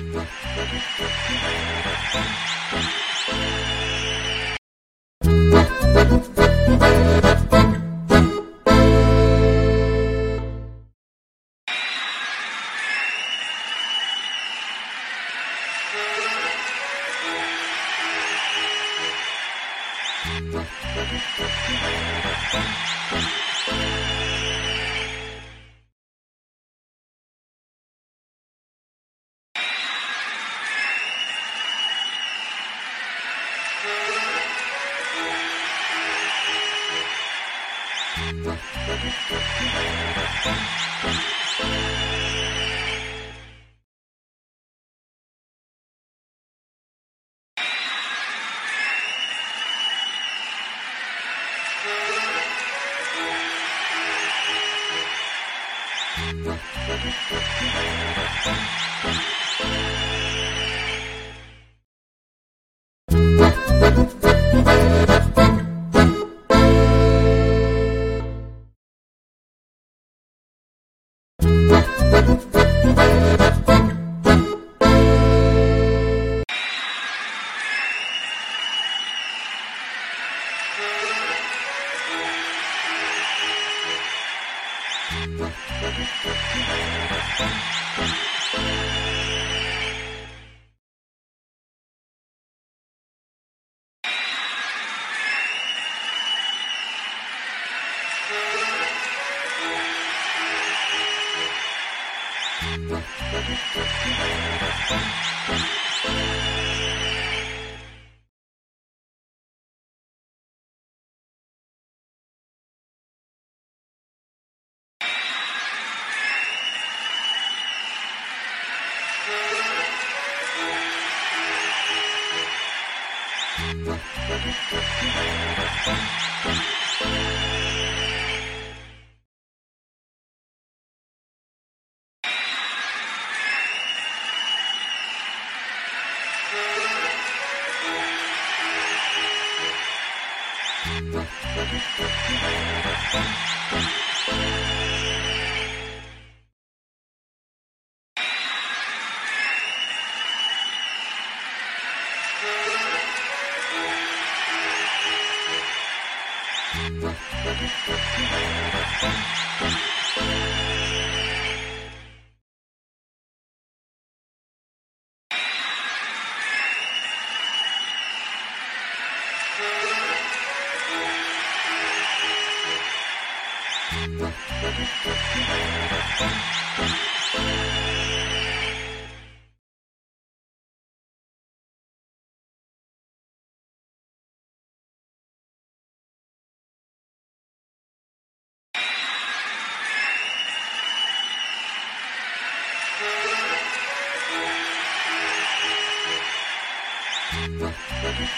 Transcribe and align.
Thank 0.00 0.28
you. 3.84 3.89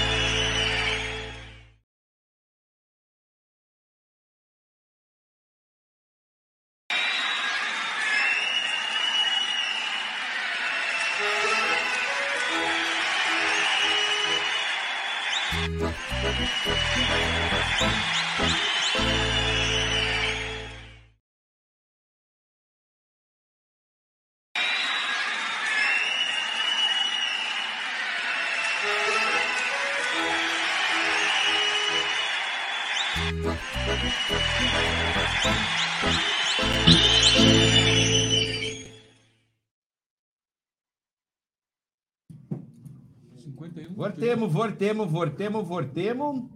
Voltemos, 44.05 44.53
voltemos, 44.53 45.11
voltemos, 45.11 45.67
voltemos. 45.67 46.51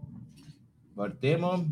Voltemos. 0.95 1.67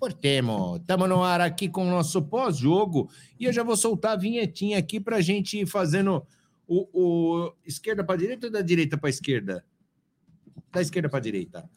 Voltemos. 0.00 0.80
Estamos 0.80 1.08
no 1.08 1.22
ar 1.22 1.40
aqui 1.40 1.68
com 1.68 1.86
o 1.86 1.90
nosso 1.90 2.20
pós-jogo. 2.20 3.08
E 3.38 3.44
eu 3.44 3.52
já 3.52 3.62
vou 3.62 3.76
soltar 3.76 4.14
a 4.14 4.16
vinhetinha 4.16 4.76
aqui 4.76 4.98
para 4.98 5.18
a 5.18 5.20
gente 5.20 5.56
ir 5.56 5.66
fazendo 5.68 6.26
o, 6.66 6.88
o 6.92 7.52
esquerda 7.64 8.02
para 8.02 8.18
direita 8.18 8.48
ou 8.48 8.52
da 8.52 8.60
direita 8.60 8.98
para 8.98 9.08
esquerda? 9.08 9.64
Da 10.72 10.82
esquerda 10.82 11.08
para 11.08 11.20
direita. 11.20 11.70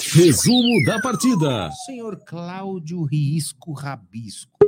Resumo 0.00 0.82
da 0.86 0.98
partida. 0.98 1.70
Senhor 1.84 2.24
Cláudio 2.24 3.04
Risco 3.04 3.74
Rabisco. 3.74 4.58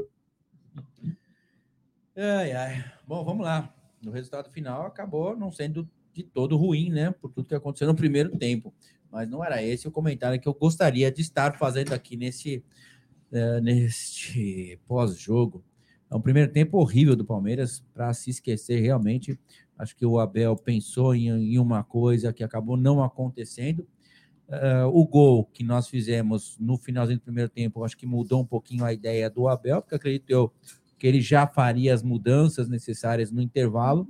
Ai, 2.14 2.52
ai. 2.52 2.84
Bom, 3.06 3.24
vamos 3.24 3.46
lá. 3.46 3.74
O 4.04 4.10
resultado 4.10 4.50
final 4.50 4.84
acabou 4.84 5.34
não 5.34 5.50
sendo 5.50 5.88
de 6.14 6.22
todo 6.22 6.56
ruim, 6.56 6.90
né? 6.90 7.10
Por 7.10 7.30
tudo 7.30 7.48
que 7.48 7.54
aconteceu 7.54 7.88
no 7.88 7.94
primeiro 7.94 8.36
tempo. 8.36 8.72
Mas 9.10 9.28
não 9.28 9.44
era 9.44 9.62
esse 9.62 9.86
o 9.86 9.90
comentário 9.90 10.40
que 10.40 10.48
eu 10.48 10.54
gostaria 10.54 11.10
de 11.10 11.20
estar 11.20 11.58
fazendo 11.58 11.92
aqui 11.92 12.16
nesse, 12.16 12.64
uh, 13.32 13.60
neste 13.60 14.78
pós-jogo. 14.86 15.64
É 16.10 16.16
um 16.16 16.20
primeiro 16.20 16.52
tempo 16.52 16.78
horrível 16.78 17.16
do 17.16 17.24
Palmeiras 17.24 17.82
para 17.92 18.12
se 18.14 18.30
esquecer 18.30 18.80
realmente. 18.80 19.38
Acho 19.78 19.96
que 19.96 20.06
o 20.06 20.18
Abel 20.18 20.56
pensou 20.56 21.14
em, 21.14 21.28
em 21.28 21.58
uma 21.58 21.82
coisa 21.82 22.32
que 22.32 22.44
acabou 22.44 22.76
não 22.76 23.02
acontecendo. 23.02 23.86
Uh, 24.48 24.86
o 24.92 25.06
gol 25.06 25.44
que 25.46 25.64
nós 25.64 25.88
fizemos 25.88 26.56
no 26.60 26.76
finalzinho 26.76 27.18
do 27.18 27.22
primeiro 27.22 27.48
tempo, 27.48 27.82
acho 27.82 27.96
que 27.96 28.06
mudou 28.06 28.42
um 28.42 28.46
pouquinho 28.46 28.84
a 28.84 28.92
ideia 28.92 29.30
do 29.30 29.48
Abel, 29.48 29.80
porque 29.80 29.94
acredito 29.94 30.30
eu 30.30 30.52
que 30.98 31.06
ele 31.06 31.20
já 31.20 31.46
faria 31.46 31.92
as 31.92 32.02
mudanças 32.02 32.68
necessárias 32.68 33.30
no 33.30 33.40
intervalo, 33.40 34.06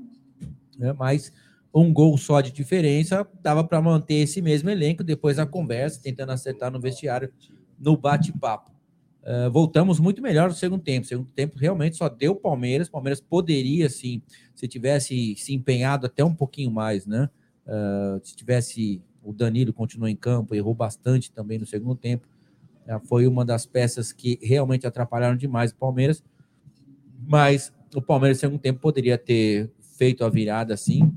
né? 0.78 0.92
mas 0.92 1.32
um 1.74 1.92
gol 1.92 2.16
só 2.16 2.40
de 2.40 2.52
diferença, 2.52 3.26
dava 3.42 3.64
para 3.64 3.82
manter 3.82 4.14
esse 4.14 4.40
mesmo 4.40 4.70
elenco 4.70 5.02
depois 5.02 5.38
da 5.38 5.44
conversa, 5.44 6.00
tentando 6.00 6.30
acertar 6.30 6.70
no 6.70 6.80
vestiário, 6.80 7.32
no 7.78 7.96
bate-papo. 7.96 8.70
Uh, 9.22 9.50
voltamos 9.50 9.98
muito 9.98 10.22
melhor 10.22 10.48
no 10.48 10.54
segundo 10.54 10.82
tempo. 10.82 11.04
O 11.04 11.08
segundo 11.08 11.30
tempo 11.32 11.58
realmente 11.58 11.96
só 11.96 12.08
deu 12.08 12.36
Palmeiras. 12.36 12.88
Palmeiras 12.88 13.20
poderia, 13.20 13.88
sim, 13.88 14.22
se 14.54 14.68
tivesse 14.68 15.34
se 15.36 15.52
empenhado 15.52 16.06
até 16.06 16.22
um 16.24 16.34
pouquinho 16.34 16.70
mais, 16.70 17.06
né? 17.06 17.28
Uh, 17.66 18.20
se 18.22 18.36
tivesse 18.36 19.02
o 19.22 19.32
Danilo 19.32 19.72
continuou 19.72 20.08
em 20.08 20.14
campo, 20.14 20.54
errou 20.54 20.74
bastante 20.74 21.32
também 21.32 21.58
no 21.58 21.66
segundo 21.66 21.96
tempo. 21.96 22.28
Uh, 22.86 23.00
foi 23.06 23.26
uma 23.26 23.44
das 23.44 23.66
peças 23.66 24.12
que 24.12 24.38
realmente 24.42 24.86
atrapalharam 24.86 25.36
demais 25.36 25.72
o 25.72 25.76
Palmeiras. 25.76 26.22
Mas 27.26 27.72
o 27.96 28.02
Palmeiras, 28.02 28.36
no 28.36 28.40
segundo 28.42 28.60
tempo, 28.60 28.78
poderia 28.78 29.18
ter 29.18 29.72
feito 29.96 30.24
a 30.24 30.28
virada, 30.28 30.76
sim 30.76 31.10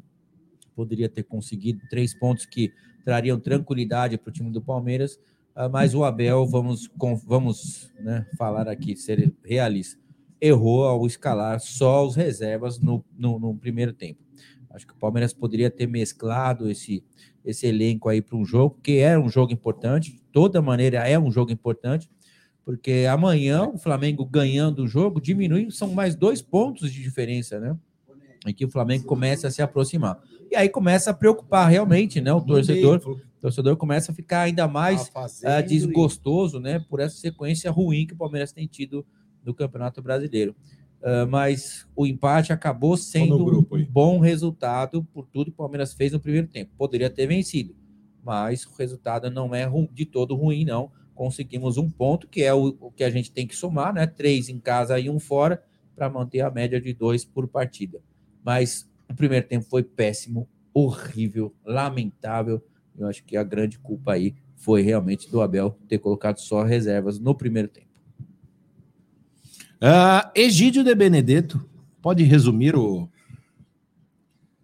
poderia 0.78 1.10
ter 1.10 1.24
conseguido 1.24 1.82
três 1.90 2.14
pontos 2.14 2.46
que 2.46 2.72
trariam 3.04 3.40
tranquilidade 3.40 4.16
para 4.16 4.30
o 4.30 4.32
time 4.32 4.52
do 4.52 4.62
Palmeiras, 4.62 5.20
ah, 5.56 5.68
mas 5.68 5.96
o 5.96 6.04
Abel, 6.04 6.46
vamos, 6.46 6.88
vamos 7.26 7.92
né, 8.00 8.28
falar 8.38 8.70
aqui, 8.70 8.96
ser 8.96 9.34
realista, 9.44 10.00
errou 10.40 10.86
ao 10.86 11.08
escalar 11.08 11.60
só 11.60 12.06
os 12.06 12.16
reservas 12.16 12.80
no, 12.80 13.04
no, 13.18 13.40
no 13.40 13.56
primeiro 13.56 13.92
tempo. 13.92 14.22
Acho 14.70 14.86
que 14.86 14.94
o 14.94 14.98
Palmeiras 14.98 15.34
poderia 15.34 15.72
ter 15.72 15.88
mesclado 15.88 16.70
esse, 16.70 17.04
esse 17.44 17.66
elenco 17.66 18.08
aí 18.08 18.22
para 18.22 18.38
um 18.38 18.46
jogo, 18.46 18.78
que 18.84 19.00
era 19.00 19.20
um 19.20 19.30
jogo 19.30 19.52
importante, 19.52 20.12
de 20.12 20.22
toda 20.32 20.62
maneira 20.62 21.08
é 21.08 21.18
um 21.18 21.32
jogo 21.32 21.52
importante, 21.52 22.08
porque 22.64 23.08
amanhã 23.10 23.68
o 23.68 23.80
Flamengo 23.80 24.24
ganhando 24.26 24.84
o 24.84 24.88
jogo 24.88 25.20
diminui, 25.20 25.72
são 25.72 25.92
mais 25.94 26.16
dois 26.16 26.40
pontos 26.40 26.92
de 26.92 27.02
diferença, 27.02 27.60
né? 27.60 27.76
Em 28.46 28.54
que 28.54 28.66
o 28.66 28.70
Flamengo 28.70 29.06
começa 29.06 29.48
a 29.48 29.52
se 29.52 29.62
aproximar. 29.62 30.20
E 30.50 30.56
aí 30.56 30.70
começa 30.70 31.12
a 31.12 31.14
preocupar 31.14 31.70
realmente, 31.70 32.22
né? 32.22 32.32
O 32.32 32.42
torcedor, 32.42 33.02
o 33.06 33.42
torcedor 33.42 33.76
começa 33.78 34.12
a 34.12 34.16
ficar 34.16 34.42
ainda 34.42 34.68
mais 34.68 35.10
uh, 35.10 35.68
desgostoso, 35.68 36.60
né? 36.60 36.80
Por 36.80 37.00
essa 37.00 37.18
sequência 37.18 37.70
ruim 37.70 38.06
que 38.06 38.14
o 38.14 38.18
Palmeiras 38.18 38.52
tem 38.52 38.68
tido 38.68 39.06
no 39.44 39.54
Campeonato 39.54 40.02
Brasileiro. 40.02 40.56
Uh, 41.02 41.28
mas 41.30 41.88
o 41.96 42.08
empate 42.08 42.52
acabou 42.52 42.98
sendo 42.98 43.46
grupo, 43.46 43.78
um 43.78 43.86
bom 43.86 44.20
resultado 44.20 45.04
por 45.14 45.28
tudo 45.28 45.52
que 45.52 45.56
o 45.56 45.58
Palmeiras 45.58 45.94
fez 45.94 46.12
no 46.12 46.20
primeiro 46.20 46.48
tempo. 46.48 46.72
Poderia 46.78 47.10
ter 47.10 47.28
vencido, 47.28 47.76
mas 48.24 48.66
o 48.66 48.74
resultado 48.76 49.30
não 49.30 49.54
é 49.54 49.70
de 49.94 50.06
todo 50.06 50.36
ruim, 50.36 50.66
não. 50.66 50.92
Conseguimos 51.14 51.78
um 51.78 51.90
ponto, 51.90 52.28
que 52.28 52.44
é 52.44 52.54
o, 52.54 52.76
o 52.80 52.92
que 52.92 53.04
a 53.04 53.10
gente 53.10 53.32
tem 53.32 53.46
que 53.46 53.56
somar, 53.56 53.94
né? 53.94 54.08
Três 54.08 54.50
em 54.50 54.60
casa 54.60 55.00
e 55.00 55.10
um 55.10 55.20
fora, 55.20 55.64
para 55.96 56.10
manter 56.10 56.42
a 56.42 56.52
média 56.52 56.80
de 56.80 56.94
dois 56.94 57.26
por 57.26 57.48
partida. 57.48 58.00
Mas 58.48 58.90
o 59.10 59.14
primeiro 59.14 59.46
tempo 59.46 59.66
foi 59.66 59.84
péssimo, 59.84 60.48
horrível, 60.74 61.54
lamentável. 61.66 62.64
Eu 62.98 63.06
acho 63.08 63.22
que 63.26 63.36
a 63.36 63.44
grande 63.44 63.78
culpa 63.78 64.14
aí 64.14 64.36
foi 64.56 64.82
realmente 64.82 65.30
do 65.30 65.42
Abel 65.42 65.78
ter 65.86 65.98
colocado 65.98 66.38
só 66.38 66.64
reservas 66.64 67.20
no 67.20 67.36
primeiro 67.36 67.68
tempo. 67.68 67.90
Uh, 69.82 70.32
Egídio 70.34 70.82
de 70.82 70.96
Benedetto, 70.96 71.70
pode 72.02 72.24
resumir 72.24 72.74
o, 72.74 73.10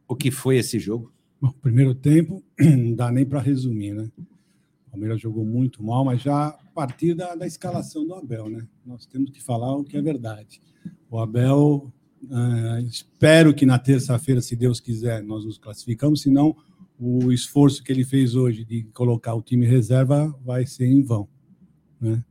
o 0.08 0.16
que 0.16 0.32
foi 0.32 0.56
esse 0.56 0.80
jogo? 0.80 1.12
Bom, 1.42 1.52
primeiro 1.52 1.94
tempo, 1.94 2.42
não 2.58 2.96
dá 2.96 3.12
nem 3.12 3.26
para 3.26 3.42
resumir, 3.42 3.94
né? 3.94 4.10
O 4.88 4.92
Palmeiras 4.92 5.20
jogou 5.20 5.44
muito 5.44 5.84
mal, 5.84 6.06
mas 6.06 6.22
já 6.22 6.48
a 6.48 6.72
partir 6.74 7.16
da, 7.16 7.36
da 7.36 7.46
escalação 7.46 8.08
do 8.08 8.16
Abel, 8.16 8.50
né? 8.50 8.66
Nós 8.86 9.06
temos 9.06 9.30
que 9.30 9.44
falar 9.44 9.76
o 9.76 9.84
que 9.84 9.98
é 9.98 10.02
verdade. 10.02 10.62
O 11.10 11.20
Abel 11.20 11.93
Uh, 12.24 12.86
espero 12.88 13.54
que 13.54 13.66
na 13.66 13.78
terça-feira, 13.78 14.42
se 14.42 14.56
Deus 14.56 14.80
quiser, 14.80 15.24
nós 15.24 15.46
nos 15.46 15.58
classificamos, 15.58 16.22
senão 16.22 16.56
o 17.00 17.32
esforço 17.32 17.84
que 17.84 17.92
ele 17.92 18.06
fez 18.06 18.36
hoje 18.36 18.64
de 18.64 18.84
colocar 18.94 19.34
o 19.34 19.42
time 19.42 19.66
reserva 19.66 20.34
vai 20.44 20.66
ser 20.66 20.86
em 20.86 21.02
vão. 21.02 21.28
Né? 22.00 22.24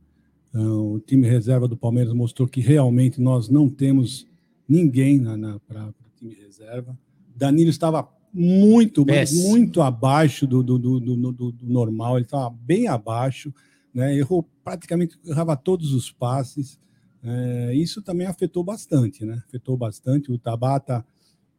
Uh, 0.53 0.95
o 0.95 0.99
time 0.99 1.27
reserva 1.27 1.67
do 1.67 1.77
Palmeiras 1.77 2.13
mostrou 2.13 2.47
que 2.47 2.61
realmente 2.61 3.21
nós 3.21 3.49
não 3.49 3.69
temos 3.69 4.27
ninguém 4.67 5.21
para 5.67 5.87
o 5.89 5.93
time 6.17 6.35
reserva. 6.35 6.97
Danilo 7.35 7.69
estava 7.69 8.07
muito, 8.33 9.05
muito 9.43 9.81
abaixo 9.81 10.47
do, 10.47 10.63
do, 10.63 10.79
do, 10.79 10.99
do, 10.99 11.31
do 11.31 11.55
normal, 11.61 12.17
ele 12.17 12.25
estava 12.25 12.49
bem 12.49 12.87
abaixo, 12.87 13.53
né? 13.93 14.17
errou 14.17 14.47
praticamente, 14.63 15.19
errava 15.25 15.55
todos 15.55 15.93
os 15.93 16.11
passes. 16.11 16.79
É, 17.23 17.73
isso 17.73 18.01
também 18.01 18.27
afetou 18.27 18.63
bastante, 18.63 19.25
né? 19.25 19.41
Afetou 19.47 19.77
bastante. 19.77 20.31
O 20.31 20.37
Tabata 20.37 21.05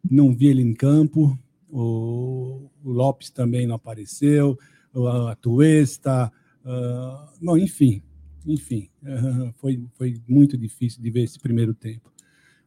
não 0.09 0.35
vi 0.35 0.49
ele 0.49 0.63
em 0.63 0.75
campo, 0.75 1.39
o, 1.71 2.71
o 2.85 2.91
Lopes 2.91 3.31
também 3.31 3.67
não 3.67 3.75
apareceu, 3.75 4.59
a 4.95 5.35
Tuesta, 5.35 6.31
uh, 6.65 7.45
bom, 7.45 7.57
enfim, 7.57 8.03
enfim, 8.47 8.89
uh, 9.03 9.53
foi, 9.57 9.83
foi 9.95 10.21
muito 10.29 10.57
difícil 10.57 11.03
de 11.03 11.11
ver 11.11 11.23
esse 11.23 11.39
primeiro 11.39 11.75
tempo. 11.75 12.13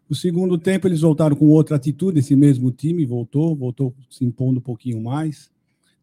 O 0.10 0.16
segundo 0.16 0.58
tempo 0.58 0.88
eles 0.88 1.02
voltaram 1.02 1.36
com 1.36 1.48
outra 1.48 1.76
atitude, 1.76 2.20
esse 2.20 2.36
mesmo 2.36 2.72
time 2.72 3.06
voltou, 3.06 3.56
voltou 3.56 3.94
se 4.10 4.26
impondo 4.26 4.60
um 4.60 4.64
pouquinho 4.64 5.02
mais. 5.02 5.52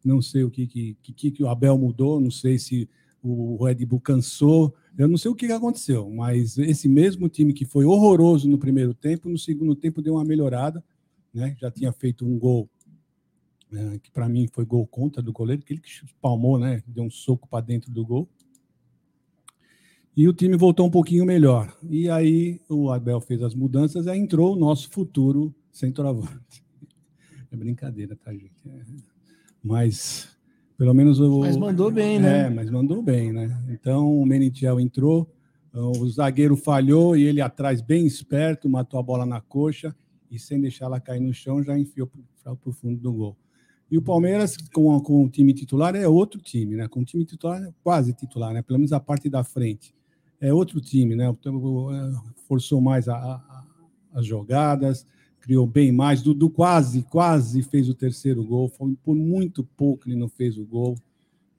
Não 0.03 0.21
sei 0.21 0.43
o 0.43 0.51
que 0.51 0.67
que, 0.67 0.97
que, 1.01 1.31
que 1.31 1.43
o 1.43 1.47
Abel 1.47 1.77
mudou, 1.77 2.21
não 2.21 2.29
sei 2.29 2.59
se 2.59 2.87
o 3.21 3.63
Red 3.63 3.83
Bull 3.85 3.99
cansou, 3.99 4.75
eu 4.97 5.07
não 5.07 5.17
sei 5.17 5.29
o 5.29 5.35
que 5.35 5.45
aconteceu, 5.51 6.09
mas 6.09 6.57
esse 6.57 6.87
mesmo 6.87 7.27
time 7.27 7.53
que 7.53 7.65
foi 7.65 7.85
horroroso 7.85 8.47
no 8.47 8.57
primeiro 8.57 8.93
tempo, 8.93 9.29
no 9.29 9.37
segundo 9.37 9.75
tempo 9.75 10.01
deu 10.01 10.13
uma 10.15 10.23
melhorada, 10.23 10.83
né? 11.33 11.55
Já 11.59 11.69
tinha 11.69 11.91
feito 11.91 12.25
um 12.25 12.39
gol 12.39 12.69
né? 13.71 13.99
que 14.01 14.09
para 14.09 14.29
mim 14.29 14.47
foi 14.47 14.65
gol 14.65 14.87
contra 14.87 15.21
do 15.21 15.33
goleiro, 15.33 15.61
que 15.61 15.73
ele 15.73 15.81
que 15.81 15.91
palmou, 16.21 16.57
né? 16.57 16.81
Deu 16.87 17.03
um 17.03 17.09
soco 17.09 17.47
para 17.47 17.65
dentro 17.65 17.91
do 17.91 18.05
gol. 18.05 18.29
E 20.15 20.29
o 20.29 20.33
time 20.33 20.55
voltou 20.55 20.87
um 20.87 20.91
pouquinho 20.91 21.25
melhor. 21.25 21.75
E 21.83 22.09
aí 22.09 22.61
o 22.69 22.89
Abel 22.89 23.19
fez 23.19 23.43
as 23.43 23.53
mudanças, 23.53 24.07
aí 24.07 24.17
entrou 24.17 24.55
o 24.55 24.59
nosso 24.59 24.89
futuro 24.89 25.53
centroavante. 25.71 26.63
É 27.51 27.57
brincadeira, 27.57 28.17
tá, 28.17 28.33
gente? 28.33 28.67
É... 28.67 28.81
Mas 29.63 30.34
pelo 30.77 30.93
menos 30.93 31.19
o. 31.19 31.39
Mas 31.39 31.57
mandou 31.57 31.91
bem, 31.91 32.19
né? 32.19 32.47
É, 32.47 32.49
mas 32.49 32.69
mandou 32.69 33.01
bem, 33.01 33.31
né? 33.31 33.63
Então 33.69 34.19
o 34.19 34.25
Menitiel 34.25 34.79
entrou, 34.79 35.29
o 35.73 36.07
zagueiro 36.09 36.55
falhou 36.55 37.15
e 37.15 37.23
ele 37.23 37.41
atrás, 37.41 37.81
bem 37.81 38.05
esperto, 38.05 38.69
matou 38.69 38.99
a 38.99 39.03
bola 39.03 39.25
na 39.25 39.41
coxa 39.41 39.95
e 40.29 40.39
sem 40.39 40.59
deixar 40.59 40.85
ela 40.85 40.99
cair 40.99 41.19
no 41.19 41.33
chão, 41.33 41.63
já 41.63 41.77
enfiou 41.77 42.09
para 42.43 42.57
o 42.65 42.71
fundo 42.71 42.99
do 42.99 43.13
gol. 43.13 43.37
E 43.89 43.97
o 43.97 44.01
Palmeiras, 44.01 44.57
com, 44.73 44.99
com 44.99 45.23
o 45.23 45.29
time 45.29 45.53
titular, 45.53 45.95
é 45.95 46.07
outro 46.07 46.41
time, 46.41 46.75
né? 46.75 46.87
Com 46.87 47.01
o 47.01 47.05
time 47.05 47.23
titular, 47.23 47.61
quase 47.83 48.13
titular, 48.13 48.53
né? 48.53 48.61
Pelo 48.61 48.79
menos 48.79 48.91
a 48.91 48.99
parte 48.99 49.29
da 49.29 49.43
frente. 49.43 49.93
É 50.41 50.53
outro 50.53 50.81
time, 50.81 51.15
né? 51.15 51.33
Forçou 52.47 52.81
mais 52.81 53.07
a, 53.07 53.15
a, 53.15 53.63
as 54.13 54.25
jogadas, 54.25 55.05
criou 55.45 55.67
bem 55.67 55.91
mais. 55.91 56.23
Dudu 56.23 56.49
quase, 56.49 57.03
quase 57.03 57.61
fez 57.61 57.87
o 57.87 57.93
terceiro 57.93 58.43
gol. 58.43 58.67
Foi 58.67 58.97
por 59.03 59.15
muito 59.15 59.63
pouco 59.63 60.09
ele 60.09 60.15
não 60.15 60.27
fez 60.27 60.57
o 60.57 60.65
gol, 60.65 60.97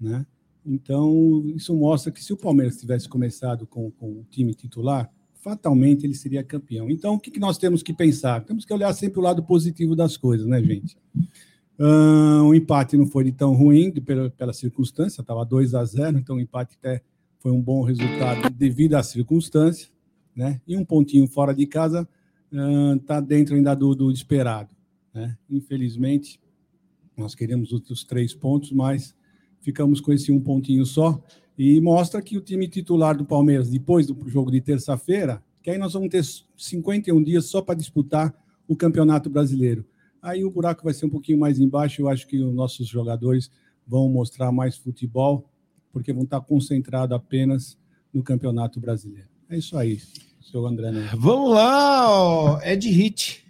né? 0.01 0.27
Então, 0.67 1.45
isso 1.55 1.73
mostra 1.73 2.11
que 2.11 2.23
se 2.23 2.33
o 2.33 2.37
Palmeiras 2.37 2.77
tivesse 2.77 3.09
começado 3.09 3.65
com, 3.65 3.89
com 3.93 4.11
o 4.11 4.27
time 4.29 4.53
titular, 4.53 5.09
fatalmente 5.37 6.05
ele 6.05 6.15
seria 6.15 6.43
campeão. 6.43 6.91
Então, 6.91 7.15
o 7.15 7.21
que, 7.21 7.31
que 7.31 7.39
nós 7.39 7.57
temos 7.57 7.81
que 7.81 7.95
pensar? 7.95 8.45
Temos 8.45 8.65
que 8.65 8.75
olhar 8.75 8.93
sempre 8.93 9.21
o 9.21 9.23
lado 9.23 9.45
positivo 9.45 9.95
das 9.95 10.17
coisas, 10.17 10.49
né, 10.49 10.61
gente? 10.61 10.99
Uh, 11.79 12.43
o 12.43 12.53
empate 12.53 12.97
não 12.97 13.07
foi 13.07 13.31
tão 13.31 13.55
ruim 13.55 13.93
pela, 13.93 14.29
pela 14.31 14.53
circunstância, 14.53 15.21
estava 15.21 15.45
2 15.45 15.75
a 15.75 15.85
0 15.85 16.19
então 16.19 16.37
o 16.37 16.41
empate 16.41 16.77
até 16.81 17.03
foi 17.39 17.53
um 17.53 17.63
bom 17.63 17.83
resultado 17.83 18.51
devido 18.51 18.95
à 18.95 19.03
circunstância, 19.05 19.89
né? 20.35 20.61
E 20.67 20.77
um 20.77 20.85
pontinho 20.85 21.29
fora 21.29 21.55
de 21.55 21.67
casa 21.67 22.09
está 23.01 23.21
dentro 23.21 23.55
ainda 23.55 23.75
do, 23.75 23.95
do 23.95 24.11
esperado. 24.11 24.71
Né? 25.13 25.37
Infelizmente, 25.51 26.41
nós 27.17 27.35
queremos 27.35 27.73
outros 27.73 28.05
três 28.05 28.35
pontos, 28.35 28.73
mas 28.73 29.15
ficamos 29.61 30.01
com 30.01 30.13
esse 30.13 30.31
um 30.31 30.41
pontinho 30.41 30.85
só. 30.85 31.23
E 31.59 31.81
mostra 31.81 32.21
que 32.21 32.37
o 32.37 32.41
time 32.41 32.69
titular 32.69 33.17
do 33.17 33.25
Palmeiras, 33.25 33.71
depois 33.71 34.07
do 34.07 34.29
jogo 34.29 34.51
de 34.51 34.61
terça-feira, 34.61 35.43
que 35.63 35.71
aí 35.71 35.79
nós 35.79 35.95
vamos 35.95 36.11
ter 36.11 36.23
51 36.57 37.23
dias 37.23 37.47
só 37.47 37.63
para 37.63 37.75
disputar 37.75 38.35
o 38.69 38.77
Campeonato 38.77 39.31
Brasileiro. 39.31 39.85
Aí 40.21 40.45
o 40.45 40.51
buraco 40.51 40.85
vai 40.85 40.93
ser 40.93 41.07
um 41.07 41.11
pouquinho 41.11 41.39
mais 41.39 41.59
embaixo. 41.59 42.03
Eu 42.03 42.09
acho 42.09 42.27
que 42.27 42.39
os 42.39 42.55
nossos 42.55 42.87
jogadores 42.87 43.51
vão 43.87 44.09
mostrar 44.09 44.53
mais 44.53 44.77
futebol, 44.77 45.49
porque 45.93 46.13
vão 46.13 46.25
estar 46.25 46.41
concentrados 46.41 47.17
apenas 47.17 47.79
no 48.13 48.23
Campeonato 48.23 48.79
Brasileiro. 48.79 49.29
É 49.49 49.57
isso 49.57 49.79
aí, 49.79 50.01
seu 50.51 50.67
André. 50.67 50.91
Né? 50.91 51.11
Vamos 51.15 51.51
lá, 51.51 52.61
Ed 52.65 52.89
Hit. 52.89 53.45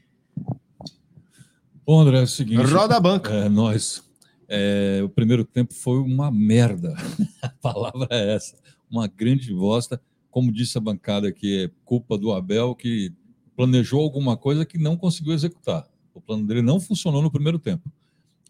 Bom, 1.84 2.00
André, 2.00 2.20
é 2.20 2.22
o 2.22 2.26
seguinte. 2.26 2.62
Roda 2.62 2.96
a 2.96 3.00
banca. 3.00 3.32
É, 3.32 3.48
nós. 3.48 4.02
É, 4.48 5.00
o 5.04 5.08
primeiro 5.08 5.44
tempo 5.44 5.74
foi 5.74 5.98
uma 5.98 6.30
merda. 6.30 6.96
a 7.42 7.48
palavra 7.48 8.08
é 8.10 8.34
essa. 8.34 8.56
Uma 8.90 9.06
grande 9.06 9.52
bosta. 9.52 10.00
Como 10.30 10.52
disse 10.52 10.76
a 10.76 10.80
bancada 10.80 11.28
aqui, 11.28 11.64
é 11.64 11.70
culpa 11.84 12.18
do 12.18 12.32
Abel 12.32 12.74
que 12.74 13.12
planejou 13.56 14.02
alguma 14.02 14.36
coisa 14.36 14.66
que 14.66 14.78
não 14.78 14.96
conseguiu 14.96 15.32
executar. 15.32 15.88
O 16.14 16.20
plano 16.20 16.46
dele 16.46 16.62
não 16.62 16.80
funcionou 16.80 17.22
no 17.22 17.30
primeiro 17.30 17.58
tempo. 17.58 17.90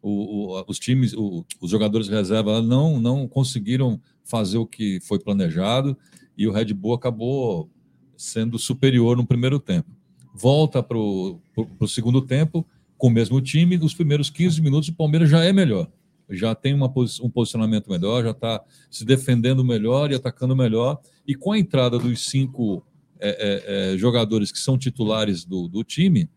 O, 0.03 0.55
o, 0.57 0.65
os 0.69 0.79
times, 0.79 1.13
o, 1.15 1.45
os 1.61 1.71
jogadores 1.71 2.07
de 2.07 2.13
reserva 2.13 2.63
não, 2.63 3.01
não 3.01 3.27
conseguiram 3.27 4.01
fazer 4.25 4.59
o 4.59 4.67
que 4.67 5.01
foi 5.01 5.19
planejado 5.19 5.97
e 6.37 6.47
o 6.47 6.53
Red 6.53 6.73
Bull 6.75 6.95
acabou 6.95 7.71
sendo 8.17 8.59
superior 8.59 9.17
no 9.17 9.27
primeiro 9.27 9.59
tempo. 9.59 9.91
Volta 10.35 10.83
para 10.83 10.99
o 10.99 11.41
segundo 11.89 12.21
tempo 12.21 12.67
com 12.99 13.09
o 13.09 13.11
mesmo 13.11 13.41
time, 13.41 13.77
nos 13.77 13.95
primeiros 13.95 14.31
15 14.31 14.61
minutos 14.61 14.89
o 14.89 14.95
Palmeiras 14.95 15.29
já 15.29 15.45
é 15.45 15.53
melhor. 15.53 15.89
Já 16.31 16.55
tem 16.55 16.75
uma, 16.75 16.93
um 17.23 17.31
posicionamento 17.31 17.91
melhor, 17.91 18.25
já 18.25 18.31
está 18.31 18.63
se 18.91 19.05
defendendo 19.05 19.65
melhor 19.65 20.11
e 20.11 20.15
atacando 20.15 20.57
melhor. 20.57 21.01
E 21.27 21.35
com 21.35 21.53
a 21.53 21.59
entrada 21.59 21.99
dos 21.99 22.29
cinco 22.29 22.85
é, 23.19 23.29
é, 23.29 23.95
é, 23.95 23.99
jogadores 23.99 24.51
que 24.51 24.59
são 24.59 24.77
titulares 24.77 25.45
do, 25.45 25.69
do 25.69 25.85
time, 25.85 26.29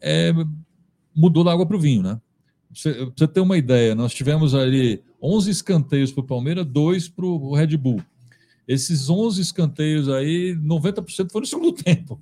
é, 0.00 0.32
mudou 1.14 1.42
da 1.42 1.52
água 1.52 1.66
para 1.66 1.76
o 1.76 1.80
vinho, 1.80 2.02
né? 2.02 2.20
Você, 2.72 3.10
ter 3.32 3.40
uma 3.40 3.56
ideia, 3.56 3.94
nós 3.94 4.12
tivemos 4.12 4.54
ali 4.54 5.02
11 5.22 5.50
escanteios 5.50 6.12
para 6.12 6.20
o 6.20 6.26
Palmeiras, 6.26 6.66
dois 6.66 7.08
para 7.08 7.24
o 7.24 7.54
Red 7.54 7.76
Bull. 7.76 8.02
Esses 8.68 9.08
11 9.08 9.40
escanteios 9.40 10.10
aí, 10.10 10.54
90% 10.54 11.32
foram 11.32 11.40
no 11.40 11.46
segundo 11.46 11.72
tempo. 11.82 12.20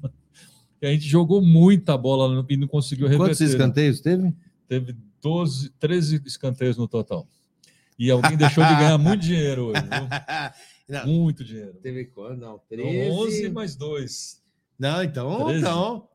E 0.81 0.87
a 0.87 0.93
gente 0.93 1.09
jogou 1.09 1.43
muita 1.43 1.99
bola 1.99 2.47
e 2.49 2.57
não 2.57 2.69
conseguiu 2.69 3.09
reverter. 3.09 3.31
Quantos 3.31 3.41
escanteios 3.41 4.01
teve? 4.01 4.33
Teve 4.69 4.97
12, 5.21 5.71
13 5.71 6.23
escanteios 6.25 6.77
no 6.77 6.87
total. 6.87 7.27
E 7.99 8.11
alguém 8.13 8.37
deixou 8.37 8.63
de 8.63 8.75
ganhar 8.77 8.97
muito 8.97 9.23
dinheiro 9.27 9.67
hoje. 9.67 9.83
Não, 10.89 11.05
muito 11.05 11.43
dinheiro. 11.43 11.75
Teve 11.83 12.05
quando? 12.05 12.39
Não, 12.39 12.61
13. 12.69 13.11
11 13.11 13.49
mais 13.51 13.75
2. 13.75 14.41
Não, 14.79 15.03
então, 15.03 15.47
13. 15.47 15.61
então 15.61 16.09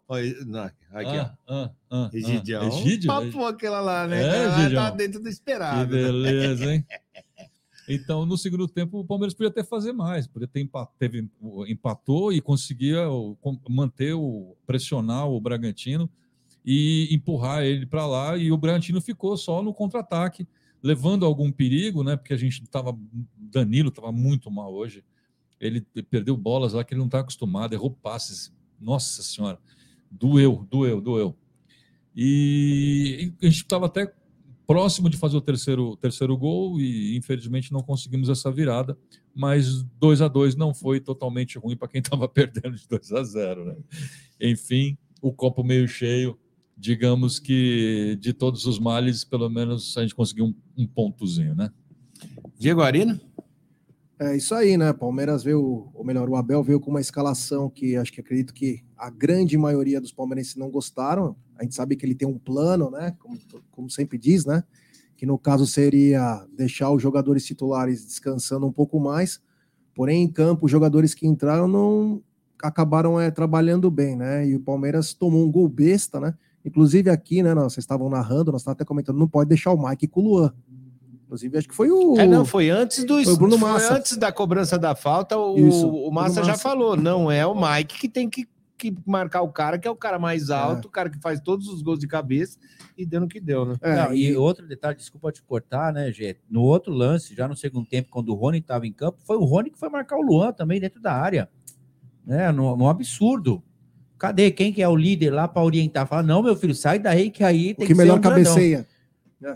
não, 0.45 0.63
aqui, 0.63 1.17
ah, 1.17 1.37
ó. 1.47 1.53
Ah, 1.53 1.71
ah, 1.89 2.09
Egidião. 2.13 2.63
Ah. 2.63 2.67
Egidio? 2.67 3.07
Papou 3.07 3.45
aquela 3.47 3.81
lá, 3.81 4.07
né? 4.07 4.21
É, 4.21 4.43
ela 4.43 4.69
tá 4.69 4.89
dentro 4.91 5.21
do 5.21 5.27
esperado. 5.27 5.85
Que 5.87 5.93
beleza, 5.93 6.73
hein? 6.73 6.85
Então, 7.93 8.25
no 8.25 8.37
segundo 8.37 8.67
tempo, 8.67 8.99
o 8.99 9.05
Palmeiras 9.05 9.33
podia 9.33 9.49
até 9.49 9.63
fazer 9.63 9.91
mais, 9.91 10.27
podia 10.27 10.47
ter 10.47 10.61
empat, 10.61 10.89
teve, 10.97 11.29
empatou 11.67 12.31
e 12.31 12.39
conseguia 12.39 13.05
manter 13.69 14.13
o 14.13 14.55
pressionar 14.65 15.27
o 15.27 15.39
Bragantino 15.41 16.09
e 16.65 17.13
empurrar 17.13 17.63
ele 17.63 17.85
para 17.85 18.05
lá 18.05 18.37
e 18.37 18.51
o 18.51 18.57
Bragantino 18.57 19.01
ficou 19.01 19.35
só 19.35 19.61
no 19.61 19.73
contra-ataque, 19.73 20.47
levando 20.81 21.25
algum 21.25 21.51
perigo, 21.51 22.03
né? 22.03 22.15
Porque 22.15 22.33
a 22.33 22.37
gente 22.37 22.61
estava 22.61 22.97
Danilo 23.35 23.89
estava 23.89 24.11
muito 24.11 24.49
mal 24.49 24.73
hoje. 24.73 25.03
Ele 25.59 25.81
perdeu 26.09 26.37
bolas 26.37 26.73
lá 26.73 26.83
que 26.83 26.93
ele 26.93 26.99
não 26.99 27.07
está 27.07 27.19
acostumado, 27.19 27.73
errou 27.73 27.91
passes. 27.91 28.53
Nossa 28.79 29.21
senhora 29.21 29.59
doeu, 30.11 30.67
doeu, 30.69 30.99
doeu. 30.99 31.35
E 32.13 33.33
a 33.41 33.45
gente 33.45 33.55
estava 33.55 33.85
até 33.85 34.13
próximo 34.71 35.09
de 35.09 35.17
fazer 35.17 35.35
o 35.35 35.41
terceiro, 35.41 35.97
terceiro 35.97 36.37
gol 36.37 36.79
e 36.79 37.17
infelizmente 37.17 37.73
não 37.73 37.81
conseguimos 37.81 38.29
essa 38.29 38.49
virada, 38.49 38.97
mas 39.35 39.83
2 39.99 40.21
a 40.21 40.29
2 40.29 40.55
não 40.55 40.73
foi 40.73 41.01
totalmente 41.01 41.57
ruim 41.57 41.75
para 41.75 41.89
quem 41.89 41.99
estava 42.01 42.25
perdendo 42.27 42.77
de 42.77 42.87
2 42.87 43.11
a 43.11 43.23
0, 43.23 43.65
né? 43.65 43.75
Enfim, 44.39 44.97
o 45.21 45.33
copo 45.33 45.61
meio 45.61 45.87
cheio, 45.89 46.39
digamos 46.77 47.37
que 47.37 48.17
de 48.21 48.31
todos 48.31 48.65
os 48.65 48.79
males, 48.79 49.25
pelo 49.25 49.49
menos 49.49 49.97
a 49.97 50.01
gente 50.03 50.15
conseguiu 50.15 50.45
um, 50.45 50.55
um 50.77 50.87
pontozinho, 50.87 51.53
né? 51.53 51.69
Diego 52.57 52.81
Arino? 52.81 53.19
É 54.17 54.37
isso 54.37 54.55
aí, 54.55 54.77
né? 54.77 54.93
Palmeiras 54.93 55.43
veio, 55.43 55.89
ou 55.93 56.05
melhor, 56.05 56.29
o 56.29 56.35
Abel 56.35 56.63
veio 56.63 56.79
com 56.79 56.91
uma 56.91 57.01
escalação 57.01 57.69
que 57.69 57.97
acho 57.97 58.13
que 58.13 58.21
acredito 58.21 58.53
que 58.53 58.83
a 58.95 59.09
grande 59.09 59.57
maioria 59.57 59.99
dos 59.99 60.13
palmeirenses 60.13 60.55
não 60.55 60.69
gostaram. 60.69 61.35
A 61.61 61.63
gente 61.63 61.75
sabe 61.75 61.95
que 61.95 62.03
ele 62.03 62.15
tem 62.15 62.27
um 62.27 62.39
plano, 62.39 62.89
né? 62.89 63.15
Como, 63.19 63.37
como 63.69 63.89
sempre 63.89 64.17
diz, 64.17 64.45
né? 64.45 64.63
Que 65.15 65.27
no 65.27 65.37
caso 65.37 65.67
seria 65.67 66.43
deixar 66.57 66.89
os 66.89 66.99
jogadores 66.99 67.45
titulares 67.45 68.03
descansando 68.03 68.65
um 68.65 68.71
pouco 68.71 68.99
mais. 68.99 69.39
Porém, 69.93 70.23
em 70.23 70.27
campo, 70.27 70.65
os 70.65 70.71
jogadores 70.71 71.13
que 71.13 71.27
entraram 71.27 71.67
não 71.67 72.23
acabaram 72.63 73.19
é, 73.19 73.29
trabalhando 73.29 73.91
bem, 73.91 74.15
né? 74.15 74.47
E 74.47 74.55
o 74.55 74.59
Palmeiras 74.59 75.13
tomou 75.13 75.45
um 75.45 75.51
gol 75.51 75.69
besta, 75.69 76.19
né? 76.19 76.33
Inclusive 76.65 77.11
aqui, 77.11 77.43
né? 77.43 77.53
Nós, 77.53 77.73
vocês 77.73 77.83
estavam 77.83 78.09
narrando, 78.09 78.51
nós 78.51 78.61
estávamos 78.61 78.81
até 78.81 78.85
comentando, 78.85 79.19
não 79.19 79.27
pode 79.27 79.49
deixar 79.49 79.71
o 79.71 79.87
Mike 79.87 80.07
com 80.07 80.21
o 80.21 80.23
Luan. 80.23 80.53
Inclusive, 81.25 81.59
acho 81.59 81.67
que 81.67 81.75
foi 81.75 81.91
o. 81.91 82.17
É, 82.19 82.25
não, 82.25 82.43
foi 82.43 82.71
antes 82.71 83.03
do. 83.03 83.23
Foi, 83.23 83.37
Bruno 83.37 83.59
Massa. 83.59 83.87
foi 83.87 83.97
antes 83.97 84.17
da 84.17 84.31
cobrança 84.31 84.79
da 84.79 84.95
falta. 84.95 85.37
O, 85.37 85.57
Isso, 85.59 85.87
o 85.87 86.11
Massa 86.11 86.43
já 86.43 86.57
falou: 86.57 86.97
não 86.97 87.31
é 87.31 87.45
o 87.45 87.53
Mike 87.53 87.99
que 87.99 88.09
tem 88.09 88.27
que, 88.27 88.47
que 88.81 88.97
marcar 89.05 89.41
o 89.41 89.49
cara, 89.49 89.77
que 89.77 89.87
é 89.87 89.91
o 89.91 89.95
cara 89.95 90.17
mais 90.17 90.49
é. 90.49 90.53
alto, 90.53 90.85
é. 90.85 90.89
o 90.89 90.91
cara 90.91 91.09
que 91.09 91.19
faz 91.19 91.39
todos 91.39 91.67
os 91.67 91.81
gols 91.83 91.99
de 91.99 92.07
cabeça, 92.07 92.57
e 92.97 93.05
deu 93.05 93.21
no 93.21 93.27
que 93.27 93.39
deu, 93.39 93.65
né? 93.65 93.75
É, 93.81 93.95
não, 93.95 94.13
e 94.13 94.35
outro 94.35 94.67
detalhe, 94.67 94.97
desculpa 94.97 95.31
te 95.31 95.43
cortar, 95.43 95.93
né, 95.93 96.11
Gê? 96.11 96.37
No 96.49 96.61
outro 96.61 96.91
lance, 96.91 97.35
já 97.35 97.47
no 97.47 97.55
segundo 97.55 97.85
tempo, 97.87 98.09
quando 98.09 98.29
o 98.29 98.35
Rony 98.35 98.57
estava 98.57 98.87
em 98.87 98.91
campo, 98.91 99.19
foi 99.23 99.37
o 99.37 99.43
Rony 99.43 99.69
que 99.69 99.77
foi 99.77 99.89
marcar 99.89 100.17
o 100.17 100.21
Luan 100.21 100.51
também 100.51 100.79
dentro 100.79 100.99
da 100.99 101.13
área. 101.13 101.49
Né? 102.25 102.51
No, 102.51 102.75
no 102.75 102.89
absurdo. 102.89 103.63
Cadê? 104.17 104.51
Quem 104.51 104.71
que 104.71 104.81
é 104.81 104.87
o 104.87 104.95
líder 104.95 105.31
lá 105.31 105.47
para 105.47 105.63
orientar? 105.63 106.07
Fala, 106.07 106.23
não, 106.23 106.43
meu 106.43 106.55
filho, 106.55 106.75
sai 106.75 106.99
daí 106.99 107.31
que 107.31 107.43
aí 107.43 107.73
tem 107.73 107.85
o 107.85 107.87
que, 107.87 107.93
que 107.93 107.95
melhor 107.95 108.19
um 108.19 108.21
cabeceia. 108.21 108.87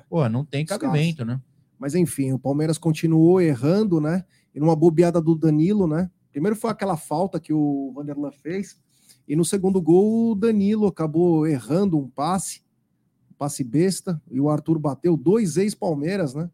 Pô, 0.10 0.27
não 0.27 0.44
tem 0.44 0.65
cabimento, 0.65 1.24
né? 1.24 1.39
Mas 1.77 1.94
enfim, 1.94 2.32
o 2.34 2.39
Palmeiras 2.39 2.77
continuou 2.77 3.39
errando, 3.39 4.01
né? 4.01 4.25
E 4.53 4.60
numa 4.60 4.75
bobeada 4.75 5.22
do 5.22 5.36
Danilo, 5.36 5.88
né? 5.88 6.10
Primeiro 6.32 6.55
foi 6.55 6.72
aquela 6.72 6.98
falta 6.98 7.39
que 7.39 7.53
o 7.53 7.94
Vanderlan 7.96 8.32
fez, 8.32 8.77
e 9.27 9.36
no 9.36 9.44
segundo 9.44 9.82
gol 9.82 10.32
o 10.32 10.36
Danilo 10.36 10.88
acabou 10.88 11.48
errando 11.48 11.98
um 11.98 12.08
passe, 12.08 12.62
um 13.32 13.34
passe 13.34 13.63
besta, 13.63 14.22
e 14.29 14.39
o 14.39 14.50
Arthur 14.50 14.79
bateu 14.79 15.17
dois 15.17 15.58
ex-Palmeiras, 15.58 16.34
né? 16.34 16.50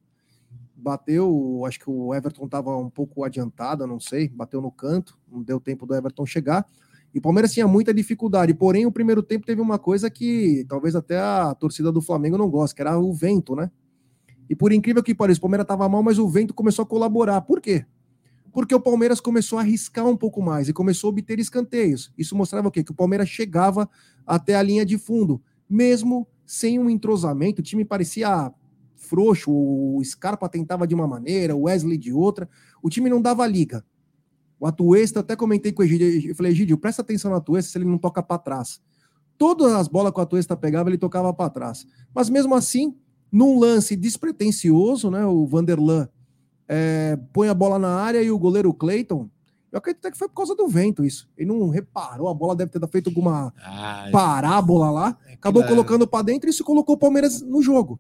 Bateu, 0.76 1.64
acho 1.68 1.80
que 1.80 1.90
o 1.90 2.14
Everton 2.14 2.46
estava 2.46 2.76
um 2.76 2.90
pouco 2.90 3.24
adiantado, 3.24 3.86
não 3.86 4.00
sei, 4.00 4.30
bateu 4.30 4.62
no 4.62 4.72
canto, 4.72 5.18
não 5.32 5.44
deu 5.44 5.60
tempo 5.60 5.86
do 5.86 5.94
Everton 5.94 6.26
chegar. 6.26 6.66
E 7.14 7.20
o 7.20 7.22
Palmeiras 7.22 7.54
tinha 7.54 7.68
muita 7.68 7.94
dificuldade, 7.94 8.54
porém 8.54 8.86
o 8.86 8.92
primeiro 8.92 9.22
tempo 9.22 9.46
teve 9.46 9.62
uma 9.62 9.78
coisa 9.78 10.10
que 10.10 10.66
talvez 10.68 10.96
até 10.96 11.20
a 11.20 11.54
torcida 11.54 11.92
do 11.92 12.02
Flamengo 12.02 12.38
não 12.38 12.50
goste, 12.50 12.76
que 12.76 12.82
era 12.82 12.98
o 12.98 13.14
vento, 13.14 13.56
né? 13.56 13.70
E 14.50 14.56
por 14.56 14.72
incrível 14.72 15.04
que 15.04 15.14
pareça, 15.14 15.38
o 15.38 15.42
Palmeiras 15.42 15.66
estava 15.66 15.88
mal, 15.88 16.02
mas 16.02 16.18
o 16.18 16.28
vento 16.28 16.54
começou 16.54 16.84
a 16.84 16.86
colaborar. 16.86 17.42
Por 17.42 17.62
quê? 17.62 17.86
Porque 18.52 18.76
o 18.76 18.80
Palmeiras 18.80 19.20
começou 19.20 19.58
a 19.58 19.62
arriscar 19.62 20.06
um 20.06 20.18
pouco 20.18 20.42
mais 20.42 20.68
e 20.68 20.74
começou 20.74 21.08
a 21.08 21.12
obter 21.12 21.40
escanteios. 21.40 22.12
Isso 22.18 22.36
mostrava 22.36 22.68
o 22.68 22.72
quê? 22.72 22.84
Que 22.84 22.92
o 22.92 22.96
Palmeiras 22.96 23.30
chegava 23.30 23.90
até 24.26 24.56
a 24.56 24.62
linha 24.62 24.86
de 24.86 24.98
fundo, 24.98 25.42
mesmo 25.70 26.28
sem 26.46 26.78
um 26.78 26.90
entrosamento. 26.90 27.62
O 27.62 27.64
time 27.64 27.86
parecia 27.86 28.52
frouxo, 28.96 29.52
o 29.52 30.02
Scarpa 30.04 30.48
tentava 30.50 30.86
de 30.86 30.94
uma 30.94 31.08
maneira, 31.08 31.56
o 31.56 31.64
Wesley 31.64 31.98
de 31.98 32.14
outra. 32.14 32.50
O 32.82 32.90
time 32.90 33.10
não 33.10 33.22
dava 33.22 33.48
liga. 33.48 33.84
O 34.60 34.68
Atuesta, 34.68 35.22
até 35.22 35.36
comentei 35.36 35.72
com 35.72 35.82
o 35.82 35.86
Egídio, 35.86 36.30
eu 36.30 36.36
falei, 36.36 36.52
Egídio, 36.52 36.78
presta 36.78 37.02
atenção 37.02 37.32
no 37.32 37.38
Atuesta 37.38 37.72
se 37.72 37.78
ele 37.78 37.86
não 37.86 37.98
toca 37.98 38.22
para 38.22 38.38
trás. 38.38 38.80
Todas 39.38 39.72
as 39.74 39.88
bolas 39.88 40.14
que 40.14 40.20
o 40.20 40.22
Atuesta 40.22 40.56
pegava, 40.56 40.90
ele 40.90 41.00
tocava 41.00 41.34
para 41.34 41.50
trás. 41.50 41.88
Mas 42.14 42.30
mesmo 42.30 42.54
assim, 42.54 42.96
num 43.32 43.58
lance 43.58 43.96
despretensioso, 43.96 45.10
né, 45.10 45.26
o 45.26 45.48
Vanderlan 45.48 46.08
é, 46.74 47.18
põe 47.34 47.50
a 47.50 47.54
bola 47.54 47.78
na 47.78 47.90
área 47.90 48.24
e 48.24 48.32
o 48.32 48.40
goleiro 48.40 48.74
Clayton, 48.74 49.30
eu 49.70 49.78
acredito 49.78 50.00
até 50.00 50.12
que 50.12 50.18
foi 50.18 50.30
por 50.30 50.36
causa 50.36 50.56
do 50.56 50.70
vento 50.70 51.04
isso. 51.04 51.30
Ele 51.38 51.50
não 51.50 51.68
reparou, 51.68 52.30
a 52.30 52.34
bola 52.34 52.56
deve 52.56 52.72
ter 52.72 52.88
feito 52.88 53.10
alguma 53.10 53.54
ah, 53.62 54.08
parábola 54.10 54.90
lá, 54.90 55.18
é 55.28 55.34
acabou 55.34 55.66
colocando 55.66 56.08
para 56.08 56.24
dentro 56.24 56.48
e 56.48 56.52
isso 56.52 56.64
colocou 56.64 56.96
o 56.96 56.98
Palmeiras 56.98 57.42
no 57.42 57.62
jogo. 57.62 58.00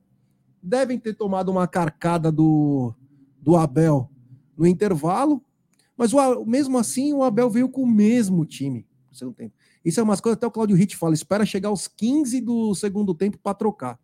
Devem 0.63 0.98
ter 0.98 1.13
tomado 1.13 1.50
uma 1.50 1.68
carcada 1.68 2.32
do, 2.32 2.94
do 3.42 3.58
Abel 3.58 4.10
no 4.58 4.66
intervalo, 4.66 5.44
mas 5.98 6.13
o, 6.13 6.46
mesmo 6.46 6.78
assim 6.78 7.12
o 7.12 7.24
Abel 7.24 7.50
veio 7.50 7.68
com 7.68 7.84
o 7.84 7.88
mesmo 7.88 8.46
time. 8.46 8.88
Você 9.12 9.25
não 9.25 9.34
tem. 9.34 9.51
Isso 9.84 10.00
é 10.00 10.04
umas 10.04 10.22
coisas 10.22 10.38
até 10.38 10.48
o 10.48 10.51
Claudio 10.51 10.78
Ritt 10.78 10.96
fala, 10.96 11.13
espera 11.13 11.46
chegar 11.46 11.68
aos 11.68 11.90
15 11.90 12.40
do 12.40 12.74
segundo 12.74 13.13
tempo 13.13 13.38
para 13.38 13.54
trocar. 13.54 14.00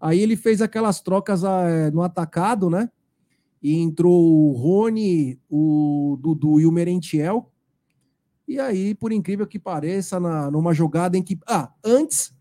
Aí 0.00 0.20
ele 0.20 0.36
fez 0.36 0.62
aquelas 0.62 1.00
trocas 1.00 1.42
é, 1.42 1.90
no 1.90 2.02
atacado, 2.02 2.70
né? 2.70 2.88
E 3.64 3.78
entrou 3.78 4.12
o 4.12 4.52
Rony, 4.52 5.40
o 5.48 6.18
Dudu 6.20 6.60
e 6.60 6.66
o 6.66 6.70
Merentiel. 6.70 7.50
E 8.46 8.60
aí, 8.60 8.94
por 8.94 9.10
incrível 9.10 9.46
que 9.46 9.58
pareça, 9.58 10.20
na, 10.20 10.50
numa 10.50 10.74
jogada 10.74 11.16
em 11.16 11.22
que. 11.22 11.38
Ah, 11.48 11.72
antes 11.82 12.34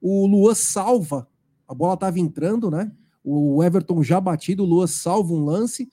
o 0.00 0.26
Luan 0.26 0.54
salva, 0.54 1.28
a 1.68 1.74
bola 1.74 1.92
estava 1.92 2.18
entrando, 2.18 2.70
né? 2.70 2.90
O 3.22 3.62
Everton 3.62 4.02
já 4.02 4.18
batido, 4.18 4.62
o 4.62 4.66
Luan 4.66 4.86
salva 4.86 5.34
um 5.34 5.44
lance. 5.44 5.90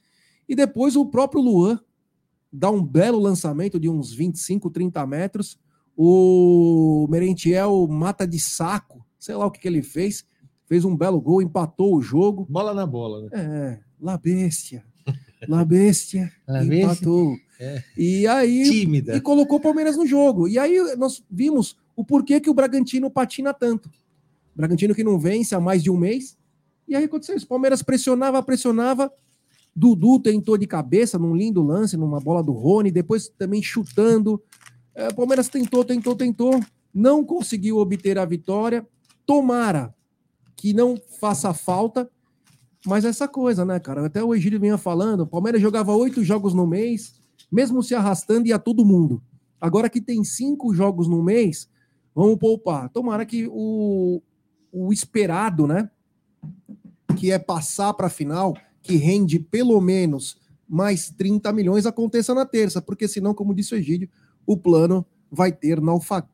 E 0.48 0.56
depois 0.56 0.96
o 0.96 1.06
próprio 1.06 1.42
Luan 1.42 1.78
dá 2.52 2.72
um 2.72 2.82
belo 2.82 3.20
lançamento 3.20 3.78
de 3.78 3.90
uns 3.90 4.14
25, 4.14 4.70
30 4.70 5.06
metros. 5.06 5.60
O 5.94 7.06
Merentiel 7.10 7.86
mata 7.90 8.26
de 8.26 8.40
saco, 8.40 9.06
sei 9.20 9.36
lá 9.36 9.46
o 9.46 9.52
que, 9.52 9.60
que 9.60 9.68
ele 9.68 9.84
fez. 9.84 10.26
Fez 10.70 10.86
um 10.86 10.96
belo 10.96 11.20
gol, 11.20 11.42
empatou 11.42 11.96
o 11.96 12.02
jogo. 12.02 12.46
Bola 12.48 12.76
na 12.76 12.86
bola, 12.86 13.24
né? 13.24 13.30
É, 13.34 13.80
La 14.00 14.20
Bestia. 14.20 14.86
La 15.48 15.66
Bestia, 15.66 16.32
La 16.48 16.64
empatou. 16.64 17.36
É. 17.60 17.84
E 17.98 18.28
aí. 18.28 18.70
Tímida. 18.70 19.18
E 19.18 19.22
colocou 19.22 19.58
o 19.58 19.62
Palmeiras 19.62 19.98
no 19.98 20.06
jogo. 20.06 20.48
E 20.48 20.60
aí 20.60 20.78
nós 20.96 21.24
vimos 21.30 21.76
o 21.96 22.06
porquê 22.06 22.40
que 22.40 22.52
o 22.52 22.54
Bragantino 22.54 23.10
patina 23.10 23.52
tanto. 23.52 23.90
O 24.54 24.58
Bragantino 24.58 24.94
que 24.94 25.04
não 25.04 25.18
vence 25.18 25.56
há 25.56 25.60
mais 25.60 25.82
de 25.82 25.90
um 25.90 25.98
mês. 25.98 26.38
E 26.88 26.96
aí 26.96 27.06
aconteceu 27.06 27.36
isso. 27.36 27.48
O 27.48 27.50
Palmeiras 27.50 27.82
pressionava, 27.82 28.42
pressionava. 28.44 29.12
Dudu 29.76 30.20
tentou 30.20 30.56
de 30.56 30.68
cabeça 30.68 31.18
num 31.18 31.36
lindo 31.36 31.64
lance, 31.64 31.98
numa 31.98 32.20
bola 32.20 32.44
do 32.44 32.52
Rony, 32.52 32.92
depois 32.92 33.28
também 33.28 33.64
chutando. 33.64 34.40
É, 34.94 35.12
Palmeiras 35.14 35.50
tentou, 35.50 35.84
tentou, 35.84 36.16
tentou, 36.16 36.60
não 36.94 37.26
conseguiu 37.26 37.78
obter 37.78 38.20
a 38.20 38.26
vitória. 38.26 38.88
Tomara 39.26 39.96
que 40.60 40.74
não 40.74 40.98
faça 41.20 41.54
falta, 41.54 42.10
mas 42.86 43.06
essa 43.06 43.30
coisa, 43.30 43.64
né, 43.64 43.80
cara? 43.80 44.06
Até 44.06 44.22
o 44.22 44.36
Egílio 44.36 44.60
vinha 44.60 44.78
falando, 44.78 45.22
o 45.22 45.28
Palmeiras 45.28 45.62
jogava 45.62 45.96
oito 45.96 46.22
jogos 46.22 46.54
no 46.54 46.68
mês, 46.68 47.16
mesmo 47.50 47.82
se 47.82 47.96
arrastando 47.96 48.48
ia 48.48 48.60
todo 48.60 48.86
mundo. 48.86 49.24
Agora 49.60 49.90
que 49.90 50.02
tem 50.02 50.22
cinco 50.24 50.74
jogos 50.74 51.08
no 51.08 51.24
mês, 51.24 51.70
vamos 52.14 52.38
poupar. 52.38 52.90
Tomara 52.90 53.26
que 53.26 53.48
o, 53.50 54.22
o 54.70 54.92
esperado, 54.92 55.66
né? 55.66 55.90
Que 57.18 57.32
é 57.32 57.40
passar 57.40 57.94
para 57.94 58.08
a 58.08 58.10
final, 58.10 58.54
que 58.82 58.98
rende 58.98 59.40
pelo 59.40 59.80
menos 59.80 60.38
mais 60.68 61.10
30 61.10 61.54
milhões 61.54 61.86
aconteça 61.86 62.34
na 62.34 62.46
terça, 62.46 62.82
porque 62.82 63.08
senão, 63.08 63.34
como 63.34 63.56
disse 63.56 63.74
o 63.74 63.78
Egídio, 63.78 64.10
o 64.46 64.58
plano 64.58 65.06
vai 65.32 65.52
ter 65.52 65.80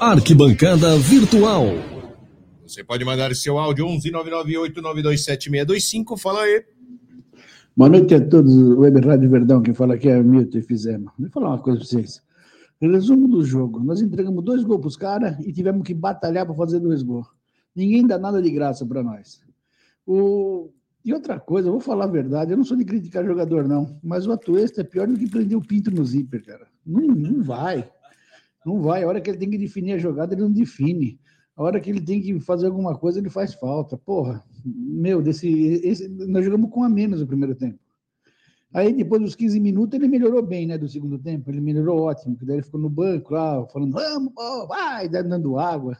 Arquibancada 0.00 0.96
Virtual. 0.98 1.66
Você 2.66 2.84
pode 2.84 3.04
mandar 3.04 3.34
seu 3.34 3.58
áudio 3.58 3.86
11 3.86 4.10
998927625. 4.12 6.18
Fala 6.18 6.42
aí. 6.42 6.64
Boa 7.76 7.88
noite 7.88 8.14
a 8.14 8.20
todos. 8.20 8.52
Web 8.54 9.00
Rádio 9.00 9.30
Verdão, 9.30 9.62
quem 9.62 9.72
fala 9.72 9.94
aqui 9.94 10.08
é 10.08 10.22
Milton 10.22 10.62
Fizema. 10.62 11.12
Vou 11.18 11.30
falar 11.30 11.50
uma 11.50 11.58
coisa 11.58 11.78
para 11.78 11.88
vocês. 11.88 12.20
Resumo 12.80 13.28
do 13.28 13.44
jogo: 13.44 13.82
nós 13.82 14.00
entregamos 14.00 14.44
dois 14.44 14.64
gols 14.64 14.80
para 14.80 14.88
os 14.88 14.96
caras 14.96 15.36
e 15.40 15.52
tivemos 15.52 15.84
que 15.84 15.94
batalhar 15.94 16.46
para 16.46 16.54
fazer 16.54 16.80
dois 16.80 17.02
gols. 17.02 17.26
Ninguém 17.74 18.06
dá 18.06 18.18
nada 18.18 18.42
de 18.42 18.50
graça 18.50 18.84
para 18.84 19.02
nós. 19.02 19.40
O... 20.06 20.70
E 21.08 21.12
outra 21.14 21.40
coisa, 21.40 21.70
vou 21.70 21.80
falar 21.80 22.04
a 22.04 22.08
verdade, 22.08 22.52
eu 22.52 22.56
não 22.58 22.64
sou 22.64 22.76
de 22.76 22.84
criticar 22.84 23.24
jogador, 23.24 23.66
não, 23.66 23.98
mas 24.04 24.26
o 24.26 24.32
Atuesta 24.32 24.82
é 24.82 24.84
pior 24.84 25.06
do 25.08 25.16
que 25.16 25.26
prender 25.26 25.56
o 25.56 25.66
pinto 25.66 25.90
no 25.90 26.04
zíper, 26.04 26.44
cara. 26.44 26.68
Não, 26.84 27.00
não 27.00 27.42
vai. 27.42 27.90
Não 28.62 28.82
vai. 28.82 29.02
A 29.02 29.08
hora 29.08 29.18
que 29.18 29.30
ele 29.30 29.38
tem 29.38 29.48
que 29.48 29.56
definir 29.56 29.94
a 29.94 29.98
jogada, 29.98 30.34
ele 30.34 30.42
não 30.42 30.52
define. 30.52 31.18
A 31.56 31.62
hora 31.62 31.80
que 31.80 31.88
ele 31.88 32.02
tem 32.02 32.20
que 32.20 32.38
fazer 32.40 32.66
alguma 32.66 32.94
coisa, 32.94 33.20
ele 33.20 33.30
faz 33.30 33.54
falta. 33.54 33.96
Porra, 33.96 34.44
meu, 34.62 35.22
desse, 35.22 35.48
esse, 35.82 36.08
nós 36.08 36.44
jogamos 36.44 36.68
com 36.70 36.84
a 36.84 36.90
menos 36.90 37.22
no 37.22 37.26
primeiro 37.26 37.54
tempo. 37.54 37.78
Aí, 38.74 38.92
depois 38.92 39.22
dos 39.22 39.34
15 39.34 39.58
minutos, 39.60 39.98
ele 39.98 40.08
melhorou 40.08 40.42
bem, 40.42 40.66
né, 40.66 40.76
do 40.76 40.90
segundo 40.90 41.18
tempo. 41.18 41.50
Ele 41.50 41.62
melhorou 41.62 42.02
ótimo, 42.02 42.34
porque 42.34 42.44
daí 42.44 42.56
ele 42.56 42.64
ficou 42.64 42.78
no 42.78 42.90
banco 42.90 43.32
lá, 43.32 43.66
falando, 43.68 43.92
vamos, 43.92 44.34
pô, 44.34 44.66
vai, 44.66 45.08
dando 45.08 45.58
água. 45.58 45.96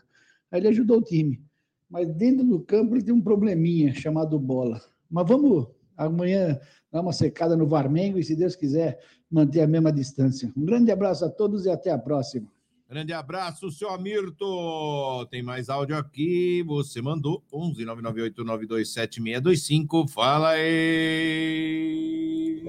Aí 0.53 0.61
ele 0.61 0.68
ajudou 0.68 0.99
o 0.99 1.03
time. 1.03 1.42
Mas 1.88 2.14
dentro 2.14 2.44
do 2.44 2.61
campo 2.61 2.94
ele 2.94 3.03
tem 3.03 3.14
um 3.14 3.23
probleminha 3.23 3.94
chamado 3.94 4.38
bola. 4.38 4.79
Mas 5.11 5.27
vamos 5.27 5.66
amanhã 5.97 6.59
dar 6.92 7.01
uma 7.01 7.12
secada 7.12 7.57
no 7.57 7.66
Varmengo 7.66 8.18
e, 8.18 8.25
se 8.25 8.37
Deus 8.37 8.57
quiser, 8.57 8.99
manter 9.31 9.62
a 9.62 9.66
mesma 9.66 9.92
distância. 9.92 10.53
Um 10.57 10.64
grande 10.64 10.90
abraço 10.90 11.25
a 11.25 11.31
todos 11.31 11.66
e 11.66 11.71
até 11.71 11.90
a 11.90 11.99
próxima. 11.99 12.49
Grande 12.88 13.12
abraço, 13.12 13.71
seu 13.71 13.90
Amirto. 13.90 15.27
Tem 15.31 15.42
mais 15.42 15.68
áudio 15.68 15.94
aqui. 15.94 16.64
Você 16.66 17.03
mandou 17.03 17.44
11 17.53 17.85
998927625. 17.85 20.09
Fala 20.09 20.53
aí. 20.53 22.64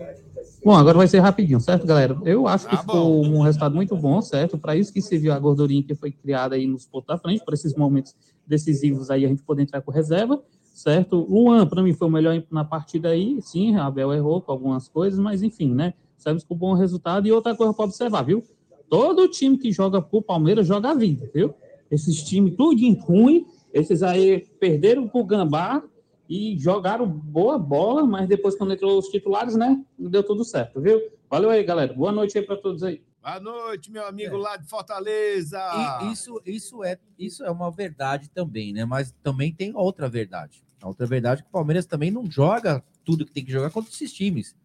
Bom, 0.62 0.76
agora 0.76 0.98
vai 0.98 1.08
ser 1.08 1.20
rapidinho, 1.20 1.62
certo, 1.62 1.88
galera? 1.88 2.20
Eu 2.26 2.50
acho 2.50 2.68
que 2.68 2.76
tá 2.76 2.82
ficou 2.82 3.24
um 3.24 3.42
resultado 3.42 3.74
muito 3.74 3.96
bom, 3.96 4.22
certo? 4.22 4.58
Para 4.58 4.76
isso 4.76 4.92
que 4.92 5.02
serviu 5.02 5.32
a 5.32 5.40
gordurinha 5.40 5.84
que 5.84 5.96
foi 5.96 6.12
criada 6.12 6.56
aí 6.56 6.68
nos 6.68 6.86
pontos 6.86 7.08
da 7.08 7.18
frente, 7.18 7.46
para 7.46 7.54
esses 7.54 7.74
momentos 7.74 8.14
decisivos 8.46 9.10
aí 9.10 9.26
a 9.26 9.30
gente 9.30 9.42
poder 9.42 9.62
entrar 9.62 9.82
com 9.82 9.90
reserva, 9.90 10.44
certo? 10.80 11.28
Luan, 11.30 11.68
para 11.68 11.84
mim, 11.84 11.94
foi 11.94 12.08
o 12.08 12.12
melhor 12.12 12.42
na 12.50 12.64
partida 12.64 13.10
aí. 13.10 13.42
Sim, 13.42 13.76
Abel 13.76 14.14
errou 14.14 14.42
com 14.42 14.52
algumas 14.52 14.88
coisas, 14.88 15.20
mas 15.20 15.44
enfim, 15.44 15.74
né? 15.74 15.94
Sabemos 16.18 16.44
com 16.44 16.56
bom 16.56 16.74
resultado. 16.74 17.28
E 17.28 17.32
outra 17.32 17.56
coisa 17.56 17.74
para 17.74 17.86
observar, 17.86 18.24
viu? 18.24 18.44
Todo 18.90 19.28
time 19.28 19.58
que 19.58 19.72
joga 19.72 20.02
pro 20.02 20.22
Palmeiras 20.22 20.66
joga 20.66 20.92
a 20.92 20.94
vida, 20.94 21.30
viu? 21.34 21.54
Esses 21.92 22.24
times 22.24 22.56
tudo 22.56 22.82
em 22.82 22.94
ruim, 22.94 23.46
esses 23.74 24.02
aí 24.02 24.48
perderam 24.60 25.08
pro 25.08 25.24
Gambá 25.24 25.84
e 26.30 26.58
jogaram 26.58 27.08
boa 27.08 27.58
bola, 27.58 28.06
mas 28.06 28.28
depois 28.28 28.56
quando 28.56 28.74
entrou 28.74 28.98
os 28.98 29.08
titulares, 29.08 29.56
né, 29.56 29.84
deu 29.98 30.24
tudo 30.24 30.46
certo, 30.46 30.80
viu? 30.80 31.00
Valeu 31.30 31.50
aí, 31.50 31.64
galera. 31.64 31.94
Boa 31.94 32.12
noite 32.12 32.38
aí 32.38 32.46
para 32.46 32.56
todos 32.56 32.84
aí. 32.84 33.02
Boa 33.22 33.40
noite, 33.40 33.92
meu 33.92 34.06
amigo 34.06 34.36
é. 34.36 34.40
lá 34.40 34.56
de 34.56 34.68
Fortaleza. 34.68 35.60
E 36.04 36.12
isso, 36.12 36.42
isso, 36.46 36.84
é, 36.84 36.98
isso 37.18 37.44
é 37.44 37.52
uma 37.52 37.70
verdade 37.70 38.30
também, 38.30 38.72
né? 38.72 38.86
Mas 38.86 39.14
também 39.22 39.54
tem 39.54 39.76
outra 39.76 40.08
verdade. 40.08 40.64
A 40.82 40.88
outra 40.88 41.06
verdade 41.06 41.42
é 41.42 41.44
que 41.44 41.50
o 41.50 41.52
Palmeiras 41.52 41.86
também 41.86 42.12
não 42.12 42.30
joga 42.30 42.84
tudo 43.04 43.26
que 43.26 43.32
tem 43.32 43.44
que 43.44 43.52
jogar 43.52 43.70
contra 43.70 43.92
esses 43.92 44.14
times 44.14 44.56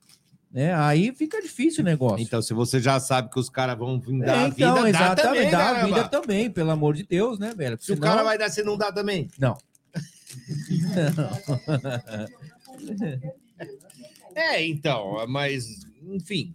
né? 0.55 0.73
Aí 0.73 1.13
fica 1.13 1.43
difícil 1.43 1.83
o 1.83 1.85
negócio. 1.85 2.23
Então, 2.23 2.41
se 2.41 2.55
você 2.55 2.81
já 2.81 3.01
sabe 3.01 3.29
que 3.29 3.41
os 3.41 3.51
caras 3.51 3.77
vão 3.77 3.99
vir 3.99 4.21
dar 4.21 4.45
é, 4.45 4.47
então, 4.47 4.77
a 4.77 4.85
vida, 4.85 4.91
exatamente, 4.91 5.17
dá 5.17 5.19
também, 5.25 5.51
dá 5.51 5.69
a 5.69 5.85
vida 5.85 6.09
também, 6.09 6.49
pelo 6.49 6.71
amor 6.71 6.95
de 6.95 7.03
Deus, 7.03 7.41
né, 7.41 7.53
velho? 7.57 7.77
se 7.81 7.87
senão... 7.87 7.99
o 7.99 8.03
cara 8.03 8.23
vai 8.23 8.39
dar, 8.39 8.49
você 8.49 8.63
não 8.63 8.79
dá 8.79 8.93
também? 8.93 9.29
Não. 9.37 9.59
é, 14.33 14.65
então, 14.65 15.27
mas, 15.29 15.85
enfim, 16.09 16.55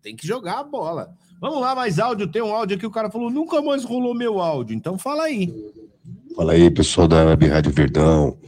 tem 0.00 0.16
que 0.16 0.26
jogar 0.26 0.60
a 0.60 0.64
bola. 0.64 1.14
Vamos 1.38 1.60
lá, 1.60 1.74
mais 1.74 1.98
áudio. 1.98 2.26
Tem 2.26 2.40
um 2.40 2.54
áudio 2.54 2.78
aqui, 2.78 2.86
o 2.86 2.90
cara 2.90 3.10
falou, 3.10 3.28
nunca 3.28 3.60
mais 3.60 3.84
rolou 3.84 4.14
meu 4.14 4.40
áudio. 4.40 4.74
Então 4.74 4.96
fala 4.96 5.24
aí. 5.24 5.52
Fala 6.34 6.54
aí, 6.54 6.70
pessoal 6.70 7.06
da 7.06 7.26
Web 7.26 7.48
Rádio 7.48 7.70
Verdão. 7.70 8.38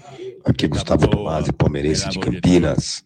Aqui 0.45 0.65
é 0.65 0.69
Gustavo 0.69 1.09
Tomasi, 1.09 1.53
palmeirense 1.53 2.09
de 2.09 2.19
Campinas. 2.19 3.05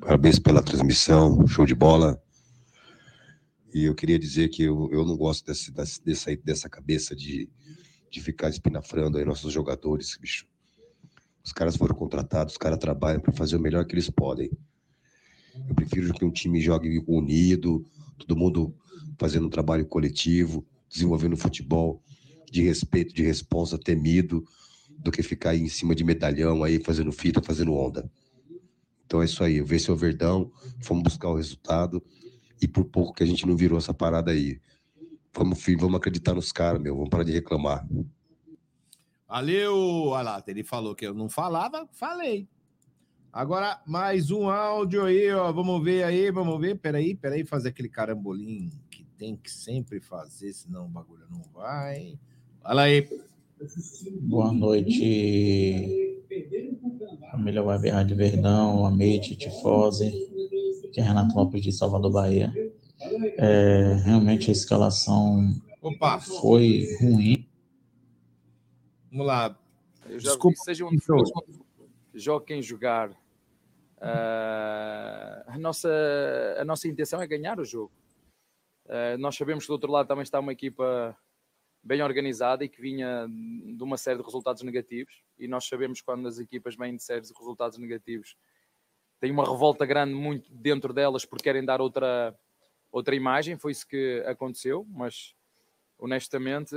Parabéns 0.00 0.38
pela 0.38 0.62
transmissão, 0.62 1.46
show 1.46 1.64
de 1.64 1.74
bola. 1.74 2.20
E 3.74 3.84
eu 3.84 3.94
queria 3.94 4.18
dizer 4.18 4.48
que 4.48 4.64
eu, 4.64 4.88
eu 4.92 5.04
não 5.04 5.16
gosto 5.16 5.46
desse, 5.46 5.72
dessa, 5.72 6.36
dessa 6.36 6.68
cabeça 6.68 7.16
de, 7.16 7.48
de 8.10 8.20
ficar 8.20 8.48
espinafrando 8.50 9.18
aí 9.18 9.24
nossos 9.24 9.52
jogadores, 9.52 10.16
bicho. 10.20 10.46
Os 11.44 11.52
caras 11.52 11.76
foram 11.76 11.94
contratados, 11.94 12.54
os 12.54 12.58
caras 12.58 12.78
trabalham 12.78 13.20
para 13.20 13.32
fazer 13.32 13.56
o 13.56 13.60
melhor 13.60 13.84
que 13.84 13.94
eles 13.94 14.10
podem. 14.10 14.50
Eu 15.68 15.74
prefiro 15.74 16.12
que 16.12 16.24
um 16.24 16.30
time 16.30 16.60
jogue 16.60 17.02
unido, 17.06 17.84
todo 18.18 18.36
mundo 18.36 18.74
fazendo 19.18 19.46
um 19.46 19.50
trabalho 19.50 19.86
coletivo, 19.86 20.66
desenvolvendo 20.88 21.36
futebol 21.36 22.02
de 22.50 22.62
respeito, 22.62 23.14
de 23.14 23.22
responsa, 23.22 23.78
temido, 23.78 24.44
do 25.02 25.10
que 25.10 25.22
ficar 25.22 25.50
aí 25.50 25.60
em 25.60 25.68
cima 25.68 25.94
de 25.94 26.04
medalhão 26.04 26.62
aí, 26.62 26.78
fazendo 26.78 27.12
fita, 27.12 27.42
fazendo 27.42 27.74
onda. 27.74 28.10
Então 29.04 29.20
é 29.20 29.24
isso 29.24 29.42
aí, 29.44 29.60
vê 29.60 29.76
o 29.88 29.96
Verdão, 29.96 30.50
fomos 30.80 31.02
buscar 31.02 31.28
o 31.28 31.36
resultado 31.36 32.02
e 32.60 32.68
por 32.68 32.84
pouco 32.84 33.12
que 33.12 33.22
a 33.22 33.26
gente 33.26 33.46
não 33.46 33.56
virou 33.56 33.76
essa 33.76 33.92
parada 33.92 34.30
aí. 34.30 34.60
Vamos, 35.34 35.62
vamos 35.78 35.96
acreditar 35.96 36.34
nos 36.34 36.52
caras, 36.52 36.80
meu, 36.80 36.94
vamos 36.94 37.10
parar 37.10 37.24
de 37.24 37.32
reclamar. 37.32 37.86
Valeu, 39.28 40.10
lá, 40.10 40.42
ele 40.46 40.62
falou 40.62 40.94
que 40.94 41.06
eu 41.06 41.14
não 41.14 41.28
falava, 41.28 41.88
falei. 41.92 42.48
Agora, 43.32 43.80
mais 43.86 44.30
um 44.30 44.50
áudio 44.50 45.06
aí, 45.06 45.32
ó. 45.32 45.50
Vamos 45.50 45.82
ver 45.82 46.04
aí, 46.04 46.30
vamos 46.30 46.60
ver. 46.60 46.78
Peraí, 46.78 47.14
peraí, 47.14 47.46
fazer 47.46 47.70
aquele 47.70 47.88
carambolim 47.88 48.68
que 48.90 49.04
tem 49.16 49.34
que 49.34 49.50
sempre 49.50 50.00
fazer, 50.00 50.52
senão 50.52 50.84
o 50.84 50.88
bagulho 50.88 51.24
não 51.30 51.42
vai. 51.50 52.18
Fala 52.60 52.82
aí. 52.82 53.08
Boa 54.22 54.52
noite, 54.52 56.18
família 57.30 57.62
Web 57.62 57.90
Rádio 57.90 58.16
Verdão, 58.16 58.84
Amite, 58.84 59.36
Tifose, 59.36 60.10
que 60.92 61.00
é 61.00 61.04
Renato 61.04 61.36
Lopes 61.36 61.62
de 61.62 61.70
Salvador, 61.70 62.10
Bahia. 62.10 62.52
É, 63.38 63.94
realmente 64.04 64.50
a 64.50 64.52
escalação 64.52 65.54
Opa. 65.80 66.18
foi 66.18 66.88
ruim. 67.00 67.48
Vamos 69.12 69.28
lá. 69.28 69.56
Eu 70.06 70.18
já 70.18 70.30
Desculpa. 70.30 70.56
vi, 70.58 70.64
seja 70.64 70.84
um 70.84 70.90
jogo 72.14 72.44
quem 72.44 72.60
jogar. 72.60 73.10
Uh, 73.10 73.14
a, 75.46 75.56
nossa, 75.60 75.88
a 76.58 76.64
nossa 76.64 76.88
intenção 76.88 77.22
é 77.22 77.28
ganhar 77.28 77.60
o 77.60 77.64
jogo. 77.64 77.92
Uh, 78.86 79.16
nós 79.18 79.36
sabemos 79.36 79.62
que 79.62 79.68
do 79.68 79.74
outro 79.74 79.92
lado 79.92 80.08
também 80.08 80.24
está 80.24 80.40
uma 80.40 80.52
equipa 80.52 81.16
bem 81.82 82.02
organizada 82.02 82.64
e 82.64 82.68
que 82.68 82.80
vinha 82.80 83.26
de 83.28 83.82
uma 83.82 83.96
série 83.96 84.18
de 84.18 84.24
resultados 84.24 84.62
negativos. 84.62 85.22
E 85.38 85.48
nós 85.48 85.66
sabemos 85.66 86.00
quando 86.00 86.28
as 86.28 86.38
equipas 86.38 86.76
vêm 86.76 86.96
de 86.96 87.02
séries 87.02 87.28
de 87.28 87.34
resultados 87.38 87.78
negativos, 87.78 88.36
tem 89.20 89.30
uma 89.30 89.44
revolta 89.44 89.86
grande 89.86 90.14
muito 90.14 90.52
dentro 90.52 90.92
delas 90.92 91.24
porque 91.24 91.44
querem 91.44 91.64
dar 91.64 91.80
outra, 91.80 92.36
outra 92.90 93.14
imagem. 93.14 93.56
Foi 93.56 93.72
isso 93.72 93.86
que 93.86 94.22
aconteceu, 94.26 94.86
mas 94.90 95.34
honestamente, 95.98 96.74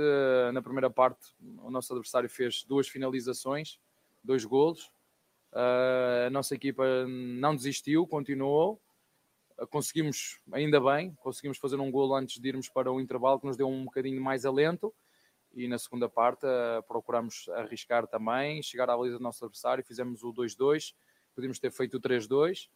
na 0.52 0.62
primeira 0.62 0.88
parte, 0.88 1.34
o 1.58 1.70
nosso 1.70 1.92
adversário 1.92 2.28
fez 2.28 2.62
duas 2.62 2.86
finalizações, 2.86 3.80
dois 4.22 4.44
golos. 4.44 4.92
Eh, 5.52 6.24
a 6.28 6.30
nossa 6.30 6.54
equipa 6.54 6.84
não 7.08 7.56
desistiu, 7.56 8.06
continuou. 8.06 8.80
Eh, 9.58 9.66
conseguimos, 9.66 10.40
ainda 10.52 10.80
bem, 10.80 11.14
conseguimos 11.16 11.58
fazer 11.58 11.80
um 11.80 11.90
golo 11.90 12.14
antes 12.14 12.40
de 12.40 12.48
irmos 12.48 12.68
para 12.68 12.90
o 12.90 13.00
intervalo, 13.00 13.40
que 13.40 13.46
nos 13.46 13.56
deu 13.56 13.68
um 13.68 13.84
bocadinho 13.84 14.22
mais 14.22 14.44
alento. 14.44 14.94
E 15.54 15.66
na 15.68 15.78
segunda 15.78 16.08
parte, 16.08 16.46
procuramos 16.86 17.48
arriscar 17.54 18.06
também, 18.06 18.62
chegar 18.62 18.90
à 18.90 18.96
baliza 18.96 19.16
do 19.16 19.22
nosso 19.22 19.44
adversário, 19.44 19.82
fizemos 19.84 20.22
o 20.22 20.32
2-2, 20.32 20.94
podíamos 21.34 21.58
ter 21.58 21.70
feito 21.70 21.96
o 21.96 22.00
3-2 22.00 22.68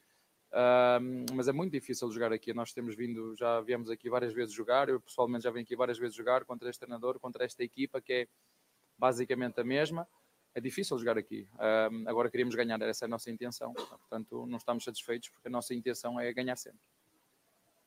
Uh, 0.50 1.32
mas 1.34 1.46
é 1.46 1.52
muito 1.52 1.72
difícil 1.72 2.10
jogar 2.10 2.32
aqui. 2.32 2.52
Nós 2.52 2.72
temos 2.72 2.96
vindo, 2.96 3.36
já 3.36 3.60
viemos 3.60 3.88
aqui 3.88 4.10
várias 4.10 4.32
vezes 4.32 4.52
jogar. 4.52 4.88
Eu 4.88 5.00
pessoalmente 5.00 5.44
já 5.44 5.50
venho 5.50 5.62
aqui 5.64 5.76
várias 5.76 5.98
vezes 5.98 6.14
jogar 6.14 6.44
contra 6.44 6.68
este 6.68 6.80
treinador, 6.80 7.20
contra 7.20 7.44
esta 7.44 7.62
equipa 7.62 8.00
que 8.00 8.12
é 8.12 8.28
basicamente 8.98 9.60
a 9.60 9.64
mesma. 9.64 10.06
É 10.54 10.60
difícil 10.60 10.98
jogar 10.98 11.16
aqui. 11.16 11.46
Uh, 11.54 12.08
agora 12.08 12.30
queríamos 12.30 12.54
ganhar, 12.54 12.80
essa 12.82 13.04
é 13.04 13.06
a 13.06 13.08
nossa 13.08 13.30
intenção. 13.30 13.72
Portanto, 13.72 14.46
não 14.46 14.58
estamos 14.58 14.84
satisfeitos 14.84 15.28
porque 15.28 15.48
a 15.48 15.50
nossa 15.50 15.74
intenção 15.74 16.18
é 16.18 16.32
ganhar 16.32 16.56
sempre. 16.56 16.80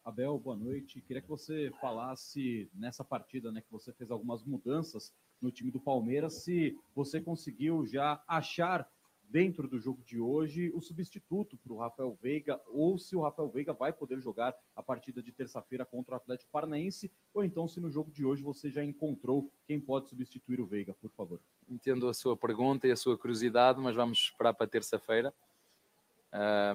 Abel, 0.03 0.37
boa 0.37 0.55
noite. 0.55 1.01
Queria 1.01 1.21
que 1.21 1.29
você 1.29 1.71
falasse 1.79 2.69
nessa 2.73 3.03
partida, 3.03 3.51
né, 3.51 3.61
que 3.61 3.71
você 3.71 3.91
fez 3.93 4.11
algumas 4.11 4.43
mudanças 4.43 5.13
no 5.41 5.51
time 5.51 5.71
do 5.71 5.79
Palmeiras, 5.79 6.35
se 6.35 6.77
você 6.95 7.19
conseguiu 7.19 7.85
já 7.85 8.21
achar 8.27 8.89
dentro 9.29 9.67
do 9.67 9.79
jogo 9.79 10.03
de 10.03 10.19
hoje 10.19 10.71
o 10.75 10.81
substituto 10.81 11.57
para 11.57 11.73
o 11.73 11.77
Rafael 11.77 12.17
Veiga, 12.21 12.61
ou 12.67 12.97
se 12.97 13.15
o 13.15 13.21
Rafael 13.21 13.49
Veiga 13.49 13.73
vai 13.73 13.91
poder 13.91 14.19
jogar 14.19 14.55
a 14.75 14.83
partida 14.83 15.23
de 15.23 15.31
terça-feira 15.31 15.85
contra 15.85 16.13
o 16.13 16.17
Atlético 16.17 16.51
Paranaense, 16.51 17.11
ou 17.33 17.43
então 17.43 17.67
se 17.67 17.79
no 17.79 17.89
jogo 17.89 18.11
de 18.11 18.23
hoje 18.23 18.43
você 18.43 18.69
já 18.69 18.83
encontrou 18.83 19.51
quem 19.65 19.79
pode 19.79 20.09
substituir 20.09 20.61
o 20.61 20.65
Veiga, 20.65 20.93
por 20.93 21.09
favor. 21.11 21.39
Entendo 21.67 22.07
a 22.07 22.13
sua 22.13 22.37
pergunta 22.37 22.87
e 22.87 22.91
a 22.91 22.95
sua 22.95 23.17
curiosidade, 23.17 23.79
mas 23.79 23.95
vamos 23.95 24.19
esperar 24.19 24.53
para 24.53 24.67
terça-feira. 24.67 25.33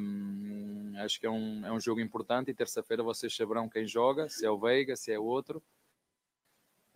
Um, 0.01 0.93
acho 0.99 1.19
que 1.19 1.27
é 1.27 1.31
um, 1.31 1.67
é 1.67 1.73
um 1.73 1.81
jogo 1.81 2.01
importante 2.01 2.51
e 2.51 2.55
terça-feira 2.55 3.03
vocês 3.03 3.35
saberão 3.35 3.69
quem 3.69 3.87
joga, 3.87 4.29
se 4.29 4.47
é 4.47 4.51
o 4.51 4.59
Veiga, 4.59 4.97
se 4.97 5.13
é 5.13 5.19
outro. 5.19 5.63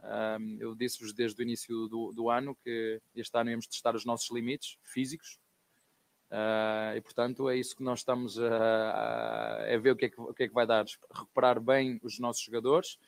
Um, 0.03 0.57
eu 0.61 0.75
disse-vos 0.75 1.13
desde 1.13 1.41
o 1.41 1.43
início 1.43 1.87
do, 1.87 2.13
do, 2.13 2.29
ano 2.29 2.57
que 2.57 3.01
este 3.15 3.37
ano 3.39 3.51
íamos 3.51 3.69
testar 3.69 3.95
os 3.95 4.05
nossos 4.05 4.31
limites 4.33 4.77
físicos 4.83 5.39
Uh, 6.33 6.97
e 6.97 7.01
portanto 7.03 7.51
é 7.51 7.59
isso 7.59 7.77
que 7.77 7.83
nós 7.83 7.99
estamos 7.99 8.39
a, 8.39 8.49
a, 8.49 9.75
a 9.75 9.79
ver 9.79 9.91
o 9.91 9.97
que, 9.97 10.07
é 10.07 10.09
que, 10.09 10.19
o 10.19 10.33
que, 10.33 10.45
é 10.45 10.49
que, 10.49 10.55
vai 10.55 10.67
dar. 10.67 10.87
Recuperar 11.13 11.61
bem 11.61 12.01
os 12.03 12.19
nossos 12.19 12.43
jogadores. 12.43 12.99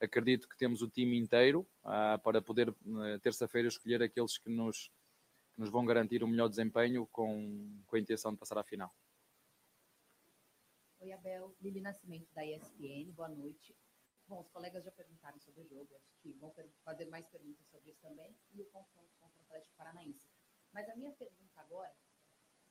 Acredito 0.00 0.48
que 0.48 0.56
temos 0.56 0.80
o 0.80 0.88
time 0.88 1.18
inteiro 1.18 1.66
uh, 1.84 2.18
para 2.22 2.40
poder, 2.40 2.74
terça-feira, 3.22 3.68
escolher 3.68 4.02
aqueles 4.02 4.38
que 4.38 4.48
nos, 4.48 4.90
que 5.54 5.60
nos 5.60 5.68
vão 5.68 5.84
garantir 5.84 6.24
o 6.24 6.28
melhor 6.28 6.48
desempenho 6.48 7.06
com, 7.08 7.82
com 7.86 7.96
a 7.96 7.98
intenção 7.98 8.32
de 8.32 8.38
passar 8.38 8.56
à 8.56 8.64
final. 8.64 8.90
Oi, 11.00 11.12
Abel. 11.12 11.54
Lili 11.60 11.82
Nascimento, 11.82 12.26
da 12.34 12.44
ESPN. 12.44 13.12
Boa 13.12 13.28
noite. 13.28 13.76
Bom, 14.26 14.40
os 14.40 14.48
colegas 14.48 14.82
já 14.82 14.90
perguntaram 14.92 15.38
sobre 15.38 15.60
o 15.60 15.68
jogo, 15.68 15.94
acho 15.94 16.10
que 16.22 16.32
vão 16.40 16.52
fazer 16.84 17.04
mais 17.04 17.26
perguntas 17.28 17.64
sobre 17.68 17.90
isso 17.90 18.00
também, 18.00 18.34
e 18.52 18.60
o 18.60 18.64
confronto 18.66 19.10
contra 19.20 19.38
o 19.38 19.42
Atlético 19.42 19.76
Paranaense. 19.76 20.20
Mas 20.72 20.88
a 20.88 20.96
minha 20.96 21.12
pergunta 21.12 21.60
agora 21.60 21.94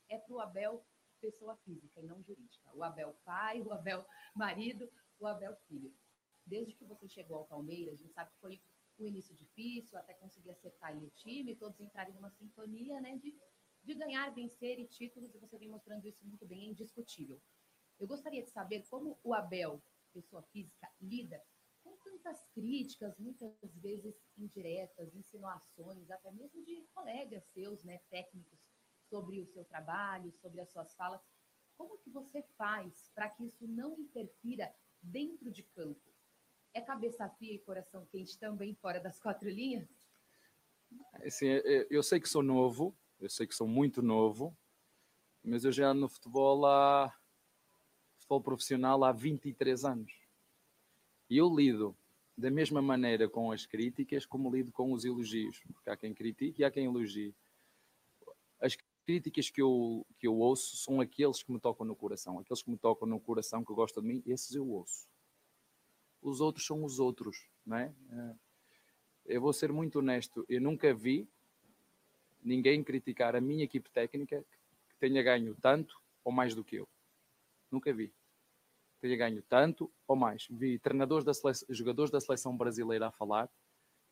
é 0.10 0.18
para 0.18 0.34
o 0.34 0.40
Abel 0.40 0.86
pessoa 1.20 1.56
física 1.58 2.00
e 2.00 2.06
não 2.06 2.22
jurídica. 2.22 2.70
O 2.74 2.84
Abel 2.84 3.16
pai, 3.24 3.62
o 3.62 3.72
Abel 3.72 4.06
marido, 4.36 4.90
o 5.20 5.28
Abel 5.28 5.56
filho. 5.68 5.94
Desde 6.46 6.74
que 6.74 6.86
você 6.86 7.08
chegou 7.08 7.38
ao 7.38 7.46
Palmeiras, 7.46 7.96
a 7.96 7.98
gente 7.98 8.14
sabe 8.14 8.32
que 8.32 8.40
foi 8.40 8.62
um 9.00 9.08
início 9.08 9.36
difícil, 9.36 9.98
até 9.98 10.14
conseguir 10.14 10.52
acertar 10.52 10.96
o 10.96 11.10
time, 11.12 11.56
todos 11.56 11.80
entrarem 11.80 12.14
numa 12.14 12.30
sintonia, 12.32 13.02
né, 13.02 13.18
de, 13.18 13.36
de 13.84 13.94
ganhar, 13.94 14.34
vencer 14.34 14.80
e 14.80 14.88
títulos, 14.88 15.34
e 15.34 15.40
você 15.40 15.58
vem 15.58 15.70
mostrando 15.70 16.08
isso 16.08 16.26
muito 16.26 16.46
bem, 16.46 16.68
é 16.68 16.70
indiscutível. 16.70 17.42
Eu 18.00 18.08
gostaria 18.08 18.44
de 18.44 18.50
saber 18.50 18.86
como 18.90 19.18
o 19.24 19.34
Abel, 19.34 19.82
pessoa 20.14 20.44
física, 20.44 20.90
lida 21.02 21.42
com 21.84 21.98
tantas 21.98 22.44
críticas, 22.54 23.18
muitas 23.18 23.54
vezes 23.76 24.16
indiretas, 24.38 25.14
insinuações, 25.14 26.10
até 26.10 26.32
mesmo 26.32 26.64
de 26.64 26.84
colegas 26.94 27.44
seus, 27.54 27.84
né, 27.84 28.00
técnicos, 28.10 28.60
sobre 29.10 29.40
o 29.40 29.46
seu 29.48 29.64
trabalho, 29.66 30.32
sobre 30.42 30.62
as 30.62 30.70
suas 30.70 30.94
falas. 30.96 31.22
Como 31.78 31.98
que 31.98 32.10
você 32.10 32.42
faz 32.58 33.12
para 33.14 33.30
que 33.30 33.46
isso 33.46 33.68
não 33.68 34.00
interfira 34.00 34.74
dentro 35.02 35.52
de 35.52 35.64
campo? 35.64 36.14
É 36.74 36.82
cabeça 36.82 37.30
fria 37.30 37.54
e 37.54 37.60
coração 37.60 38.06
quente 38.12 38.38
também 38.38 38.74
fora 38.76 39.00
das 39.00 39.20
quatro 39.20 39.50
linhas? 39.50 39.88
Assim, 41.26 41.48
eu 41.90 42.04
sei 42.04 42.20
que 42.20 42.30
sou 42.30 42.44
novo, 42.44 42.96
eu 43.20 43.30
sei 43.30 43.48
que 43.48 43.56
sou 43.56 43.68
muito 43.68 44.02
novo, 44.02 44.56
mas 45.44 45.66
eu 45.66 45.72
já 45.72 45.94
no 45.94 46.08
futebol 46.08 46.66
há 46.66 47.14
futebol 48.18 48.42
profissional 48.42 49.04
há 49.04 49.12
23 49.12 49.86
anos. 49.86 50.14
E 51.30 51.38
eu 51.38 51.54
lido 51.54 51.98
da 52.38 52.52
mesma 52.52 52.82
maneira 52.82 53.30
com 53.30 53.52
as 53.52 53.66
críticas 53.66 54.26
como 54.26 54.54
lido 54.54 54.72
com 54.72 54.92
os 54.92 55.06
elogios, 55.06 55.62
porque 55.74 55.90
há 55.90 55.98
quem 55.98 56.14
critique 56.14 56.62
e 56.62 56.66
há 56.66 56.72
quem 56.72 56.86
elogie. 56.86 57.34
As 58.60 58.78
críticas 59.06 59.50
que 59.50 59.62
eu, 59.62 60.06
que 60.20 60.28
eu 60.28 60.36
ouço 60.36 60.76
são 60.78 61.00
aqueles 61.00 61.44
que 61.44 61.52
me 61.52 61.60
tocam 61.60 61.86
no 61.86 61.96
coração. 61.96 62.40
Aqueles 62.40 62.64
que 62.64 62.70
me 62.70 62.78
tocam 62.78 63.08
no 63.08 63.20
coração, 63.20 63.64
que 63.64 63.74
gostam 63.74 64.02
de 64.02 64.10
mim, 64.10 64.24
esses 64.26 64.54
eu 64.56 64.68
ouço. 64.68 65.08
Os 66.22 66.42
outros 66.42 66.66
são 66.66 66.84
os 66.84 67.00
outros, 67.00 67.48
não 67.66 67.78
é? 67.78 67.94
é. 68.12 68.36
Eu 69.28 69.42
vou 69.42 69.54
ser 69.54 69.72
muito 69.72 70.00
honesto, 70.00 70.46
eu 70.50 70.60
nunca 70.60 70.94
vi 70.94 71.28
ninguém 72.44 72.84
criticar 72.84 73.36
a 73.36 73.42
minha 73.42 73.64
equipe 73.64 73.90
técnica 73.90 74.46
que 74.90 74.96
tenha 75.00 75.22
ganho 75.24 75.56
tanto 75.62 76.00
ou 76.24 76.32
mais 76.32 76.54
do 76.54 76.64
que 76.64 76.76
eu. 76.78 76.88
Nunca 77.72 77.94
vi. 77.94 78.14
teria 79.00 79.18
ganho 79.18 79.42
tanto 79.44 79.92
ou 80.08 80.16
mais. 80.16 80.48
Vi 80.50 80.80
treinadores 80.80 81.26
da 81.26 81.34
seleção, 81.34 81.68
jogadores 81.72 82.12
da 82.12 82.20
seleção 82.20 82.56
brasileira 82.56 83.08
a 83.08 83.12
falar, 83.12 83.50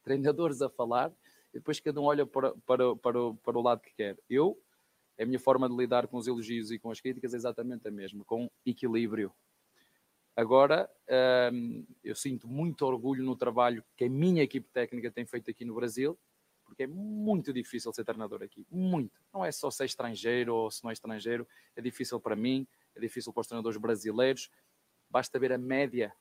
treinadores 0.03 0.61
a 0.61 0.69
falar, 0.69 1.11
e 1.51 1.59
depois 1.59 1.79
cada 1.79 1.99
um 2.01 2.05
olha 2.05 2.25
para, 2.25 2.55
para, 2.65 2.95
para, 2.95 3.33
para 3.33 3.57
o 3.57 3.61
lado 3.61 3.81
que 3.81 3.93
quer. 3.93 4.17
Eu, 4.29 4.59
a 5.19 5.25
minha 5.25 5.39
forma 5.39 5.69
de 5.69 5.75
lidar 5.75 6.07
com 6.07 6.17
os 6.17 6.27
elogios 6.27 6.71
e 6.71 6.79
com 6.79 6.89
as 6.89 6.99
críticas 6.99 7.33
é 7.33 7.37
exatamente 7.37 7.87
a 7.87 7.91
mesma, 7.91 8.23
com 8.25 8.49
equilíbrio. 8.65 9.31
Agora, 10.35 10.89
hum, 11.53 11.85
eu 12.03 12.15
sinto 12.15 12.47
muito 12.47 12.83
orgulho 12.85 13.23
no 13.23 13.35
trabalho 13.35 13.83
que 13.95 14.05
a 14.05 14.09
minha 14.09 14.41
equipe 14.41 14.67
técnica 14.71 15.11
tem 15.11 15.25
feito 15.25 15.51
aqui 15.51 15.63
no 15.63 15.75
Brasil, 15.75 16.17
porque 16.65 16.83
é 16.83 16.87
muito 16.87 17.53
difícil 17.53 17.93
ser 17.93 18.03
treinador 18.03 18.41
aqui. 18.41 18.65
Muito. 18.71 19.21
Não 19.31 19.45
é 19.45 19.51
só 19.51 19.69
ser 19.69 19.85
estrangeiro 19.85 20.55
ou 20.55 20.71
se 20.71 20.83
não 20.83 20.89
é 20.89 20.93
estrangeiro, 20.93 21.47
é 21.75 21.81
difícil 21.81 22.19
para 22.19 22.35
mim, 22.35 22.67
é 22.95 22.99
difícil 22.99 23.31
para 23.31 23.41
os 23.41 23.47
treinadores 23.47 23.77
brasileiros. 23.77 24.49
Basta 25.07 25.37
ver 25.37 25.51
a 25.51 25.57
média 25.57 26.11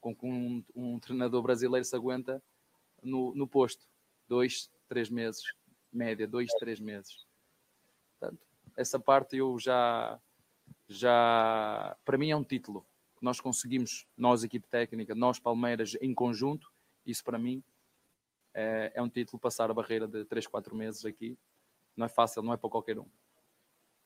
com 0.00 0.14
que 0.14 0.26
um, 0.26 0.64
um 0.74 0.98
treinador 0.98 1.40
brasileiro 1.42 1.84
se 1.84 1.94
aguenta 1.94 2.42
no, 3.00 3.32
no 3.36 3.46
posto. 3.46 3.86
Dois, 4.26 4.68
três 4.88 5.08
meses. 5.08 5.42
Média, 5.92 6.26
dois, 6.26 6.50
três 6.58 6.80
meses. 6.80 7.27
Portanto, 8.18 8.46
essa 8.76 8.98
parte 8.98 9.36
eu 9.36 9.58
já, 9.58 10.20
já, 10.88 11.96
para 12.04 12.18
mim 12.18 12.30
é 12.30 12.36
um 12.36 12.44
título 12.44 12.86
que 13.16 13.24
nós 13.24 13.40
conseguimos, 13.40 14.06
nós, 14.16 14.44
equipe 14.44 14.66
técnica, 14.68 15.14
nós, 15.14 15.38
Palmeiras, 15.38 15.96
em 16.00 16.14
conjunto, 16.14 16.72
isso 17.04 17.24
para 17.24 17.38
mim 17.38 17.62
é, 18.54 18.92
é 18.94 19.02
um 19.02 19.08
título 19.08 19.38
passar 19.38 19.70
a 19.70 19.74
barreira 19.74 20.06
de 20.06 20.24
3, 20.24 20.46
4 20.46 20.74
meses 20.74 21.04
aqui. 21.04 21.38
Não 21.96 22.06
é 22.06 22.08
fácil, 22.08 22.42
não 22.42 22.52
é 22.52 22.56
para 22.56 22.70
qualquer 22.70 22.98
um. 22.98 23.08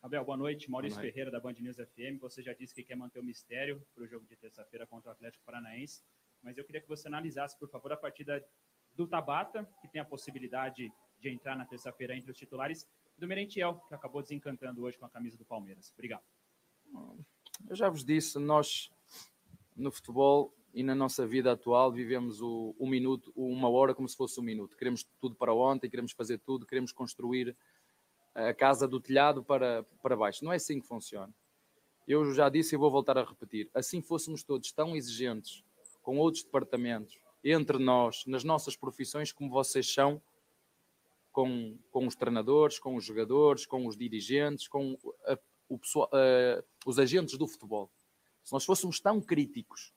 Abel, 0.01 0.25
boa 0.25 0.37
noite. 0.37 0.71
Maurício 0.71 0.97
boa 0.97 1.03
noite. 1.03 1.13
Ferreira, 1.13 1.31
da 1.31 1.39
Band 1.39 1.55
News 1.61 1.77
FM. 1.77 2.21
Você 2.21 2.43
já 2.43 2.53
disse 2.53 2.75
que 2.75 2.83
quer 2.83 2.97
manter 2.97 3.21
o 3.21 3.23
mistério 3.23 3.87
para 3.95 4.05
o 4.05 4.07
jogo 4.07 4.27
de 4.27 4.37
terça-feira 4.37 4.87
contra 4.87 5.11
o 5.11 5.13
Atlético 5.13 5.45
Paranaense, 5.45 6.03
mas 6.43 6.59
eu 6.59 6.65
queria 6.65 6.81
que 6.81 6.89
você 6.89 7.07
analisasse, 7.07 7.57
por 7.59 7.69
favor, 7.69 7.93
a 7.93 7.97
partida 7.97 8.45
do 8.95 9.07
Tabata, 9.07 9.69
que 9.81 9.89
tem 9.89 10.01
a 10.01 10.05
possibilidade 10.05 10.93
de 11.21 11.29
entrar 11.29 11.57
na 11.57 11.65
terça-feira 11.65 12.17
entre 12.17 12.31
os 12.31 12.37
titulares, 12.37 12.87
do 13.23 13.29
Merentiel, 13.29 13.81
que 13.89 13.95
acabou 13.95 14.21
desencantando 14.21 14.83
hoje 14.83 14.99
com 14.99 15.07
a 15.07 15.09
camisa 15.09 15.39
do 15.39 15.45
Palmeiras. 15.45 15.93
Obrigado. 15.95 16.25
Eu 17.69 17.77
já 17.77 17.89
vos 17.89 18.05
disse, 18.05 18.37
nós 18.39 18.91
no 19.77 19.93
futebol 19.93 20.53
e 20.75 20.83
na 20.83 20.95
nossa 20.95 21.25
vida 21.25 21.53
atual 21.53 21.93
vivemos 21.93 22.41
o, 22.41 22.75
um 22.81 22.89
minuto, 22.89 23.33
uma 23.37 23.71
hora 23.71 23.95
como 23.95 24.09
se 24.09 24.17
fosse 24.17 24.41
um 24.41 24.43
minuto. 24.43 24.77
Queremos 24.77 25.05
tudo 25.21 25.37
para 25.37 25.55
ontem, 25.55 25.89
queremos 25.89 26.11
fazer 26.11 26.39
tudo, 26.39 26.67
queremos 26.67 26.91
construir 26.91 27.57
a 28.35 28.53
casa 28.53 28.89
do 28.89 28.99
telhado 28.99 29.45
para, 29.45 29.85
para 30.03 30.17
baixo. 30.17 30.45
Não 30.45 30.53
é 30.53 30.57
assim 30.57 30.81
que 30.81 30.87
funciona. 30.87 31.33
Eu 32.09 32.35
já 32.35 32.49
disse 32.49 32.75
e 32.75 32.79
vou 32.79 32.91
voltar 32.91 33.17
a 33.17 33.25
repetir. 33.25 33.71
Assim 33.73 34.03
fôssemos 34.03 34.43
todos 34.43 34.73
tão 34.73 34.97
exigentes 34.97 35.65
com 36.03 36.19
outros 36.19 36.43
departamentos, 36.43 37.17
entre 37.45 37.79
nós, 37.79 38.25
nas 38.27 38.43
nossas 38.43 38.77
profissões, 38.77 39.31
como 39.31 39.49
vocês 39.49 39.93
são 39.93 40.21
com, 41.33 41.79
com 41.91 42.07
os 42.07 42.15
treinadores, 42.15 42.79
com 42.79 42.95
os 42.95 43.05
jogadores, 43.05 43.67
com 43.67 43.87
os 43.87 43.97
dirigentes, 43.97 44.69
com 44.69 44.97
a, 45.27 45.39
o 45.69 45.79
pessoal, 45.79 46.11
uh, 46.13 46.63
os 46.87 46.99
agentes 46.99 47.37
do 47.39 47.49
futebol. 47.49 47.91
Se 48.45 48.53
nós 48.53 48.65
fôssemos 48.65 49.01
tão 49.01 49.21
críticos, 49.21 49.93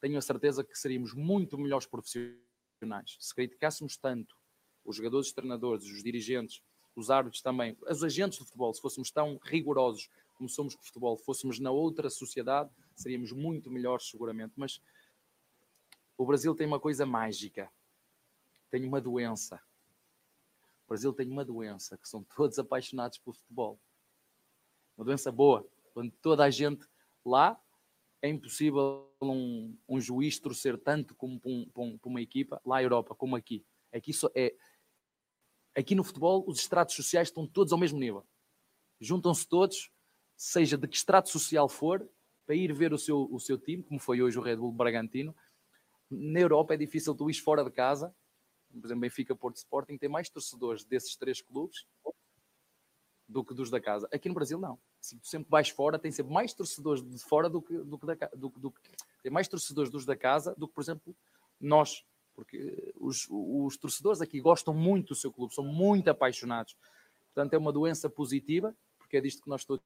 tenho 0.00 0.16
a 0.16 0.22
certeza 0.22 0.62
que 0.62 0.78
seríamos 0.78 1.12
muito 1.12 1.58
melhores 1.58 1.86
profissionais. 1.86 3.16
Se 3.18 3.34
criticássemos 3.34 3.96
tanto 3.96 4.36
os 4.84 4.96
jogadores, 4.96 5.28
os 5.28 5.32
treinadores, 5.32 5.84
os 5.84 6.02
dirigentes, 6.02 6.62
os 6.94 7.10
árbitros 7.10 7.42
também, 7.42 7.76
os 7.82 8.04
agentes 8.04 8.38
do 8.38 8.44
futebol, 8.44 8.72
se 8.72 8.80
fôssemos 8.80 9.10
tão 9.10 9.38
rigorosos 9.42 10.08
como 10.34 10.48
somos 10.48 10.74
com 10.74 10.82
o 10.82 10.84
futebol, 10.84 11.16
fôssemos 11.16 11.58
na 11.58 11.70
outra 11.70 12.10
sociedade, 12.10 12.70
seríamos 12.94 13.32
muito 13.32 13.70
melhores 13.70 14.08
seguramente. 14.08 14.52
Mas 14.56 14.80
o 16.16 16.24
Brasil 16.24 16.54
tem 16.54 16.66
uma 16.66 16.78
coisa 16.78 17.04
mágica, 17.04 17.70
tem 18.70 18.84
uma 18.84 19.00
doença. 19.00 19.60
O 20.86 20.88
Brasil 20.88 21.12
tem 21.12 21.28
uma 21.28 21.44
doença, 21.44 21.98
que 21.98 22.08
são 22.08 22.22
todos 22.22 22.58
apaixonados 22.60 23.18
pelo 23.18 23.34
futebol. 23.34 23.80
Uma 24.96 25.04
doença 25.04 25.32
boa, 25.32 25.68
quando 25.92 26.12
toda 26.22 26.44
a 26.44 26.50
gente 26.50 26.86
lá 27.24 27.60
é 28.22 28.28
impossível 28.28 29.12
um, 29.20 29.76
um 29.88 30.00
juiz 30.00 30.38
torcer 30.38 30.78
tanto 30.78 31.14
como 31.14 31.40
para, 31.40 31.82
um, 31.82 31.98
uma 32.04 32.20
equipa, 32.20 32.60
lá 32.64 32.76
na 32.76 32.82
Europa, 32.82 33.14
como 33.14 33.36
aqui. 33.36 33.64
Aqui, 33.92 34.12
só 34.12 34.30
é, 34.34 34.54
aqui 35.76 35.94
no 35.94 36.04
futebol, 36.04 36.44
os 36.46 36.60
estratos 36.60 36.94
sociais 36.94 37.28
estão 37.28 37.46
todos 37.46 37.72
ao 37.72 37.78
mesmo 37.78 37.98
nível. 37.98 38.26
Juntam-se 39.00 39.46
todos, 39.46 39.90
seja 40.36 40.78
de 40.78 40.86
que 40.86 40.96
estrato 40.96 41.28
social 41.28 41.68
for, 41.68 42.08
para 42.46 42.54
ir 42.54 42.72
ver 42.72 42.92
o 42.92 42.98
seu, 42.98 43.28
o 43.30 43.40
seu 43.40 43.58
time, 43.58 43.82
como 43.82 43.98
foi 43.98 44.22
hoje 44.22 44.38
o 44.38 44.42
Red 44.42 44.56
Bull 44.56 44.72
Bragantino. 44.72 45.34
Na 46.08 46.38
Europa 46.38 46.74
é 46.74 46.76
difícil 46.76 47.14
tu 47.14 47.28
ir 47.28 47.34
fora 47.34 47.64
de 47.64 47.70
casa, 47.70 48.14
por 48.72 48.86
exemplo, 48.86 49.00
Benfica, 49.00 49.34
Porto 49.34 49.56
Sporting, 49.56 49.96
tem 49.96 50.08
mais 50.08 50.28
torcedores 50.28 50.84
desses 50.84 51.16
três 51.16 51.40
clubes 51.40 51.86
do 53.28 53.44
que 53.44 53.54
dos 53.54 53.70
da 53.70 53.80
casa. 53.80 54.08
Aqui 54.12 54.28
no 54.28 54.34
Brasil, 54.34 54.58
não 54.58 54.78
se 55.06 55.16
tu 55.16 55.26
sempre 55.26 55.48
vais 55.48 55.68
fora, 55.68 55.98
tem 55.98 56.10
sempre 56.10 56.32
mais 56.32 56.52
torcedores 56.52 57.02
de 57.02 57.18
fora 57.18 57.48
do 57.48 57.62
que, 57.62 57.76
do 57.78 57.98
que, 57.98 58.06
da, 58.06 58.14
do, 58.34 58.48
do, 58.48 58.74
tem 59.22 59.30
mais 59.30 59.46
torcedores 59.46 59.90
dos 59.90 60.04
da 60.04 60.16
casa 60.16 60.54
do 60.56 60.66
que, 60.66 60.74
por 60.74 60.82
exemplo, 60.82 61.16
nós. 61.60 62.04
Porque 62.34 62.92
os, 62.96 63.26
os 63.30 63.78
torcedores 63.78 64.20
aqui 64.20 64.40
gostam 64.40 64.74
muito 64.74 65.08
do 65.08 65.14
seu 65.14 65.32
clube, 65.32 65.54
são 65.54 65.64
muito 65.64 66.08
apaixonados. 66.08 66.76
Portanto, 67.32 67.54
é 67.54 67.58
uma 67.58 67.72
doença 67.72 68.10
positiva, 68.10 68.76
porque 68.98 69.16
é 69.16 69.20
disto 69.20 69.42
que 69.42 69.48
nós 69.48 69.64
todos 69.64 69.82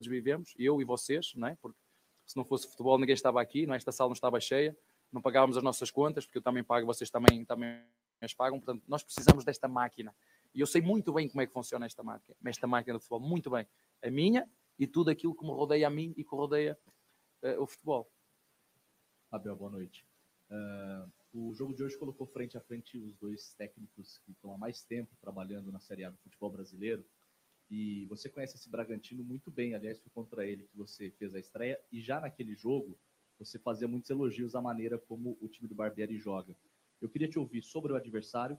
vivemos, 0.00 0.54
eu 0.58 0.80
e 0.80 0.84
vocês, 0.84 1.32
não 1.34 1.48
é? 1.48 1.56
Porque 1.60 1.78
se 2.26 2.36
não 2.36 2.44
fosse 2.44 2.68
futebol, 2.68 2.98
ninguém 2.98 3.12
estava 3.12 3.42
aqui, 3.42 3.66
não 3.66 3.74
é? 3.74 3.76
esta 3.76 3.92
sala 3.92 4.08
não 4.08 4.14
estava 4.14 4.40
cheia, 4.40 4.74
não 5.12 5.20
pagávamos 5.20 5.58
as 5.58 5.62
nossas 5.62 5.90
contas, 5.90 6.24
porque 6.24 6.38
eu 6.38 6.42
também 6.42 6.64
pago, 6.64 6.86
vocês 6.86 7.10
também, 7.10 7.44
também 7.44 7.82
pagam. 8.34 8.60
Portanto, 8.60 8.84
nós 8.86 9.02
precisamos 9.02 9.44
desta 9.44 9.68
máquina. 9.68 10.14
E 10.54 10.60
eu 10.60 10.66
sei 10.66 10.80
muito 10.80 11.12
bem 11.12 11.28
como 11.28 11.40
é 11.40 11.46
que 11.46 11.52
funciona 11.52 11.86
esta 11.86 12.02
máquina, 12.02 12.36
esta 12.44 12.66
máquina 12.66 12.98
de 12.98 13.04
futebol, 13.04 13.20
muito 13.20 13.50
bem. 13.50 13.66
A 14.02 14.10
minha 14.10 14.48
e 14.78 14.86
tudo 14.86 15.10
aquilo 15.10 15.34
que 15.34 15.44
me 15.44 15.50
rodeia 15.50 15.86
a 15.86 15.90
mim 15.90 16.12
e 16.16 16.24
que 16.24 16.34
rodeia 16.34 16.78
uh, 17.42 17.62
o 17.62 17.66
futebol. 17.66 18.10
Abel, 19.30 19.54
boa 19.54 19.70
noite. 19.70 20.04
Uh, 20.50 21.10
o 21.32 21.54
jogo 21.54 21.72
de 21.72 21.84
hoje 21.84 21.96
colocou 21.96 22.26
frente 22.26 22.56
a 22.56 22.60
frente 22.60 22.98
os 22.98 23.14
dois 23.14 23.54
técnicos 23.54 24.18
que 24.24 24.32
estão 24.32 24.52
há 24.52 24.58
mais 24.58 24.82
tempo 24.82 25.14
trabalhando 25.20 25.70
na 25.70 25.78
Série 25.78 26.04
A 26.04 26.10
do 26.10 26.18
futebol 26.18 26.50
brasileiro. 26.50 27.04
E 27.70 28.04
você 28.06 28.28
conhece 28.28 28.56
esse 28.56 28.68
Bragantino 28.68 29.22
muito 29.22 29.48
bem. 29.48 29.74
Aliás, 29.74 30.00
foi 30.00 30.10
contra 30.12 30.44
ele 30.44 30.64
que 30.64 30.76
você 30.76 31.10
fez 31.12 31.32
a 31.34 31.38
estreia. 31.38 31.80
E 31.92 32.00
já 32.00 32.20
naquele 32.20 32.56
jogo, 32.56 32.98
você 33.38 33.60
fazia 33.60 33.86
muitos 33.86 34.10
elogios 34.10 34.56
à 34.56 34.60
maneira 34.60 34.98
como 34.98 35.38
o 35.40 35.48
time 35.48 35.68
do 35.68 35.74
Barbieri 35.74 36.18
joga. 36.18 36.56
Eu 37.00 37.08
queria 37.08 37.28
te 37.28 37.38
ouvir 37.38 37.62
sobre 37.62 37.92
o 37.92 37.96
adversário 37.96 38.58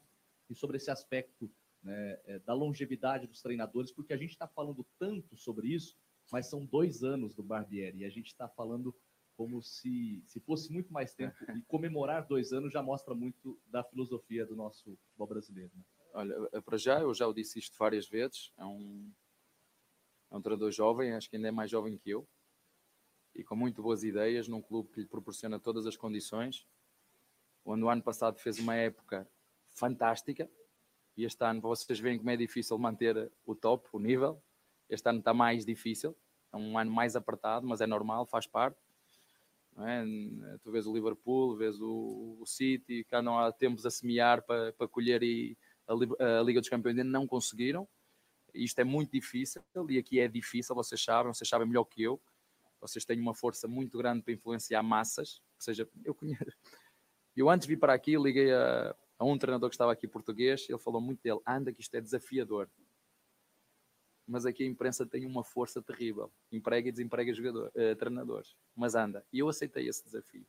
e 0.49 0.55
sobre 0.55 0.77
esse 0.77 0.89
aspecto 0.91 1.51
né, 1.81 2.19
é, 2.25 2.39
da 2.39 2.53
longevidade 2.53 3.27
dos 3.27 3.41
treinadores, 3.41 3.91
porque 3.91 4.13
a 4.13 4.17
gente 4.17 4.31
está 4.31 4.47
falando 4.47 4.85
tanto 4.97 5.37
sobre 5.37 5.67
isso 5.67 5.97
mas 6.31 6.47
são 6.47 6.65
dois 6.65 7.03
anos 7.03 7.35
do 7.35 7.43
Barbieri 7.43 7.99
e 7.99 8.05
a 8.05 8.09
gente 8.09 8.27
está 8.27 8.47
falando 8.47 8.95
como 9.35 9.61
se, 9.61 10.23
se 10.25 10.39
fosse 10.39 10.71
muito 10.71 10.91
mais 10.93 11.13
tempo. 11.13 11.35
E 11.61 11.61
comemorar 11.63 12.25
dois 12.25 12.53
anos 12.53 12.71
já 12.71 12.81
mostra 12.81 13.13
muito 13.13 13.59
da 13.67 13.83
filosofia 13.83 14.45
do 14.45 14.55
nosso 14.55 14.95
futebol 15.03 15.27
brasileiro. 15.27 15.71
Né? 15.75 15.83
Olha, 16.13 16.61
para 16.61 16.77
já, 16.77 17.01
eu 17.01 17.13
já 17.13 17.27
o 17.27 17.33
disse 17.33 17.59
isto 17.59 17.77
várias 17.77 18.07
vezes, 18.07 18.51
é 18.57 18.65
um, 18.65 19.11
é 20.31 20.37
um 20.37 20.41
treinador 20.41 20.71
jovem, 20.71 21.13
acho 21.13 21.29
que 21.29 21.35
ainda 21.35 21.49
é 21.49 21.51
mais 21.51 21.69
jovem 21.69 21.97
que 21.97 22.09
eu, 22.09 22.27
e 23.35 23.43
com 23.43 23.55
muito 23.55 23.81
boas 23.81 24.03
ideias, 24.03 24.47
num 24.47 24.61
clube 24.61 24.89
que 24.89 25.01
lhe 25.01 25.07
proporciona 25.07 25.59
todas 25.59 25.85
as 25.85 25.95
condições, 25.95 26.67
onde 27.65 27.83
o 27.83 27.89
ano 27.89 28.01
passado 28.01 28.39
fez 28.39 28.59
uma 28.59 28.75
época 28.75 29.27
fantástica, 29.69 30.49
e 31.15 31.25
este 31.25 31.43
ano 31.43 31.61
vocês 31.61 31.99
veem 31.99 32.17
como 32.17 32.29
é 32.29 32.37
difícil 32.37 32.77
manter 32.77 33.31
o 33.45 33.55
top, 33.55 33.87
o 33.91 33.99
nível, 33.99 34.41
este 34.89 35.07
ano 35.09 35.19
está 35.19 35.33
mais 35.33 35.65
difícil, 35.65 36.15
é 36.51 36.57
um 36.57 36.77
ano 36.77 36.91
mais 36.91 37.15
apertado, 37.15 37.65
mas 37.65 37.81
é 37.81 37.87
normal, 37.87 38.25
faz 38.25 38.45
parte. 38.45 38.77
É? 39.77 40.03
Tu 40.61 40.71
vês 40.71 40.85
o 40.85 40.93
Liverpool, 40.93 41.55
vês 41.55 41.79
o, 41.79 42.37
o 42.39 42.45
City, 42.45 43.05
que 43.05 43.15
andam 43.15 43.39
há 43.39 43.51
tempos 43.51 43.85
a 43.85 43.91
semear 43.91 44.43
para, 44.43 44.73
para 44.73 44.87
colher 44.87 45.23
e 45.23 45.57
a, 45.87 46.39
a 46.39 46.43
Liga 46.43 46.59
dos 46.59 46.69
Campeões 46.69 46.97
ainda 46.97 47.09
não 47.09 47.25
conseguiram. 47.25 47.87
Isto 48.53 48.79
é 48.79 48.83
muito 48.83 49.11
difícil 49.11 49.63
e 49.89 49.97
aqui 49.97 50.19
é 50.19 50.27
difícil, 50.27 50.75
vocês 50.75 51.01
sabem, 51.01 51.33
vocês 51.33 51.47
sabem 51.47 51.67
melhor 51.67 51.85
que 51.85 52.03
eu. 52.03 52.21
Vocês 52.81 53.05
têm 53.05 53.19
uma 53.19 53.33
força 53.33 53.67
muito 53.67 53.97
grande 53.97 54.23
para 54.23 54.33
influenciar 54.33 54.83
massas. 54.83 55.41
Ou 55.55 55.61
seja, 55.61 55.87
eu 56.03 56.13
conheço. 56.13 56.43
Eu 57.35 57.49
antes 57.49 57.67
vi 57.67 57.77
para 57.77 57.93
aqui, 57.93 58.17
liguei 58.17 58.51
a, 58.53 58.95
a 59.17 59.25
um 59.25 59.37
treinador 59.37 59.69
que 59.69 59.75
estava 59.75 59.91
aqui 59.91 60.07
português, 60.07 60.67
ele 60.69 60.77
falou 60.79 61.01
muito 61.01 61.21
dele, 61.21 61.39
anda 61.47 61.71
que 61.71 61.81
isto 61.81 61.95
é 61.95 62.01
desafiador 62.01 62.69
mas 64.31 64.45
aqui 64.45 64.63
a 64.63 64.65
imprensa 64.65 65.05
tem 65.05 65.25
uma 65.25 65.43
força 65.43 65.81
terrível. 65.81 66.31
Emprega 66.49 66.87
e 66.87 66.91
desemprega 66.91 67.33
jogador, 67.33 67.69
uh, 67.75 67.95
treinadores. 67.97 68.55
Mas 68.73 68.95
anda. 68.95 69.25
E 69.31 69.39
eu 69.39 69.49
aceitei 69.49 69.89
esse 69.89 70.05
desafio. 70.05 70.45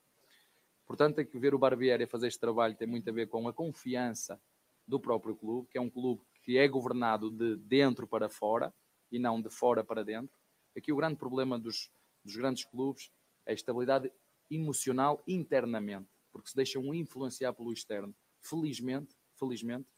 Portanto, 0.87 1.17
tem 1.17 1.27
que 1.27 1.37
ver 1.37 1.53
o 1.53 1.59
Barbieri 1.59 2.05
a 2.05 2.07
fazer 2.07 2.29
este 2.29 2.39
trabalho 2.39 2.77
tem 2.77 2.87
muito 2.87 3.09
a 3.11 3.13
ver 3.13 3.27
com 3.27 3.49
a 3.49 3.53
confiança 3.53 4.41
do 4.87 5.01
próprio 5.01 5.35
clube, 5.35 5.69
que 5.69 5.79
é 5.79 5.81
um 5.81 5.91
clube 5.91 6.23
que 6.45 6.57
é 6.57 6.69
governado 6.69 7.29
de 7.29 7.57
dentro 7.57 8.07
para 8.07 8.29
fora 8.29 8.73
e 9.11 9.19
não 9.19 9.41
de 9.41 9.51
fora 9.51 9.83
para 9.83 10.05
dentro. 10.05 10.37
Aqui 10.77 10.93
o 10.93 10.97
grande 10.97 11.17
problema 11.17 11.59
dos, 11.59 11.91
dos 12.25 12.37
grandes 12.37 12.65
clubes 12.65 13.11
É 13.45 13.53
estabilidade 13.53 14.13
emocional 14.49 15.21
internamente, 15.27 16.09
porque 16.33 16.49
se 16.49 16.57
deixam 16.57 16.95
influenciar 16.95 17.53
pelo 17.53 17.73
externo. 17.73 18.15
Felizmente, 18.41 19.15
felizmente, 19.39 19.89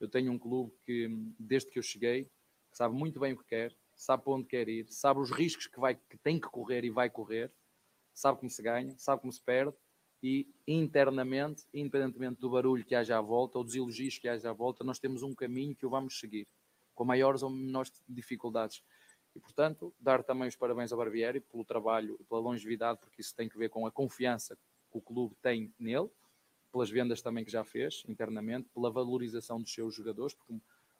eu 0.00 0.08
tenho 0.08 0.32
um 0.32 0.38
clube 0.38 0.72
que, 0.84 1.08
desde 1.38 1.70
que 1.70 1.78
eu 1.78 1.82
cheguei, 1.82 2.30
sabe 2.72 2.94
muito 2.94 3.20
bem 3.20 3.32
o 3.32 3.38
que 3.38 3.44
quer, 3.44 3.76
sabe 3.94 4.22
para 4.22 4.32
onde 4.32 4.46
quer 4.46 4.68
ir, 4.68 4.86
sabe 4.90 5.20
os 5.20 5.30
riscos 5.30 5.66
que, 5.66 5.78
vai, 5.78 5.94
que 5.94 6.16
tem 6.18 6.40
que 6.40 6.48
correr 6.48 6.84
e 6.84 6.90
vai 6.90 7.10
correr, 7.10 7.52
sabe 8.14 8.38
como 8.38 8.50
se 8.50 8.62
ganha, 8.62 8.96
sabe 8.96 9.20
como 9.20 9.32
se 9.32 9.42
perde, 9.42 9.76
e 10.22 10.48
internamente, 10.66 11.64
independentemente 11.72 12.40
do 12.40 12.50
barulho 12.50 12.84
que 12.84 12.94
haja 12.94 13.18
à 13.18 13.20
volta 13.20 13.58
ou 13.58 13.64
dos 13.64 13.74
elogios 13.74 14.18
que 14.18 14.28
haja 14.28 14.50
à 14.50 14.52
volta, 14.52 14.82
nós 14.82 14.98
temos 14.98 15.22
um 15.22 15.34
caminho 15.34 15.76
que 15.76 15.86
o 15.86 15.90
vamos 15.90 16.18
seguir, 16.18 16.46
com 16.94 17.04
maiores 17.04 17.42
ou 17.42 17.50
menores 17.50 17.92
dificuldades. 18.08 18.82
E, 19.34 19.40
portanto, 19.40 19.94
dar 20.00 20.24
também 20.24 20.48
os 20.48 20.56
parabéns 20.56 20.90
ao 20.90 20.98
Barbieri 20.98 21.40
pelo 21.40 21.64
trabalho 21.64 22.16
e 22.20 22.24
pela 22.24 22.40
longevidade, 22.40 22.98
porque 22.98 23.20
isso 23.20 23.34
tem 23.34 23.48
que 23.48 23.56
ver 23.56 23.68
com 23.68 23.86
a 23.86 23.92
confiança 23.92 24.58
que 24.90 24.98
o 24.98 25.00
clube 25.00 25.34
tem 25.42 25.72
nele, 25.78 26.08
pelas 26.72 26.90
vendas 26.90 27.22
também 27.22 27.44
que 27.44 27.50
já 27.50 27.64
fez 27.64 28.02
internamente, 28.06 28.68
pela 28.74 28.90
valorização 28.90 29.60
dos 29.60 29.72
seus 29.72 29.94
jogadores, 29.94 30.34
porque 30.34 30.54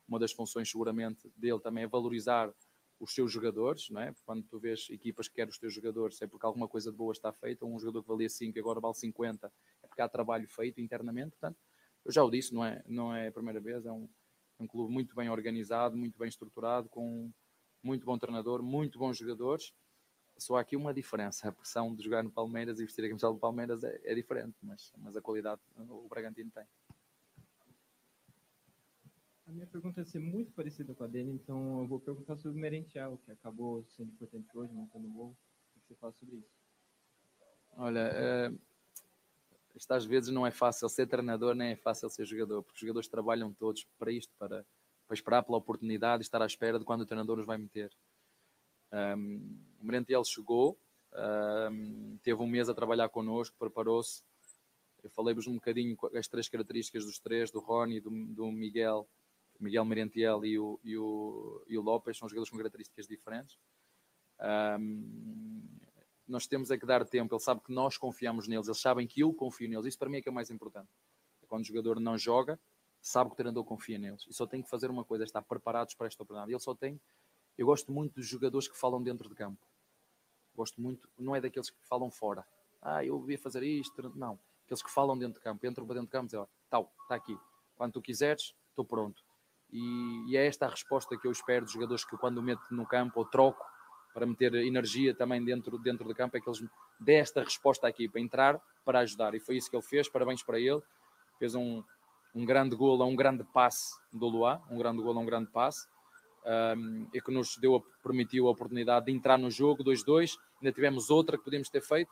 uma 0.07 0.19
das 0.19 0.33
funções 0.33 0.71
seguramente 0.71 1.31
dele 1.37 1.61
também 1.61 1.85
é 1.85 1.87
valorizar 1.87 2.53
os 3.01 3.15
seus 3.15 3.31
jogadores, 3.31 3.89
não 3.91 4.01
é? 4.01 4.13
Quando 4.25 4.43
tu 4.45 4.59
vês 4.59 4.89
equipas 4.91 5.29
que 5.29 5.37
querem 5.37 5.51
os 5.51 5.59
teus 5.59 5.73
jogadores, 5.73 6.21
é 6.21 6.27
porque 6.27 6.45
alguma 6.45 6.67
coisa 6.67 6.91
de 6.91 6.97
boa 6.97 7.13
está 7.13 7.33
feita, 7.33 7.65
um 7.65 7.79
jogador 7.79 8.03
que 8.03 8.09
valia 8.09 8.29
5 8.29 8.59
agora 8.59 8.81
vale 8.81 8.95
50, 8.95 9.53
é 9.83 9.87
porque 9.87 10.03
há 10.03 10.09
trabalho 10.09 10.49
feito 10.49 10.81
internamente, 10.81 11.31
portanto, 11.31 11.59
eu 12.05 12.13
já 12.13 12.25
o 12.25 12.31
disse, 12.31 12.53
não 12.53 12.65
é, 12.65 12.83
não 12.87 13.15
é 13.15 13.29
a 13.29 13.33
primeira 13.33 13.61
vez, 13.61 13.85
é 13.87 13.93
um, 13.93 14.09
um 14.59 14.67
clube 14.67 14.93
muito 14.93 15.15
bem 15.15 15.31
organizado, 15.31 15.97
muito 15.97 16.19
bem 16.19 16.29
estruturado, 16.29 16.89
com 16.89 17.31
muito 17.83 18.05
bom 18.05 18.19
treinador, 18.19 18.63
muito 18.63 18.99
bons 18.99 19.17
jogadores, 19.17 19.73
só 20.39 20.57
há 20.57 20.61
aqui 20.61 20.77
uma 20.77 20.95
diferença, 20.95 21.49
a 21.49 21.53
pressão 21.53 21.95
de 21.95 22.03
jogar 22.03 22.23
no 22.23 22.31
Palmeiras 22.31 22.79
e 22.79 22.85
vestir 22.85 23.05
a 23.05 23.09
camisola 23.09 23.35
do 23.35 23.41
Palmeiras 23.41 23.83
é, 23.85 24.01
é 24.05 24.15
diferente, 24.15 24.57
mas, 24.63 24.93
mas 24.99 25.17
a 25.17 25.21
qualidade 25.21 25.61
o 25.77 26.09
Bragantino 26.09 26.51
tem. 26.51 26.65
A 29.47 29.51
minha 29.51 29.67
pergunta 29.67 30.03
vai 30.03 30.05
ser 30.05 30.19
muito 30.19 30.53
parecida 30.53 30.95
com 30.95 31.05
a 31.05 31.07
dele, 31.07 31.31
então 31.31 31.81
eu 31.81 31.87
vou 31.87 31.99
perguntar 31.99 32.37
sobre 32.37 32.59
o 32.59 32.61
Merentiel, 32.61 33.19
que 33.25 33.33
acabou 33.33 33.83
sendo 33.85 34.13
importante 34.13 34.47
hoje, 34.55 34.73
montando 34.73 35.09
gol. 35.09 35.35
O 35.75 35.81
que 35.81 35.87
você 35.89 35.95
fala 35.95 36.13
sobre 36.13 36.37
isso? 36.37 36.53
Olha, 37.73 38.11
é, 38.13 38.53
isto 39.75 39.91
às 39.93 40.05
vezes 40.05 40.31
não 40.31 40.47
é 40.47 40.51
fácil 40.51 40.89
ser 40.89 41.07
treinador, 41.07 41.55
nem 41.55 41.71
é 41.71 41.77
fácil 41.77 42.11
ser 42.11 42.27
jogador, 42.27 42.63
porque 42.63 42.77
os 42.77 42.81
jogadores 42.81 43.09
trabalham 43.09 43.53
todos 43.55 43.85
para 43.99 44.13
isto, 44.13 44.33
para, 44.39 44.67
para 45.07 45.15
esperar 45.15 45.43
pela 45.43 45.57
oportunidade 45.57 46.23
e 46.23 46.27
estar 46.27 46.43
à 46.43 46.47
espera 46.47 46.79
de 46.79 46.85
quando 46.85 47.01
o 47.01 47.07
treinador 47.07 47.39
os 47.39 47.47
vai 47.47 47.57
meter. 47.57 47.91
Um, 48.93 49.59
o 49.81 49.85
Merentiel 49.85 50.25
chegou, 50.25 50.79
um, 51.71 52.19
teve 52.23 52.41
um 52.43 52.47
mês 52.47 52.69
a 52.69 52.75
trabalhar 52.75 53.09
connosco, 53.09 53.57
preparou-se. 53.59 54.23
Eu 55.03 55.11
falei-vos 55.11 55.47
um 55.47 55.55
bocadinho 55.55 55.97
as 56.15 56.27
três 56.27 56.49
características 56.49 57.05
dos 57.05 57.19
três, 57.19 57.51
do 57.51 57.61
Rony, 57.61 58.01
do, 58.01 58.11
do 58.11 58.51
Miguel 58.51 59.09
Miguel 59.61 59.85
Merentiel 59.85 60.45
e 60.45 60.59
o, 60.59 60.79
e, 60.85 60.97
o, 60.97 61.65
e 61.67 61.77
o 61.77 61.83
Lopes 61.83 62.17
são 62.17 62.29
jogadores 62.29 62.51
com 62.51 62.57
características 62.57 63.07
diferentes. 63.09 63.59
Um, 64.41 65.65
nós 66.27 66.47
temos 66.47 66.71
é 66.71 66.79
que 66.79 66.87
dar 66.87 67.05
tempo, 67.05 67.35
ele 67.35 67.43
sabe 67.43 67.63
que 67.63 67.73
nós 67.73 67.97
confiamos 67.97 68.47
neles, 68.47 68.69
eles 68.69 68.81
sabem 68.81 69.07
que 69.07 69.21
eu 69.21 69.33
confio 69.33 69.69
neles, 69.69 69.87
isso 69.87 69.99
para 69.99 70.09
mim 70.09 70.19
é 70.19 70.23
que 70.23 70.29
é 70.29 70.33
mais 70.33 70.51
importante. 70.51 70.89
Quando 71.49 71.63
o 71.63 71.67
jogador 71.67 71.99
não 71.99 72.19
joga, 72.19 72.61
sabe 73.01 73.31
que 73.31 73.35
o 73.35 73.37
treinador 73.37 73.65
confia 73.65 73.99
neles 73.99 74.25
e 74.29 74.35
só 74.35 74.47
tem 74.47 74.63
que 74.63 74.69
fazer 74.69 74.91
uma 74.91 75.05
coisa, 75.05 75.25
é 75.25 75.27
estar 75.27 75.43
preparados 75.43 75.95
para 75.95 76.07
esta 76.07 76.23
oportunidade. 76.23 76.53
Ele 76.53 76.61
só 76.61 76.75
tem, 76.75 77.01
eu 77.59 77.67
gosto 77.67 77.93
muito 77.93 78.15
dos 78.15 78.27
jogadores 78.27 78.69
que 78.69 78.79
falam 78.79 79.03
dentro 79.03 79.29
de 79.29 79.35
campo. 79.35 79.61
Gosto 80.55 80.81
muito, 80.81 81.09
não 81.19 81.37
é 81.37 81.41
daqueles 81.41 81.69
que 81.69 81.79
falam 81.87 82.11
fora. 82.11 82.47
Ah, 82.81 83.05
eu 83.05 83.19
devia 83.19 83.39
fazer 83.39 83.63
isto, 83.63 84.13
não. 84.15 84.39
Aqueles 84.65 84.83
que 84.83 84.91
falam 84.91 85.19
dentro 85.19 85.35
de 85.35 85.45
campo, 85.45 85.67
entram 85.67 85.85
para 85.85 85.95
dentro 85.95 86.09
de 86.09 86.13
campo 86.13 86.27
e 86.27 86.29
dizem, 86.29 86.47
tal, 86.71 86.93
está 87.03 87.15
aqui. 87.15 87.37
Quando 87.77 87.93
tu 87.93 88.01
quiseres, 88.01 88.55
estou 88.71 88.85
pronto 88.85 89.23
e, 89.71 90.25
e, 90.31 90.37
é 90.37 90.47
esta 90.47 90.67
a 90.67 90.71
resposta 90.71 91.17
que 91.17 91.27
eu 91.27 91.33
espero 91.33 91.65
dos 91.65 91.73
jogadores 91.73 92.05
que 92.05 92.17
quando 92.17 92.43
meto 92.43 92.63
no 92.71 92.87
campo 92.87 93.21
ou 93.21 93.27
troco 93.27 93.65
para 94.15 94.27
meter 94.27 94.55
energia 94.55 95.15
também 95.15 95.45
dentro, 95.45 95.79
dentro 95.79 96.07
do 96.07 96.15
campo, 96.15 96.37
é 96.37 96.41
que 96.41 96.49
eles 96.49 96.65
dê 96.99 97.15
esta 97.15 97.43
resposta 97.43 97.87
aqui 97.87 98.09
para 98.09 98.21
entrar, 98.21 98.61
para 98.85 99.01
ajudar. 99.01 99.35
E 99.35 99.41
foi 99.41 99.57
isso 99.57 99.71
que 99.71 99.77
ele 99.77 99.83
fez, 99.83 100.09
parabéns 100.09 100.43
para 100.43 100.59
ele. 100.59 100.83
Fez 101.39 101.55
um, 101.55 101.85
um 102.35 102.45
grande 102.45 102.75
gol, 102.75 103.01
um 103.05 103.15
grande 103.15 103.45
passe 103.45 103.95
do 104.13 104.27
Luá, 104.27 104.61
um 104.71 104.79
grande 104.79 105.03
gol, 105.03 105.17
um 105.17 105.25
grande 105.25 105.51
passe, 105.51 105.87
um, 106.45 107.09
e 107.13 107.21
que 107.21 107.31
nos 107.31 107.57
deu, 107.59 107.83
permitiu 108.03 108.49
a 108.49 108.51
oportunidade 108.51 109.07
de 109.07 109.13
entrar 109.13 109.39
no 109.39 109.51
jogo 109.51 109.85
2-2. 109.85 110.37
Ainda 110.61 110.73
tivemos 110.73 111.11
outra 111.11 111.37
que 111.37 111.45
podíamos 111.45 111.69
ter 111.69 111.81
feito, 111.81 112.11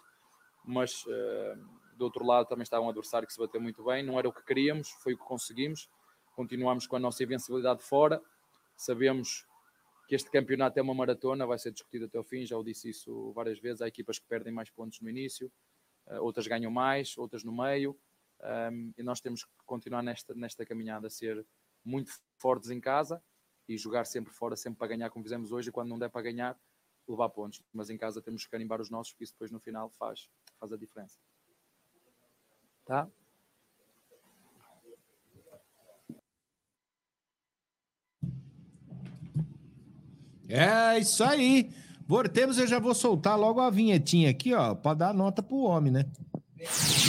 mas 0.65 1.05
uh, 1.05 1.97
do 1.97 2.05
outro 2.05 2.25
lado 2.25 2.47
também 2.47 2.63
estava 2.63 2.85
um 2.85 2.89
adversário 2.89 3.27
que 3.27 3.33
se 3.33 3.41
bateu 3.41 3.61
muito 3.61 3.85
bem. 3.85 4.03
Não 4.03 4.19
era 4.19 4.29
o 4.29 4.33
que 4.33 4.45
queríamos, 4.45 4.91
foi 5.03 5.15
o 5.15 5.19
que 5.19 5.25
conseguimos 5.25 5.89
continuamos 6.37 6.87
com 6.87 6.97
a 6.97 7.01
nossa 7.01 7.25
invencibilidade 7.25 7.83
fora. 7.83 8.23
Sabemos 8.77 9.47
que 10.07 10.15
este 10.15 10.31
campeonato 10.31 10.79
é 10.79 10.83
uma 10.83 10.95
maratona, 10.95 11.47
vai 11.47 11.59
ser 11.59 11.73
discutido 11.73 12.05
até 12.05 12.19
o 12.19 12.23
fim, 12.23 12.45
já 12.45 12.57
o 12.57 12.63
disse 12.63 12.91
isso 12.91 13.33
várias 13.33 13.59
vezes. 13.59 13.81
Há 13.81 13.89
equipas 13.89 14.19
que 14.19 14.27
perdem 14.29 14.53
mais 14.53 14.71
pontos 14.71 15.01
no 15.01 15.09
início, 15.09 15.51
eh, 16.07 16.21
outras 16.21 16.47
ganham 16.47 16.71
mais, 16.71 17.17
outras 17.17 17.43
no 17.43 17.57
meio, 17.57 17.99
um, 18.71 18.93
e 18.99 19.03
nós 19.03 19.19
temos 19.21 19.45
que 19.45 19.51
continuar 19.65 20.03
nesta, 20.03 20.35
nesta 20.35 20.67
caminhada, 20.67 21.09
ser 21.09 21.45
muito 21.83 22.13
fortes 22.37 22.71
em 22.71 22.79
casa 22.79 23.21
e 23.69 23.77
jogar 23.77 24.05
sempre 24.05 24.33
fora, 24.33 24.57
sempre 24.57 24.79
para 24.79 24.89
ganhar, 24.89 25.11
como 25.11 25.25
fizemos 25.25 25.53
hoje, 25.53 25.69
e 25.69 25.73
quando 25.73 25.89
não 25.89 25.99
der 25.99 26.11
para 26.11 26.23
ganhar, 26.23 26.57
levar 27.09 27.29
pontos. 27.29 27.63
Mas 27.73 27.91
em 27.91 27.97
casa 27.97 28.23
temos 28.23 28.45
que 28.45 28.51
carimbar 28.51 28.81
os 28.81 28.91
nossos, 28.91 29.13
porque 29.13 29.25
isso 29.25 29.33
depois 29.33 29.51
no 29.51 29.61
final 29.61 29.91
faz, 29.91 30.29
faz 30.59 30.73
a 30.73 30.77
diferença. 30.77 31.19
Tá? 32.85 33.09
É 40.49 40.99
isso 40.99 41.25
aí. 41.25 41.73
Voltemos, 42.07 42.57
eu 42.57 42.69
já 42.69 42.79
vou 42.79 42.95
soltar 42.95 43.37
logo 43.37 43.61
a 43.61 43.69
vinhetinha 43.69 44.31
aqui, 44.31 44.55
ó, 44.55 44.77
para 44.77 44.95
dar 44.95 45.15
nota 45.15 45.43
pro 45.43 45.57
homem, 45.59 45.93
né? 45.93 46.07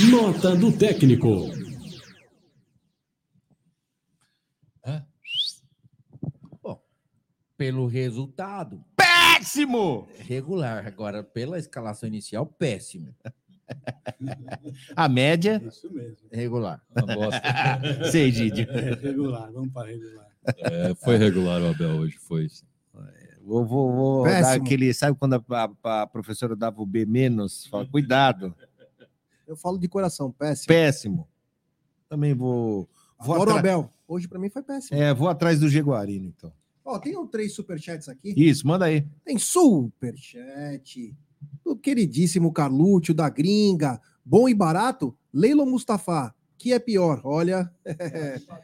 Nota 0.10 0.56
do 0.56 0.76
técnico. 0.76 1.67
Pelo 7.58 7.88
resultado. 7.88 8.84
Péssimo! 8.96 10.08
Regular. 10.20 10.86
Agora, 10.88 11.24
pela 11.24 11.58
escalação 11.58 12.08
inicial, 12.08 12.46
péssimo. 12.46 13.14
A 14.96 15.10
média. 15.10 15.62
Isso 15.66 15.92
mesmo. 15.94 16.28
Regular. 16.32 16.82
Uma 16.96 17.16
bosta. 17.16 17.42
Sei, 18.12 18.32
Didi. 18.32 18.68
É, 18.70 18.94
regular, 18.96 19.52
vamos 19.52 19.72
para 19.74 19.90
regular. 19.90 20.28
É, 20.46 20.96
foi 20.96 21.18
regular 21.18 21.62
o 21.62 21.68
Abel 21.70 21.98
hoje, 21.98 22.18
foi. 22.18 22.48
Vou, 23.44 23.66
vou, 23.66 23.92
vou 23.94 24.24
dar 24.26 24.54
aquele. 24.54 24.94
Sabe 24.94 25.18
quando 25.18 25.34
a, 25.36 25.44
a- 25.84 26.02
a 26.02 26.08
professora 26.08 26.56
dava 26.56 26.82
o 26.82 26.86
B 26.86 27.06
menos? 27.06 27.66
Fala, 27.68 27.86
cuidado. 27.86 28.56
Eu 29.46 29.56
falo 29.56 29.78
de 29.78 29.88
coração, 29.88 30.32
péssimo. 30.32 30.68
Péssimo. 30.68 31.28
Também 32.10 32.34
vou. 32.34 32.90
vou 33.20 33.36
Adoro 33.36 33.52
o 33.52 33.54
atra- 33.58 33.60
Abel. 33.72 33.94
Hoje 34.08 34.28
pra 34.28 34.40
mim 34.40 34.50
foi 34.50 34.64
péssimo. 34.64 34.98
É, 35.00 35.14
vou 35.14 35.28
atrás 35.30 35.60
do 35.60 35.70
Jaguarino, 35.70 36.26
então. 36.28 36.52
Ó, 36.88 36.98
tem 36.98 37.18
um 37.18 37.28
três 37.28 37.52
superchats 37.54 38.08
aqui. 38.08 38.34
Isso, 38.38 38.66
manda 38.66 38.86
aí. 38.86 39.06
Tem 39.26 39.38
superchat 39.38 41.14
do 41.62 41.76
queridíssimo 41.76 42.50
Carlúcio 42.54 43.14
da 43.14 43.28
Gringa. 43.30 44.00
Bom 44.24 44.48
e 44.48 44.54
barato? 44.54 45.14
Leilo 45.34 45.66
Mustafa. 45.66 46.34
Que 46.58 46.72
é 46.72 46.80
pior? 46.80 47.20
Olha. 47.26 47.70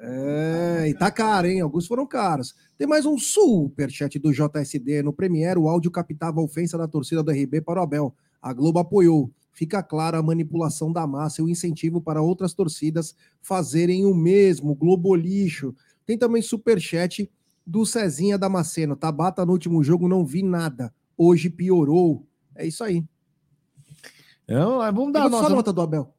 É, 0.00 0.86
e 0.88 0.94
tá 0.94 1.10
caro, 1.10 1.48
hein? 1.48 1.60
Alguns 1.60 1.88
foram 1.88 2.06
caros. 2.06 2.54
Tem 2.78 2.86
mais 2.86 3.04
um 3.04 3.18
superchat 3.18 4.16
do 4.20 4.32
JSD. 4.32 5.02
No 5.02 5.12
Premiere, 5.12 5.58
o 5.58 5.68
áudio 5.68 5.90
captava 5.90 6.40
a 6.40 6.44
ofensa 6.44 6.78
da 6.78 6.86
torcida 6.86 7.20
do 7.20 7.32
RB 7.32 7.60
para 7.62 7.80
o 7.80 7.82
Abel. 7.82 8.14
A 8.40 8.52
Globo 8.52 8.78
apoiou. 8.78 9.28
Fica 9.50 9.82
clara 9.82 10.18
a 10.18 10.22
manipulação 10.22 10.92
da 10.92 11.04
massa 11.04 11.40
e 11.40 11.44
o 11.44 11.48
incentivo 11.48 12.00
para 12.00 12.22
outras 12.22 12.54
torcidas 12.54 13.12
fazerem 13.42 14.06
o 14.06 14.14
mesmo. 14.14 14.72
Globo 14.72 15.16
lixo. 15.16 15.74
Tem 16.06 16.16
também 16.16 16.42
superchat 16.42 17.28
do 17.68 17.84
Cezinha 17.84 18.38
Damasceno. 18.38 18.96
Tabata 18.96 19.44
no 19.44 19.52
último 19.52 19.82
jogo 19.84 20.08
não 20.08 20.24
vi 20.24 20.42
nada. 20.42 20.92
Hoje 21.16 21.50
piorou. 21.50 22.26
É 22.54 22.66
isso 22.66 22.82
aí. 22.82 23.04
Então, 24.44 24.78
vamos 24.92 25.12
dar 25.12 25.26
a 25.26 25.30
só 25.30 25.36
nota. 25.42 25.46
a 25.46 25.56
nota 25.56 25.72
do 25.72 25.80
Abel. 25.82 26.14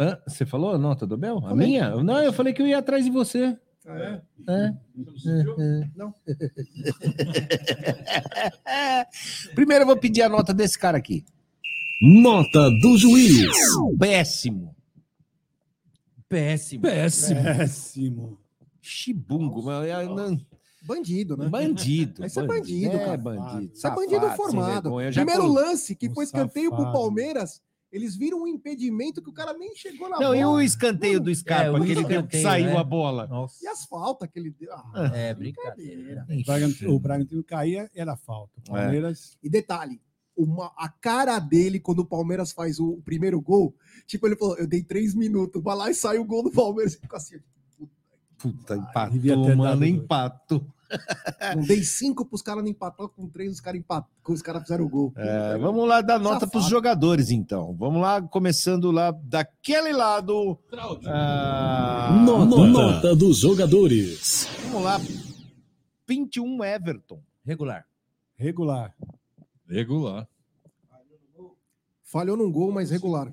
Hã? 0.00 0.18
Você 0.26 0.46
falou 0.46 0.72
a 0.74 0.78
nota 0.78 1.06
do 1.06 1.14
Abel? 1.14 1.38
A 1.38 1.42
Falei. 1.50 1.66
minha? 1.68 1.90
Não, 2.02 2.18
eu 2.22 2.32
falei 2.32 2.52
que 2.54 2.62
eu 2.62 2.66
ia 2.66 2.78
atrás 2.78 3.04
de 3.04 3.10
você. 3.10 3.56
é? 3.86 4.20
É. 4.48 4.74
Não. 5.94 6.14
Primeiro 9.54 9.82
eu 9.82 9.86
vou 9.86 9.96
pedir 9.96 10.22
a 10.22 10.28
nota 10.28 10.52
desse 10.54 10.78
cara 10.78 10.96
aqui. 10.98 11.24
Nota 12.02 12.70
do 12.82 12.96
juiz. 12.98 13.46
Péssimo. 13.98 14.74
Péssimo. 16.28 16.82
Péssimo. 16.82 17.42
Péssimo. 17.42 18.38
Chibungo. 18.80 19.62
mas 19.64 19.88
eu 19.88 20.14
não- 20.14 20.40
Bandido, 20.86 21.36
né? 21.36 21.48
Bandido. 21.48 22.24
Esse 22.24 22.38
é 22.38 22.46
bandido, 22.46 22.96
É 22.96 23.04
cara. 23.04 23.16
bandido. 23.16 23.72
Isso 23.74 23.86
é 23.86 23.90
bandido 23.94 24.20
safado, 24.22 24.36
formado. 24.36 24.82
vergonha. 24.82 25.08
Eu 25.08 25.12
já 25.12 25.20
Primeiro 25.24 25.42
colo- 25.42 25.54
lance, 25.54 25.94
que 25.96 26.08
Um 26.08 26.14
foi 26.14 26.24
escanteio 26.24 26.70
pro 26.70 26.78
safado. 26.78 26.98
Palmeiras, 26.98 27.62
eles 27.92 28.16
viram 28.16 28.42
um 28.42 28.46
impedimento 28.46 29.22
que 29.22 29.30
o 29.30 29.32
cara 29.32 29.52
nem 29.54 29.74
chegou 29.74 30.08
na 30.08 30.16
Não, 30.18 30.26
bola. 30.26 30.36
e 30.36 30.44
o 30.44 30.60
escanteio 30.60 31.20
do 31.20 31.34
Scarpa, 31.34 31.78
É, 31.78 31.80
o 31.80 31.84
que 31.84 31.90
ele 31.92 32.04
deu 32.04 32.26
que 32.26 32.40
saiu 32.42 32.66
né? 32.66 32.76
a 32.76 32.84
bola. 32.84 33.28
E 33.62 33.66
as 33.66 33.84
faltas 33.86 34.28
que 34.30 34.38
ele 34.38 34.50
deu. 34.50 34.72
Ah, 34.72 35.10
É, 35.14 35.34
brincadeira. 35.34 36.26
O 36.28 36.44
Bragantino, 36.44 36.94
o 36.94 37.00
Bragantino 37.00 37.44
caía, 37.44 37.90
era 37.94 38.16
falta. 38.16 38.52
O 38.58 38.62
Palmeiras. 38.72 39.36
E 39.42 39.48
detalhe, 39.48 40.00
uma, 40.36 40.70
a 40.76 40.88
cara 40.88 41.38
dele 41.38 41.80
quando 41.80 42.00
o 42.00 42.04
Palmeiras 42.04 42.52
faz 42.52 42.78
o 42.78 43.00
primeiro 43.04 43.40
gol, 43.40 43.74
tipo, 44.06 44.26
ele 44.26 44.36
falou: 44.36 44.56
eu 44.58 44.66
dei 44.66 44.82
três 44.82 45.14
minutos, 45.14 45.62
vai 45.62 45.74
lá 45.76 45.90
e 45.90 45.94
sai 45.94 46.18
o 46.18 46.24
gol 46.24 46.42
do 46.42 46.50
Palmeiras. 46.50 46.94
Ficou 46.96 47.16
assim, 47.16 47.36
Puta, 48.38 48.76
devia 49.10 49.32
empatou, 49.32 49.56
mano, 49.56 49.84
empatou. 49.86 50.66
não 51.56 51.62
dei 51.64 51.82
cinco 51.82 52.24
pros 52.24 52.42
caras 52.42 52.62
não 52.62 52.70
empatar, 52.70 53.08
com 53.08 53.28
três 53.28 53.52
os 53.52 53.60
caras 53.60 53.80
empatam, 53.80 54.08
os 54.28 54.42
caras 54.42 54.62
fizeram 54.62 54.84
o 54.84 54.88
gol. 54.88 55.12
É, 55.16 55.56
vamos 55.58 55.88
lá 55.88 56.00
dar 56.00 56.18
nota 56.18 56.46
para 56.46 56.58
os 56.60 56.66
jogadores, 56.68 57.30
então. 57.30 57.74
Vamos 57.74 58.00
lá, 58.00 58.20
começando 58.22 58.90
lá 58.90 59.10
daquele 59.10 59.92
lado. 59.92 60.58
Ah, 61.06 62.22
Nota, 62.24 62.66
nota 62.66 63.16
dos 63.16 63.38
jogadores. 63.38 64.48
Vamos 64.64 64.82
lá. 64.82 64.98
21 66.08 66.62
Everton. 66.64 67.20
Regular. 67.44 67.84
Regular. 68.36 68.94
Regular. 69.68 70.28
Falhou 72.02 72.36
num 72.36 72.50
gol, 72.50 72.70
mas 72.72 72.90
regular. 72.90 73.32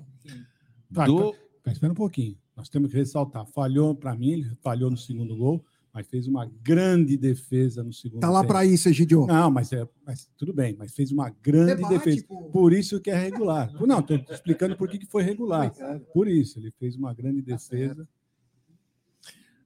Tá, 0.92 1.06
Do- 1.06 1.32
tá, 1.32 1.38
tá, 1.64 1.72
espera 1.72 1.92
um 1.92 1.96
pouquinho. 1.96 2.36
Nós 2.56 2.68
temos 2.68 2.90
que 2.90 2.96
ressaltar. 2.96 3.46
Falhou, 3.46 3.94
para 3.94 4.14
mim, 4.14 4.30
ele 4.30 4.54
falhou 4.62 4.90
no 4.90 4.96
segundo 4.96 5.36
gol, 5.36 5.64
mas 5.94 6.08
fez 6.08 6.26
uma 6.26 6.44
grande 6.60 7.16
defesa 7.16 7.84
no 7.84 7.92
segundo 7.92 8.20
Tá 8.20 8.28
lá 8.28 8.40
tempo. 8.40 8.52
pra 8.52 8.64
isso, 8.66 8.88
Egidio. 8.88 9.26
Não, 9.26 9.48
mas, 9.50 9.72
é, 9.72 9.88
mas 10.04 10.28
tudo 10.36 10.52
bem, 10.52 10.74
mas 10.76 10.92
fez 10.92 11.12
uma 11.12 11.30
grande 11.30 11.76
Debate, 11.76 11.94
defesa. 11.94 12.26
pô. 12.26 12.50
Por 12.50 12.72
isso 12.72 13.00
que 13.00 13.10
é 13.10 13.14
regular. 13.16 13.72
Não, 13.86 14.00
estou 14.00 14.16
explicando 14.28 14.76
por 14.76 14.88
que 14.88 14.98
que 14.98 15.06
foi 15.06 15.22
regular. 15.22 15.72
Por 16.12 16.26
isso, 16.26 16.58
ele 16.58 16.72
fez 16.72 16.96
uma 16.96 17.14
grande 17.14 17.40
defesa. 17.40 18.08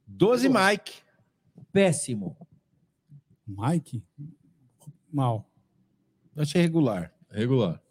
12 0.07 0.49
Mike. 0.49 1.03
Péssimo. 1.73 2.37
Mike? 3.47 4.05
Mal. 5.11 5.51
Achei 6.37 6.61
regular. 6.63 7.13
Regular. 7.31 7.83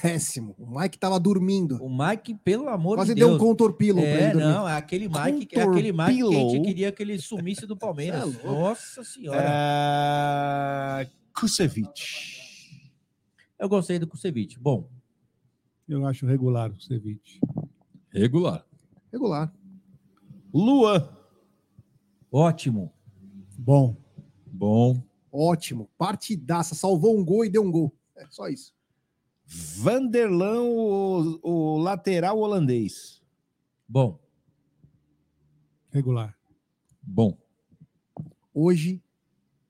Péssimo. 0.00 0.54
O 0.58 0.78
Mike 0.80 0.98
tava 0.98 1.18
dormindo. 1.20 1.76
O 1.82 1.88
Mike, 1.88 2.34
pelo 2.44 2.68
amor 2.68 2.96
Quase 2.96 3.14
de 3.14 3.20
deu 3.20 3.28
Deus. 3.30 3.40
um 3.40 3.44
contorpilo 3.44 4.00
pra 4.00 4.08
É, 4.08 4.22
ele 4.24 4.32
dormir. 4.32 4.48
não, 4.48 4.68
é 4.68 4.76
aquele 4.76 5.08
Mike, 5.08 5.48
é 5.58 5.62
aquele 5.62 5.92
Mike 5.92 6.14
que 6.28 6.36
a 6.36 6.48
gente 6.48 6.62
queria 6.64 6.92
que 6.92 7.02
ele 7.02 7.18
sumisse 7.18 7.66
do 7.66 7.76
Palmeiras. 7.76 8.32
Cê 8.34 8.40
é. 8.40 8.46
Nossa 8.46 9.04
senhora. 9.04 9.42
É... 9.42 11.10
Kusevich. 11.38 12.90
Eu 13.58 13.68
gostei 13.68 13.98
do 13.98 14.06
Kusevich. 14.06 14.58
Bom, 14.58 14.88
Eu 15.88 16.06
acho 16.06 16.26
regular 16.26 16.70
o 16.70 16.80
Ceviche. 16.80 17.40
Regular. 18.10 18.64
Regular. 19.12 19.52
Luan. 20.52 21.08
ótimo. 22.30 22.92
Bom. 23.58 23.96
Bom. 24.46 25.02
Ótimo. 25.30 25.88
Partidaça. 25.96 26.74
Salvou 26.74 27.18
um 27.18 27.24
gol 27.24 27.44
e 27.44 27.48
deu 27.50 27.62
um 27.62 27.70
gol. 27.70 27.94
É 28.16 28.26
só 28.30 28.48
isso. 28.48 28.72
Vanderlan, 29.76 30.62
o, 30.62 31.38
o 31.42 31.78
lateral 31.78 32.38
holandês. 32.38 33.20
Bom. 33.86 34.18
Regular. 35.90 36.34
Bom. 37.02 37.36
Hoje, 38.54 39.02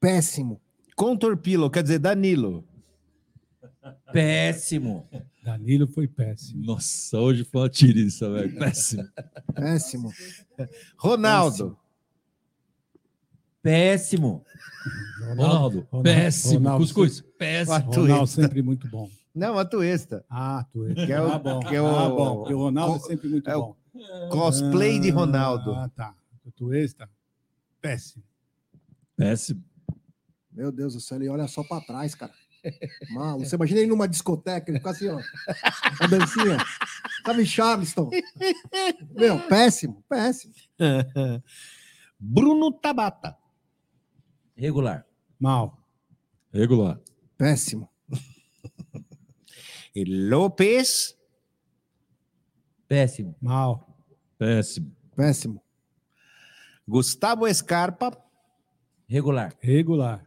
péssimo. 0.01 0.61
Contorpilo, 0.95 1.71
quer 1.71 1.83
dizer, 1.83 1.99
Danilo. 1.99 2.65
Péssimo. 4.13 5.09
Danilo 5.43 5.89
foi 5.89 6.07
péssimo. 6.07 6.65
Nossa, 6.65 7.19
hoje 7.19 7.43
foi 7.43 7.63
uma 7.63 7.69
tiriça, 7.69 8.31
velho. 8.31 8.57
Péssimo. 8.57 9.09
Péssimo. 9.55 10.13
Ronaldo. 10.97 11.77
Péssimo. 13.61 14.45
Ronaldo. 15.27 15.89
Péssimo. 16.03 16.77
Cuscuz. 16.77 17.21
Péssimo. 17.37 17.91
Ronaldo 17.91 18.27
sempre 18.29 18.63
muito 18.63 18.87
bom. 18.89 19.11
Não, 19.35 19.59
Atuesta. 19.59 20.25
Ah, 20.29 20.59
Atuesta. 20.61 21.07
Que 21.07 21.13
é 21.13 21.21
o- 21.21 21.33
ah, 21.33 21.39
bom. 21.39 21.61
que 21.61 21.75
é 21.75 21.81
o- 21.83 21.87
ah, 21.87 22.09
bom. 22.09 22.37
Porque 22.41 22.55
o 22.55 22.59
Ronaldo 22.59 22.99
co- 23.01 23.07
é 23.07 23.09
sempre 23.09 23.29
muito 23.29 23.49
é 23.51 23.57
o 23.57 23.61
bom. 23.61 23.77
Cosplay 24.31 24.99
de 24.99 25.11
Ronaldo. 25.11 25.73
Ah, 25.75 25.89
tá. 25.89 26.15
O 26.45 26.49
Atuesta, 26.49 27.09
péssimo. 27.81 28.23
Péssimo. 29.17 29.63
Meu 30.51 30.71
Deus 30.73 30.95
do 30.95 31.01
céu, 31.01 31.17
ele 31.19 31.29
olha 31.29 31.47
só 31.49 31.63
pra 31.65 31.81
trás, 31.81 32.15
cara. 32.15 32.33
Mal. 33.11 33.39
Você 33.41 33.57
imagina 33.57 33.81
ele 33.81 33.89
numa 33.91 34.07
discoteca, 34.07 34.71
ele 34.71 34.79
fica 34.79 34.91
assim, 34.91 35.09
ó. 35.09 35.19
A 36.01 36.07
dancinha. 36.07 36.59
Sabe, 37.27 37.45
Charleston? 37.47 38.11
Meu, 39.15 39.39
péssimo, 39.49 40.05
péssimo. 40.09 40.53
Bruno 42.19 42.71
Tabata. 42.73 43.37
Regular. 44.57 45.05
Mal. 45.41 45.77
Regular. 46.53 47.01
Péssimo. 47.37 47.89
E 49.95 50.05
Lopes. 50.05 51.17
Péssimo. 52.89 53.35
Mal. 53.41 53.87
Péssimo. 54.39 54.95
Péssimo. 55.15 55.63
Gustavo 56.87 57.53
Scarpa. 57.53 58.17
Regular. 59.07 59.55
Regular. 59.61 60.27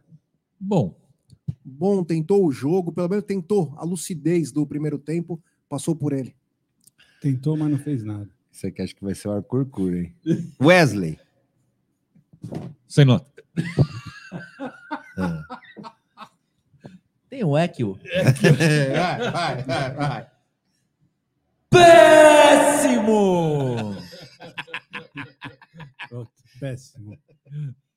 Bom. 0.58 0.98
Bom, 1.64 2.04
tentou 2.04 2.46
o 2.46 2.52
jogo, 2.52 2.92
pelo 2.92 3.08
menos 3.08 3.24
tentou 3.24 3.74
a 3.76 3.84
lucidez 3.84 4.52
do 4.52 4.66
primeiro 4.66 4.98
tempo, 4.98 5.42
passou 5.68 5.94
por 5.94 6.12
ele. 6.12 6.34
Tentou, 7.20 7.56
mas 7.56 7.70
não 7.70 7.78
fez 7.78 8.04
nada. 8.04 8.28
Isso 8.52 8.66
aqui 8.66 8.82
acho 8.82 8.94
que 8.94 9.04
vai 9.04 9.14
ser 9.14 9.28
o 9.28 9.32
Arcurcura, 9.32 9.98
hein? 9.98 10.14
Wesley. 10.60 11.18
Sem 12.86 13.04
nota. 13.04 13.26
Tem 17.36 17.44
o 17.44 17.58
Ekio. 17.58 17.98
vai, 18.94 19.30
vai, 19.30 19.62
vai, 19.62 19.94
vai. 19.94 20.26
Péssimo! 21.68 23.76
Pronto, 26.08 26.30
péssimo. 26.58 27.18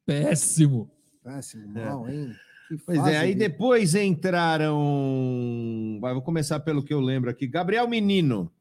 Péssimo. 0.06 0.92
Péssimo, 1.24 1.70
mal, 1.70 2.10
hein? 2.10 2.36
Que 2.68 2.78
Pois 2.86 2.98
fase 2.98 3.14
é, 3.14 3.18
aí 3.18 3.34
depois 3.34 3.96
entraram. 3.96 4.78
Vai, 6.02 6.12
vou 6.12 6.22
começar 6.22 6.60
pelo 6.60 6.84
que 6.84 6.94
eu 6.94 7.00
lembro 7.00 7.30
aqui. 7.30 7.48
Gabriel 7.48 7.88
Menino. 7.88 8.52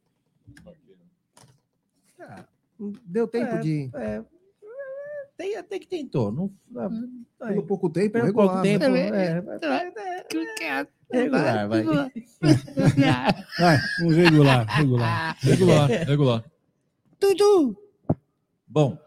Deu 3.04 3.26
tempo 3.26 3.56
É, 3.56 3.58
de. 3.58 3.90
é, 3.94 4.22
tem 5.38 5.56
até 5.56 5.78
que 5.78 5.86
tentou. 5.86 6.30
Não, 6.32 6.52
Pelo 7.38 7.62
pouco 7.62 7.88
tempo, 7.88 8.12
pelo 8.12 8.26
regular. 8.26 8.48
pouco 8.48 8.62
tempo. 8.62 8.88
né? 8.88 9.08
É, 9.08 9.42
é, 10.62 10.86
regular, 11.12 11.68
vai. 11.68 11.84
Vai, 13.58 13.78
um 14.02 14.08
regular, 14.08 14.66
regular. 14.66 15.36
Regular. 15.40 15.88
Regular. 15.88 16.44
Tudo. 17.18 17.76
Bom, 18.66 18.98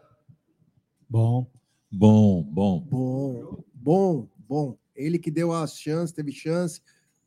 Bom. 1.08 1.46
Bom, 1.94 2.42
bom. 2.42 2.80
Bom, 2.90 3.58
bom, 3.74 4.28
bom. 4.48 4.78
Ele 4.96 5.18
que 5.18 5.30
deu 5.30 5.52
as 5.52 5.78
chances, 5.78 6.10
teve 6.14 6.32
chance. 6.32 6.80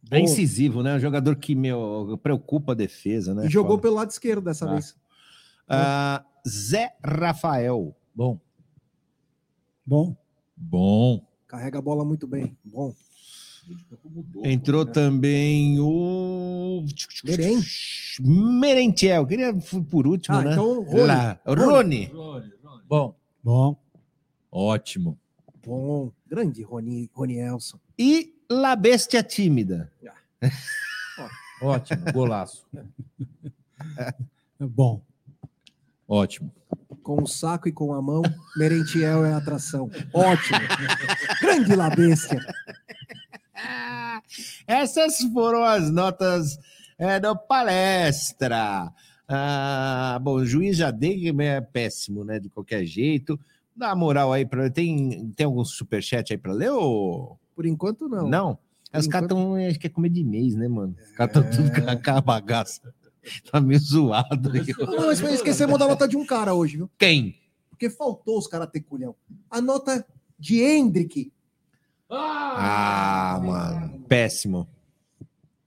É 0.09 0.17
Bom. 0.17 0.23
incisivo, 0.25 0.81
né? 0.81 0.95
Um 0.95 0.99
jogador 0.99 1.35
que 1.35 1.53
meu, 1.55 2.19
preocupa 2.21 2.71
a 2.71 2.75
defesa, 2.75 3.33
né? 3.35 3.45
E 3.45 3.49
jogou 3.49 3.77
pelo 3.77 3.93
lado 3.95 4.09
esquerdo 4.09 4.43
dessa 4.45 4.65
Ah. 4.67 4.73
vez. 4.73 4.95
Ah, 5.69 6.25
Zé 6.47 6.95
Rafael. 7.03 7.95
bom. 8.13 8.39
Bom. 9.85 10.15
Bom. 10.57 11.25
Carrega 11.47 11.79
a 11.79 11.81
bola 11.81 12.03
muito 12.03 12.25
bem. 12.27 12.57
Bom. 12.63 12.93
Entrou 14.43 14.85
também 14.85 15.79
o. 15.79 16.85
Merém. 17.23 17.59
Merentiel. 18.19 19.25
Queria 19.25 19.53
por 19.89 20.05
último, 20.07 20.37
Ah, 20.37 20.43
né? 20.43 20.51
então, 20.53 20.83
Rony. 20.83 21.07
Lá. 21.07 21.39
Rony. 21.45 22.11
Bom. 22.87 23.15
Bom. 23.43 23.75
Ótimo. 24.51 25.17
Bom. 25.65 26.11
Grande 26.27 26.61
Rony, 26.61 27.09
Rony 27.13 27.39
Elson. 27.39 27.79
E 27.97 28.35
La 28.49 28.75
Bestia 28.75 29.23
Tímida. 29.23 29.91
Ótimo, 31.61 32.11
golaço. 32.13 32.67
Bom. 34.59 35.01
Ótimo. 36.07 36.51
Com 37.05 37.21
o 37.21 37.27
saco 37.27 37.67
e 37.69 37.71
com 37.71 37.93
a 37.93 38.01
mão, 38.01 38.23
Merentiel 38.57 39.23
é 39.23 39.31
atração. 39.31 39.91
Ótimo. 40.11 40.57
Grande 41.39 41.75
Labestia. 41.75 42.39
Essas 44.65 45.19
foram 45.31 45.63
as 45.63 45.91
notas 45.91 46.57
é, 46.97 47.19
da 47.19 47.35
palestra. 47.35 48.91
Ah, 49.27 50.17
bom, 50.19 50.37
o 50.37 50.45
juiz 50.47 50.77
já 50.77 50.89
dei, 50.89 51.29
é 51.29 51.61
péssimo, 51.61 52.23
né? 52.23 52.39
De 52.39 52.49
qualquer 52.49 52.83
jeito. 52.85 53.39
Dá 53.75 53.93
moral 53.95 54.33
aí 54.33 54.43
para 54.43 54.67
tem 54.71 55.31
tem 55.35 55.45
algum 55.45 55.63
superchat 55.63 56.33
aí 56.33 56.39
para 56.39 56.53
ler 56.53 56.71
ou 56.71 57.37
Por 57.55 57.67
enquanto, 57.67 58.09
não. 58.09 58.27
não? 58.27 58.55
Por 58.91 58.99
Os 58.99 59.05
caras 59.07 59.25
enquanto- 59.29 59.53
estão, 59.53 59.55
acho 59.69 59.79
que 59.79 59.85
é 59.85 59.89
comer 59.91 60.09
de 60.09 60.23
mês, 60.23 60.55
né, 60.55 60.67
mano? 60.67 60.95
Os 60.99 61.11
caras 61.11 61.35
estão 61.35 61.51
tudo 61.51 61.69
com 61.83 61.87
a- 61.87 61.95
com 61.97 62.11
a 62.17 62.21
bagaça. 62.21 62.81
Tá 63.51 63.59
meio 63.59 63.79
zoado 63.79 64.51
aí. 64.51 64.65
Não, 64.77 65.07
mas 65.07 65.19
esquecemos 65.21 65.79
da 65.79 65.87
nota 65.87 66.07
de 66.07 66.15
um 66.17 66.25
cara 66.25 66.53
hoje, 66.53 66.77
viu? 66.77 66.89
Quem? 66.97 67.35
Porque 67.69 67.89
faltou 67.89 68.37
os 68.37 68.47
caras 68.47 68.69
ter 68.69 68.81
culhão. 68.81 69.15
A 69.49 69.59
nota 69.61 70.05
de 70.39 70.61
Hendrick. 70.61 71.31
Ah, 72.09 73.39
mano. 73.43 73.99
Péssimo. 74.07 74.67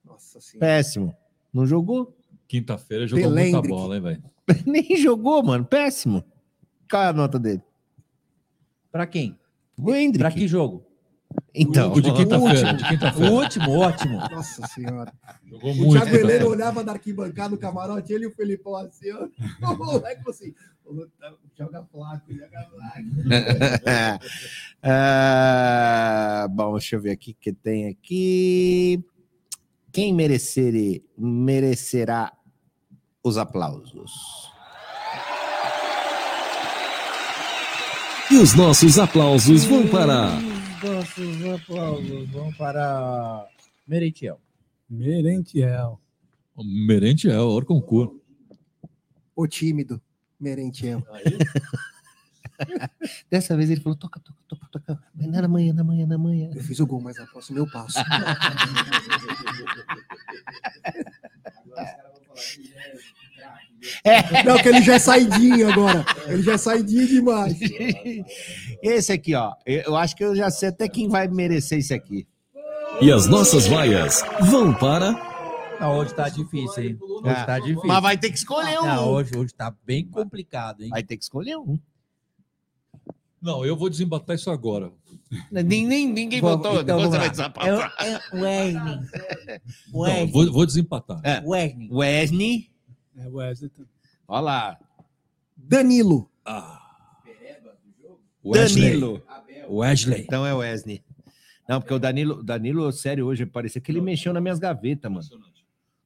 Nossa 0.05 0.41
senhora. 0.41 0.67
Péssimo. 0.67 1.17
Não 1.53 1.67
jogou? 1.67 2.17
Quinta-feira 2.47 3.07
jogou 3.07 3.25
Pelendrick. 3.25 3.53
muita 3.53 3.69
bola, 3.69 3.97
hein, 3.97 4.03
velho? 4.03 4.23
Nem 4.67 4.97
jogou, 4.97 5.43
mano. 5.43 5.65
Péssimo. 5.65 6.25
Qual 6.91 7.03
é 7.03 7.07
a 7.09 7.13
nota 7.13 7.39
dele? 7.39 7.61
Pra 8.91 9.07
quem? 9.07 9.39
O 9.77 9.95
Hendrick. 9.95 10.19
Pra 10.19 10.31
que 10.33 10.49
jogo? 10.49 10.87
Então. 11.55 11.93
O 11.93 12.01
de 12.01 12.12
quinta-feira, 12.12 12.76
quinta-feira. 12.89 13.31
O 13.33 13.35
último, 13.35 13.79
ótimo. 13.79 14.18
Nossa 14.31 14.66
senhora. 14.68 15.12
Jogou 15.47 15.72
O 15.72 15.74
muito. 15.74 15.93
Thiago 15.93 16.09
Heleno 16.09 16.22
quinta-feira. 16.29 16.49
olhava 16.49 16.85
da 16.85 16.93
arquibancada 16.93 17.51
do 17.51 17.59
camarote, 17.59 18.12
ele 18.12 18.24
e 18.24 18.29
o 18.29 18.35
Felipão 18.35 18.76
assim, 18.76 19.11
ó. 19.12 19.29
O 19.74 19.76
moleque 19.76 20.22
falou 20.22 20.31
assim: 20.31 20.55
"Ô, 20.85 21.07
tá- 21.18 21.35
joga 21.59 21.85
flaco, 21.85 22.33
joga 22.33 22.68
flaco. 22.70 22.99
Ah, 24.83 26.47
bom, 26.51 26.72
deixa 26.72 26.97
eu 26.97 27.01
ver 27.01 27.11
aqui 27.11 27.33
o 27.33 27.35
que 27.35 27.53
tem 27.53 27.89
aqui. 27.89 29.05
Quem 29.93 30.14
merecer, 30.14 31.03
merecerá 31.16 32.33
os 33.22 33.37
aplausos? 33.37 34.12
E 38.31 38.37
os 38.37 38.55
nossos 38.55 38.99
aplausos 38.99 39.64
vão 39.64 39.89
para. 39.89 40.39
Nossos 40.83 41.47
aplausos 41.47 42.29
vão 42.29 42.53
para 42.53 43.49
Merentiel. 43.87 44.39
Merentiel. 44.89 45.99
O 46.55 46.62
Merentiel, 46.62 47.49
hora 47.49 47.64
concurso. 47.64 48.20
O 49.35 49.47
tímido, 49.47 50.01
Merentiel. 50.39 51.03
Dessa 53.31 53.57
vez 53.57 53.70
ele 53.70 53.81
falou: 53.81 53.97
toca, 53.97 54.20
toca, 54.20 54.43
toca, 54.47 54.68
toca. 54.72 55.03
Mas 55.14 55.26
na 55.29 55.49
manhã, 55.49 55.72
na 55.72 55.85
manhã, 55.85 56.07
na 56.07 56.18
manhã. 56.18 56.51
Eu 56.55 56.62
fiz 56.62 56.81
o 56.81 56.87
gol, 56.87 57.01
mas 57.01 57.18
após 57.18 57.49
o 57.49 57.55
meu 57.55 57.66
passo. 57.66 57.99
É. 64.05 64.43
Não, 64.45 64.59
que 64.59 64.68
ele 64.68 64.83
já 64.83 64.95
é 64.95 64.99
saidinho 64.99 65.70
agora. 65.70 66.05
Ele 66.26 66.43
já 66.43 66.55
é 66.55 66.59
saidinho 66.59 67.07
demais. 67.07 67.57
Esse 68.83 69.12
aqui, 69.12 69.35
ó. 69.35 69.53
Eu 69.64 69.97
acho 69.97 70.16
que 70.16 70.24
eu 70.24 70.35
já 70.35 70.51
sei 70.51 70.68
até 70.70 70.89
quem 70.89 71.09
vai 71.09 71.29
merecer 71.29 71.79
esse 71.79 71.95
aqui. 71.95 72.26
E 73.01 73.11
as 73.12 73.26
nossas 73.26 73.66
vaias 73.66 74.22
vão 74.51 74.74
para. 74.74 75.12
Não, 75.81 75.97
hoje 75.99 76.12
tá 76.14 76.29
difícil, 76.29 76.83
hein? 76.83 76.99
Hoje 77.01 77.29
Ah, 77.29 77.45
tá 77.45 77.59
difícil. 77.61 77.87
mas 77.87 78.03
vai 78.03 78.18
ter 78.18 78.31
que 78.31 78.39
escolher 78.39 78.81
um. 78.81 78.85
Não, 78.87 79.09
hoje, 79.11 79.31
hoje 79.37 79.55
tá 79.55 79.72
bem 79.87 80.05
complicado, 80.05 80.83
hein? 80.83 80.89
Vai 80.91 81.03
ter 81.05 81.16
que 81.16 81.22
escolher 81.22 81.57
um. 81.57 81.79
Não, 83.41 83.64
eu 83.64 83.76
vou 83.76 83.89
desembatar 83.89 84.35
isso 84.35 84.51
agora. 84.51 84.91
Nem, 85.53 85.87
nem, 85.87 86.09
ninguém 86.09 86.41
Vamos- 86.41 86.66
votou. 86.66 86.81
então 86.81 86.99
você 87.01 87.18
vai 87.18 87.31
desapatar. 87.31 87.95
É, 88.01 88.09
é 88.09 88.20
Wesley. 88.35 88.72
Não, 88.74 90.01
Wesley. 90.01 90.33
vou, 90.33 90.53
vou 90.53 90.66
desempatar. 90.66 91.20
É. 91.22 91.41
Wesley. 91.47 91.89
Wesley. 91.93 92.70
É 93.19 93.29
Wesley. 93.29 93.71
Olha 94.27 94.41
lá. 94.41 94.79
Danilo. 95.57 96.31
Wesley. 98.45 98.91
Danilo. 98.91 99.23
Wesley. 99.69 100.21
Então 100.23 100.47
é 100.47 100.55
Wesley. 100.55 101.03
Não, 101.69 101.81
porque 101.81 101.93
o 101.93 101.99
Danilo, 101.99 102.43
Danilo, 102.43 102.91
sério, 102.93 103.27
hoje 103.27 103.45
parecia 103.45 103.81
que 103.81 103.93
ele 103.93 104.01
mexeu 104.01 104.33
nas 104.33 104.43
minhas 104.43 104.59
gavetas, 104.59 105.11
mano. 105.11 105.27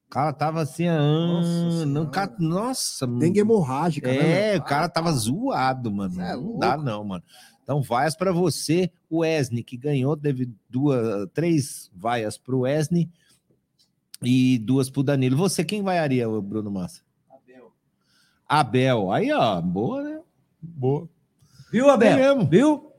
O 0.06 0.10
cara 0.12 0.32
tava 0.32 0.60
assim, 0.60 0.86
ah, 0.88 1.40
não, 1.86 2.10
ca- 2.10 2.34
nossa, 2.38 3.06
Dengue 3.06 3.40
hemorrágica, 3.40 4.10
né? 4.10 4.54
É, 4.54 4.58
o 4.58 4.62
cara 4.62 4.88
tava 4.88 5.10
zoado, 5.12 5.90
mano. 5.90 6.20
é 6.20 6.36
não 6.36 6.58
dá, 6.58 6.76
não, 6.76 7.02
mano. 7.04 7.22
Então, 7.62 7.80
vaias 7.80 8.14
para 8.16 8.32
você, 8.32 8.90
o 9.08 9.18
Wesley, 9.20 9.62
que 9.62 9.76
ganhou, 9.76 10.16
teve 10.16 10.50
duas, 10.68 11.28
três 11.32 11.90
vaias 11.94 12.36
pro 12.36 12.60
Wesley 12.60 13.08
e 14.22 14.58
duas 14.58 14.88
pro 14.90 15.02
Danilo. 15.02 15.36
Você, 15.36 15.64
quem 15.64 15.82
vaiaria, 15.82 16.28
o 16.28 16.40
Bruno 16.40 16.70
Massa? 16.70 17.02
Abel. 17.30 17.72
Abel. 18.48 19.12
Aí, 19.12 19.32
ó, 19.32 19.60
boa, 19.60 20.02
né? 20.02 20.20
Boa. 20.60 21.08
Viu, 21.70 21.90
Abel? 21.90 22.12
É 22.12 22.16
mesmo. 22.16 22.48
Viu? 22.48 22.92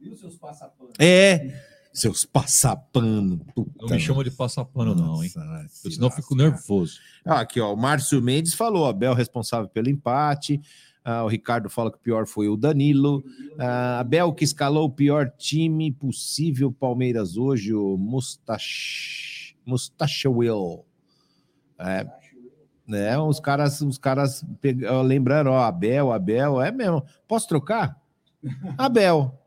Viu 0.00 0.16
seus 0.16 0.36
passapanos? 0.36 0.94
É. 0.98 1.62
Seus 1.92 2.24
passapano. 2.24 3.44
Não 3.54 3.64
puta 3.64 3.94
me 3.94 4.00
chama 4.00 4.24
de 4.24 4.30
passapano, 4.30 4.94
não, 4.94 5.22
hein? 5.22 5.30
Nossa, 5.36 5.68
Eu, 5.84 5.90
senão 5.90 6.08
eu 6.08 6.12
fico 6.12 6.34
nervoso. 6.34 6.98
Ah, 7.24 7.40
aqui, 7.40 7.60
ó, 7.60 7.74
o 7.74 7.76
Márcio 7.76 8.22
Mendes 8.22 8.54
falou, 8.54 8.86
Abel 8.86 9.12
responsável 9.12 9.68
pelo 9.68 9.90
empate. 9.90 10.58
Ah, 11.04 11.24
o 11.24 11.28
Ricardo 11.28 11.68
fala 11.68 11.90
que 11.90 11.98
o 11.98 12.00
pior 12.00 12.26
foi 12.26 12.48
o 12.48 12.56
Danilo. 12.56 13.22
Ah, 13.58 14.00
Abel 14.00 14.32
que 14.32 14.44
escalou 14.44 14.86
o 14.86 14.90
pior 14.90 15.30
time 15.36 15.92
possível 15.92 16.72
Palmeiras 16.72 17.36
hoje, 17.36 17.74
o 17.74 17.98
Mustache, 17.98 19.31
Mustache 19.64 20.28
Will. 20.28 20.84
É, 21.78 22.06
né, 22.86 23.18
os 23.18 23.40
caras, 23.40 23.80
os 23.80 23.98
caras 23.98 24.44
peg... 24.60 24.84
ó, 24.86 25.02
lembrando, 25.02 25.50
ó, 25.50 25.60
Abel, 25.60 26.12
Abel, 26.12 26.60
é 26.60 26.70
mesmo. 26.70 27.04
Posso 27.26 27.48
trocar? 27.48 28.00
Abel. 28.76 29.38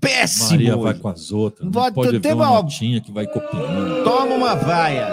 Péssimo. 0.00 0.50
Maria 0.50 0.76
vai 0.76 0.94
com 0.94 1.08
as 1.08 1.30
outras. 1.32 1.64
Não 1.64 1.70
Bota- 1.70 1.92
pode 1.92 2.12
ver 2.12 2.20
tem 2.20 2.32
uma 2.32 2.46
notinha 2.62 3.00
que 3.00 3.12
vai 3.12 3.26
copiando. 3.26 4.04
Toma 4.04 4.34
uma 4.34 4.54
vaia. 4.54 5.08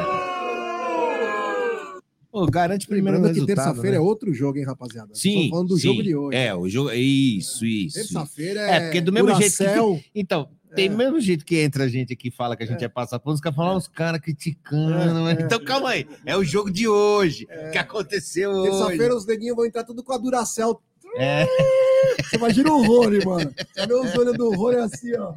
Pô, 2.32 2.46
garante 2.48 2.86
primeiro 2.86 3.18
Lembrando 3.18 3.34
que 3.34 3.40
resultado. 3.40 3.66
terça-feira 3.66 3.98
né? 3.98 4.04
é 4.04 4.06
outro 4.06 4.34
jogo, 4.34 4.58
hein, 4.58 4.66
rapaziada? 4.66 5.16
Sim. 5.16 5.46
Tô 5.46 5.50
falando 5.52 5.68
do 5.70 5.78
sim. 5.78 5.88
jogo 5.88 6.04
de 6.04 6.16
hoje. 6.16 6.38
É, 6.38 6.54
o 6.54 6.68
jogo. 6.68 6.92
Isso, 6.92 7.66
isso. 7.66 7.96
Terça-feira 7.96 8.60
É, 8.62 8.76
é 8.76 8.80
porque 8.82 9.00
do 9.00 9.14
mesmo 9.14 9.34
jeito 9.36 9.56
que. 9.58 10.10
Então, 10.14 10.50
tem 10.76 10.90
do 10.90 10.98
mesmo 10.98 11.20
jeito 11.20 11.46
que 11.46 11.58
entra 11.60 11.86
a 11.86 11.88
gente 11.88 12.14
aqui 12.14 12.28
e 12.28 12.32
fala 12.32 12.56
que 12.56 12.64
a 12.64 12.66
gente 12.68 12.84
é, 12.84 12.88
passaporte, 12.90 13.36
os 13.36 13.42
caras 13.42 13.56
falam, 13.56 13.74
"Ah, 13.74 13.78
os 13.78 13.88
caras 13.88 14.20
criticando. 14.22 15.24
né? 15.26 15.38
Então, 15.40 15.64
calma 15.64 15.90
aí. 15.92 16.08
É 16.26 16.36
o 16.38 16.44
jogo 16.44 16.72
de 16.72 16.88
hoje. 16.88 17.48
que 17.72 17.78
aconteceu 17.78 18.52
hoje. 18.52 18.72
Terça-feira 18.72 19.16
os 19.16 19.26
neguinhos 19.26 19.56
vão 19.56 19.66
entrar 19.66 19.84
tudo 19.84 20.04
com 20.04 20.14
a 20.14 20.18
Duracell. 20.18 20.82
É. 21.18 21.46
Você 22.26 22.36
imagina 22.38 22.72
o 22.72 22.84
Rony, 22.84 23.24
mano. 23.26 23.54
Cadê 23.74 23.94
os 23.94 24.16
olhos 24.16 24.38
do 24.38 24.54
Rony 24.56 24.78
assim, 24.78 25.16
ó? 25.18 25.34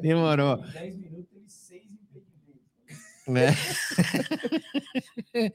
Demorou. 0.00 0.56
10 0.72 0.96
minutos 0.96 1.26
teve 1.30 1.48
6 1.48 1.82
impedimentos. 1.92 3.28
né? 3.28 3.54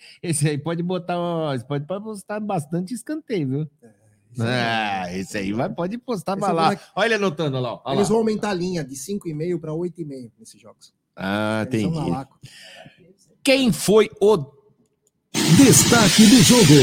Esse 0.22 0.48
aí 0.50 0.58
pode 0.58 0.82
botar, 0.84 1.18
ó, 1.18 1.58
pode, 1.60 1.86
pode 1.86 2.04
postar 2.04 2.40
bastante 2.40 2.94
escanteio, 2.94 3.48
viu? 3.48 3.70
Ah, 4.40 5.14
esse 5.14 5.38
aí 5.38 5.54
vai, 5.54 5.70
pode 5.70 5.98
postar 5.98 6.36
pra 6.38 6.52
lá. 6.52 6.64
moleque- 6.66 6.84
Olha 6.96 7.06
ele 7.06 7.14
anotando 7.16 7.60
lá. 7.60 7.82
olha 7.86 7.96
Eles 7.96 8.04
lá. 8.08 8.10
vão 8.10 8.18
aumentar 8.20 8.50
a 8.50 8.54
linha 8.54 8.84
de 8.84 8.96
5,5 8.96 9.60
para 9.60 9.74
8,5 9.74 10.32
nesses 10.40 10.60
jogos. 10.62 10.94
Ah, 11.16 11.66
Eles 11.72 11.84
entendi. 11.86 12.10
lá. 12.10 12.28
Quem 13.44 13.72
foi 13.72 14.10
o 14.22 14.38
Destaque 15.58 16.26
do 16.28 16.38
jogo. 16.44 16.74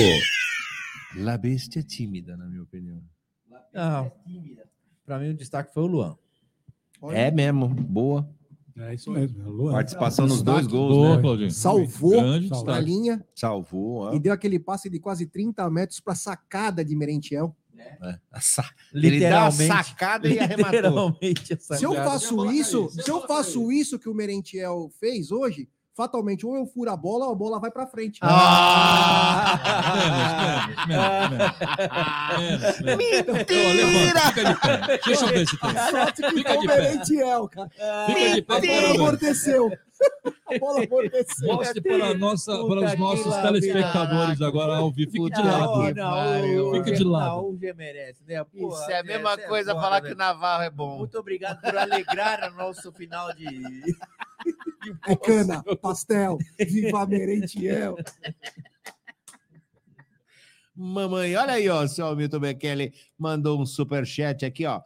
La 1.17 1.37
Bestia 1.39 1.83
tímida, 1.83 2.37
na 2.37 2.47
minha 2.47 2.63
opinião. 2.63 3.03
Não. 3.73 4.13
Pra 5.05 5.19
mim, 5.19 5.31
o 5.31 5.35
destaque 5.35 5.73
foi 5.73 5.83
o 5.83 5.87
Luan. 5.87 6.17
É 7.11 7.31
mesmo, 7.31 7.69
boa. 7.69 8.29
É 8.77 8.95
isso 8.95 9.11
mesmo. 9.11 9.51
Luan. 9.51 9.73
Participação 9.73 10.27
nos 10.27 10.43
dois 10.43 10.67
gols, 10.67 10.95
Boa, 10.95 11.17
né? 11.17 11.23
Claudinho. 11.23 11.51
Salvou 11.51 12.21
a 12.69 12.81
linha 12.81 13.25
Salvou, 13.35 13.95
ó. 14.03 14.15
e 14.15 14.19
deu 14.19 14.33
aquele 14.33 14.59
passe 14.59 14.89
de 14.89 14.99
quase 14.99 15.27
30 15.27 15.69
metros 15.71 16.01
para 16.01 16.15
sacada 16.15 16.85
de 16.85 16.95
Merentiel. 16.97 17.55
É. 18.03 18.19
A 18.31 18.41
sa- 18.41 18.71
Ele 18.95 19.19
dá 19.19 19.47
a 19.47 19.51
sacada 19.51 20.29
e 20.29 20.39
arrematou. 20.39 20.73
Literalmente, 20.73 21.53
essa 21.53 21.77
Se 21.77 21.85
eu 21.85 21.95
faço 21.95 22.53
isso, 22.53 22.89
se 22.91 23.11
eu 23.11 23.27
faço 23.27 23.73
isso 23.73 23.99
que 23.99 24.09
o 24.09 24.15
Merentiel 24.15 24.89
fez 25.01 25.33
hoje, 25.33 25.69
fatalmente 25.95 26.47
ou 26.47 26.57
eu 26.57 26.67
furo 26.67 26.91
a 26.91 26.97
bola 26.97 27.27
ou 27.27 27.33
a 27.33 27.35
bola 27.35 27.61
vai 27.61 27.71
para 27.71 27.87
frente. 27.87 28.21
De 34.33 34.61
pé. 34.61 35.01
Deixa 35.05 35.25
eu 35.25 35.29
ver 35.29 35.47
se 35.47 35.59
tem. 35.59 35.71
Sorte 35.91 36.23
que 36.23 36.31
Fica 36.31 36.57
de 36.57 36.67
pé. 36.67 36.81
Merentiel, 36.81 37.49
cara. 37.49 37.71
Fica 38.07 38.35
de 38.35 38.43
pé. 38.43 38.55
A 38.55 38.61
bola 38.61 38.95
amorteceu. 38.95 39.71
A 40.47 40.59
bola 40.59 40.85
amorteceu. 40.85 41.55
Mostre 41.55 41.81
para, 41.81 42.07
a 42.07 42.15
nossa, 42.15 42.53
para 42.53 42.85
os 42.85 42.99
nossos 42.99 43.37
telespectadores 43.37 44.41
agora 44.41 44.77
ao 44.77 44.91
vivo. 44.91 45.13
Fique 45.13 45.31
de 45.31 45.43
lado. 45.43 45.83
Fica 46.73 46.93
de 46.93 47.05
não, 47.05 47.11
lado. 47.11 47.59
merece, 47.77 48.25
né? 48.25 48.45
Isso 48.55 48.91
é 48.91 48.99
a 48.99 49.03
mesma 49.03 49.33
essa 49.33 49.43
é 49.43 49.47
coisa 49.47 49.75
falar 49.75 50.03
né? 50.03 50.09
que 50.09 50.15
o 50.15 50.17
Navarro 50.17 50.63
é 50.63 50.71
bom. 50.71 50.99
Muito 50.99 51.19
obrigado 51.19 51.61
por 51.61 51.77
alegrar 51.77 52.51
o 52.53 52.57
nosso 52.57 52.91
final 52.93 53.33
de. 53.35 53.47
É 55.07 55.17
cana, 55.17 55.63
pastel, 55.81 56.39
viva 56.59 57.07
Merentiel. 57.07 57.97
Mamãe, 60.75 61.37
olha 61.37 61.53
aí, 61.53 61.69
ó, 61.69 61.85
o 61.85 61.89
seu 61.89 62.17
Milton 62.17 62.41
Bekele 62.41 62.95
mandou 63.19 63.61
um 63.61 63.67
superchat 63.67 64.45
aqui, 64.45 64.65
ó. 64.65 64.81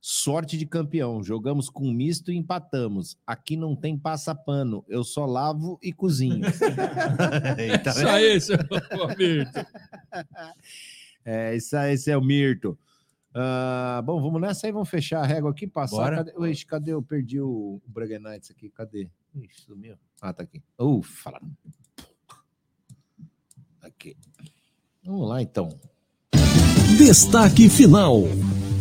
Sorte 0.00 0.56
de 0.56 0.64
campeão. 0.64 1.22
Jogamos 1.22 1.68
com 1.68 1.90
misto 1.92 2.32
e 2.32 2.36
empatamos. 2.36 3.18
Aqui 3.26 3.54
não 3.54 3.76
tem 3.76 3.98
passapano. 3.98 4.82
Eu 4.88 5.04
só 5.04 5.26
lavo 5.26 5.78
e 5.82 5.92
cozinho. 5.92 6.40
Tá 7.84 7.90
Isso 7.90 7.98
vendo? 7.98 8.08
aí, 8.08 8.40
seu 8.40 8.56
Mirto. 9.18 9.66
É, 11.22 11.54
isso 11.54 11.76
aí, 11.76 11.92
esse 11.92 12.10
é 12.10 12.16
o 12.16 12.22
Mirto. 12.22 12.78
Ah, 13.34 14.02
bom, 14.04 14.20
vamos 14.20 14.40
nessa 14.40 14.66
aí, 14.66 14.72
vamos 14.72 14.88
fechar 14.88 15.22
a 15.22 15.26
régua 15.26 15.50
aqui, 15.50 15.66
passar. 15.66 16.16
Cadê, 16.16 16.50
Ixi, 16.50 16.66
cadê? 16.66 16.92
Eu 16.92 17.02
perdi 17.02 17.40
o, 17.40 17.80
o 17.84 17.90
Braga 17.90 18.20
aqui. 18.36 18.70
Cadê? 18.70 19.08
Ixi, 19.34 19.62
sumiu. 19.62 19.96
Ah, 20.20 20.32
tá 20.32 20.42
aqui. 20.42 20.62
Ufa. 20.78 21.40
Aqui. 23.82 24.16
Vamos 25.04 25.28
lá, 25.28 25.40
então. 25.40 25.68
Destaque 26.98 27.68
final. 27.68 28.22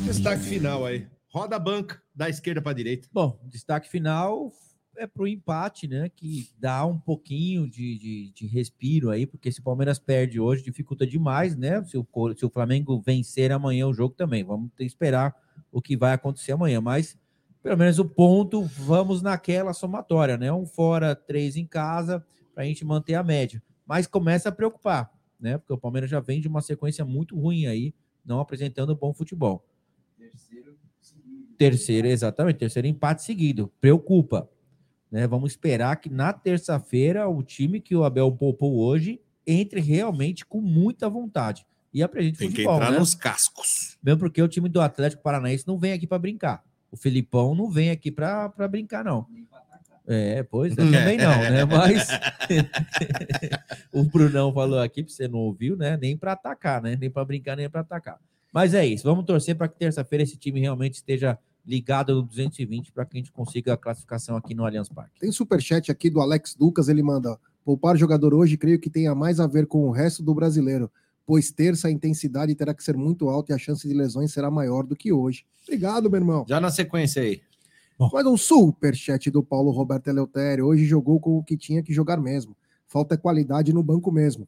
Destaque 0.04 0.44
final 0.44 0.86
aí. 0.86 1.08
Roda 1.32 1.56
a 1.56 1.60
banca, 1.60 2.02
da 2.14 2.28
esquerda 2.28 2.62
para 2.62 2.74
direita. 2.74 3.08
Bom, 3.14 3.40
destaque 3.46 3.88
final 3.88 4.52
é 5.00 5.08
pro 5.08 5.28
empate, 5.28 5.88
né? 5.88 6.10
Que 6.10 6.50
dá 6.60 6.86
um 6.86 7.00
pouquinho 7.00 7.68
de, 7.68 7.98
de, 7.98 8.32
de 8.32 8.48
respiro 8.48 9.10
aí, 9.10 9.26
porque 9.26 9.52
se 9.52 9.60
o 9.60 9.64
Palmeiras 9.64 9.98
perde 9.98 10.40
hoje, 10.40 10.64
dificulta 10.64 11.08
demais, 11.08 11.56
né? 11.56 11.84
Se 11.84 11.98
o, 11.98 12.06
se 12.36 12.46
o 12.46 12.50
Flamengo 12.50 13.02
vencer 13.02 13.52
amanhã 13.52 13.88
o 13.88 13.94
jogo 13.94 14.14
também. 14.16 14.44
Vamos 14.44 14.70
ter 14.72 14.84
que 14.84 14.90
esperar 14.90 15.36
o 15.72 15.82
que 15.82 15.96
vai 15.96 16.14
acontecer 16.14 16.52
amanhã. 16.52 16.82
Mas, 16.82 17.18
pelo 17.64 17.78
menos 17.78 17.98
o 17.98 18.06
ponto, 18.06 18.64
vamos 18.64 19.22
naquela 19.22 19.74
somatória, 19.74 20.38
né? 20.38 20.52
Um 20.52 20.66
fora, 20.66 21.16
três 21.16 21.56
em 21.56 21.66
casa, 21.66 22.26
para 22.54 22.64
a 22.64 22.66
gente 22.68 22.84
manter 22.84 23.16
a 23.16 23.24
média. 23.24 23.64
Mas 23.88 24.06
começa 24.06 24.50
a 24.50 24.52
preocupar, 24.52 25.12
né? 25.40 25.58
Porque 25.58 25.74
o 25.74 25.78
Palmeiras 25.78 26.10
já 26.10 26.20
vem 26.20 26.42
de 26.42 26.48
uma 26.48 26.62
sequência 26.62 27.06
muito 27.06 27.40
ruim 27.40 27.66
aí, 27.66 27.94
não 28.26 28.40
apresentando 28.40 28.96
bom 28.96 29.14
futebol. 29.14 29.66
Terceiro, 31.58 32.08
exatamente, 32.08 32.58
terceiro 32.58 32.88
empate 32.88 33.24
seguido. 33.24 33.70
Preocupa. 33.82 34.50
Né? 35.12 35.28
Vamos 35.28 35.52
esperar 35.52 35.96
que 35.98 36.10
na 36.10 36.32
terça-feira 36.32 37.28
o 37.28 37.42
time 37.42 37.80
que 37.80 37.96
o 37.96 38.04
Abel 38.04 38.32
poupou 38.32 38.78
hoje 38.78 39.20
entre 39.46 39.80
realmente 39.80 40.46
com 40.46 40.62
muita 40.62 41.10
vontade. 41.10 41.66
E 41.92 42.04
apresente 42.04 42.38
Tem 42.38 42.50
que 42.50 42.56
futebol, 42.58 42.76
entrar 42.76 42.92
né? 42.92 43.00
nos 43.00 43.16
cascos. 43.16 43.98
Mesmo 44.04 44.20
porque 44.20 44.42
o 44.42 44.48
time 44.48 44.70
do 44.70 44.80
Atlético 44.80 45.24
Paranaense 45.24 45.68
não 45.68 45.78
vem 45.78 45.94
aqui 45.94 46.06
para 46.06 46.20
brincar. 46.20 46.64
O 46.92 46.98
Felipão 46.98 47.56
não 47.56 47.70
vem 47.70 47.90
aqui 47.90 48.12
para 48.12 48.50
brincar, 48.70 49.04
não. 49.04 49.26
É, 50.08 50.42
pois 50.42 50.74
é, 50.74 50.76
também 50.76 51.18
não, 51.18 51.38
né? 51.38 51.66
Mas 51.70 52.08
o 53.94 54.04
Brunão 54.04 54.52
falou 54.52 54.80
aqui, 54.80 55.04
você 55.04 55.28
não 55.28 55.40
ouviu, 55.40 55.76
né? 55.78 55.98
Nem 55.98 56.18
para 56.18 56.34
atacar, 56.34 56.82
né? 56.82 56.98
Nem 57.00 57.10
para 57.10 57.26
brincar, 57.26 57.56
nem 57.56 57.70
para 57.70 57.82
atacar. 57.82 58.20
Mas 58.52 58.74
é 58.74 58.86
isso. 58.86 59.04
Vamos 59.04 59.26
torcer 59.26 59.56
para 59.56 59.68
que 59.68 59.78
terça-feira 59.78 60.24
esse 60.24 60.38
time 60.38 60.60
realmente 60.60 60.96
esteja 60.96 61.38
ligado 61.70 62.16
no 62.16 62.24
220 62.24 62.92
para 62.92 63.06
que 63.06 63.16
a 63.16 63.20
gente 63.20 63.32
consiga 63.32 63.74
a 63.74 63.78
classificação 63.78 64.36
aqui 64.36 64.56
no 64.56 64.66
Allianz 64.66 64.90
Parque. 64.90 65.20
Tem 65.20 65.32
superchat 65.32 65.92
aqui 65.92 66.10
do 66.10 66.20
Alex 66.20 66.58
Lucas, 66.60 66.90
ele 66.90 67.04
manda: 67.04 67.40
poupar 67.64 67.96
jogador 67.96 68.34
hoje 68.34 68.58
creio 68.58 68.80
que 68.80 68.90
tenha 68.90 69.14
mais 69.14 69.40
a 69.40 69.46
ver 69.46 69.68
com 69.68 69.88
o 69.88 69.92
resto 69.92 70.24
do 70.24 70.34
brasileiro, 70.34 70.92
pois 71.28 71.52
terça 71.52 71.88
a 71.88 71.92
intensidade 71.92 72.56
terá 72.56 72.74
que 72.74 72.84
ser 72.84 72.98
muito 72.98 73.30
alta 73.30 73.52
e 73.52 73.56
a 73.56 73.58
chance 73.60 73.88
de 73.88 73.94
lesões 73.94 74.34
será 74.34 74.50
maior 74.50 74.84
do 74.84 74.96
que 74.96 75.14
hoje. 75.14 75.46
Obrigado, 75.64 76.10
meu 76.10 76.20
irmão. 76.20 76.44
Já 76.50 76.60
na 76.60 76.72
sequência 76.72 77.22
aí. 77.22 77.40
Mais 78.12 78.26
um 78.26 78.38
superchat 78.38 79.30
do 79.30 79.44
Paulo 79.44 79.70
Roberto 79.70 80.08
Eleutério. 80.08 80.66
Hoje 80.66 80.86
jogou 80.86 81.20
com 81.20 81.38
o 81.38 81.44
que 81.44 81.56
tinha 81.56 81.84
que 81.84 81.94
jogar 81.94 82.18
mesmo. 82.18 82.58
Falta 82.88 83.18
qualidade 83.18 83.72
no 83.74 83.84
banco 83.84 84.12
mesmo. 84.12 84.48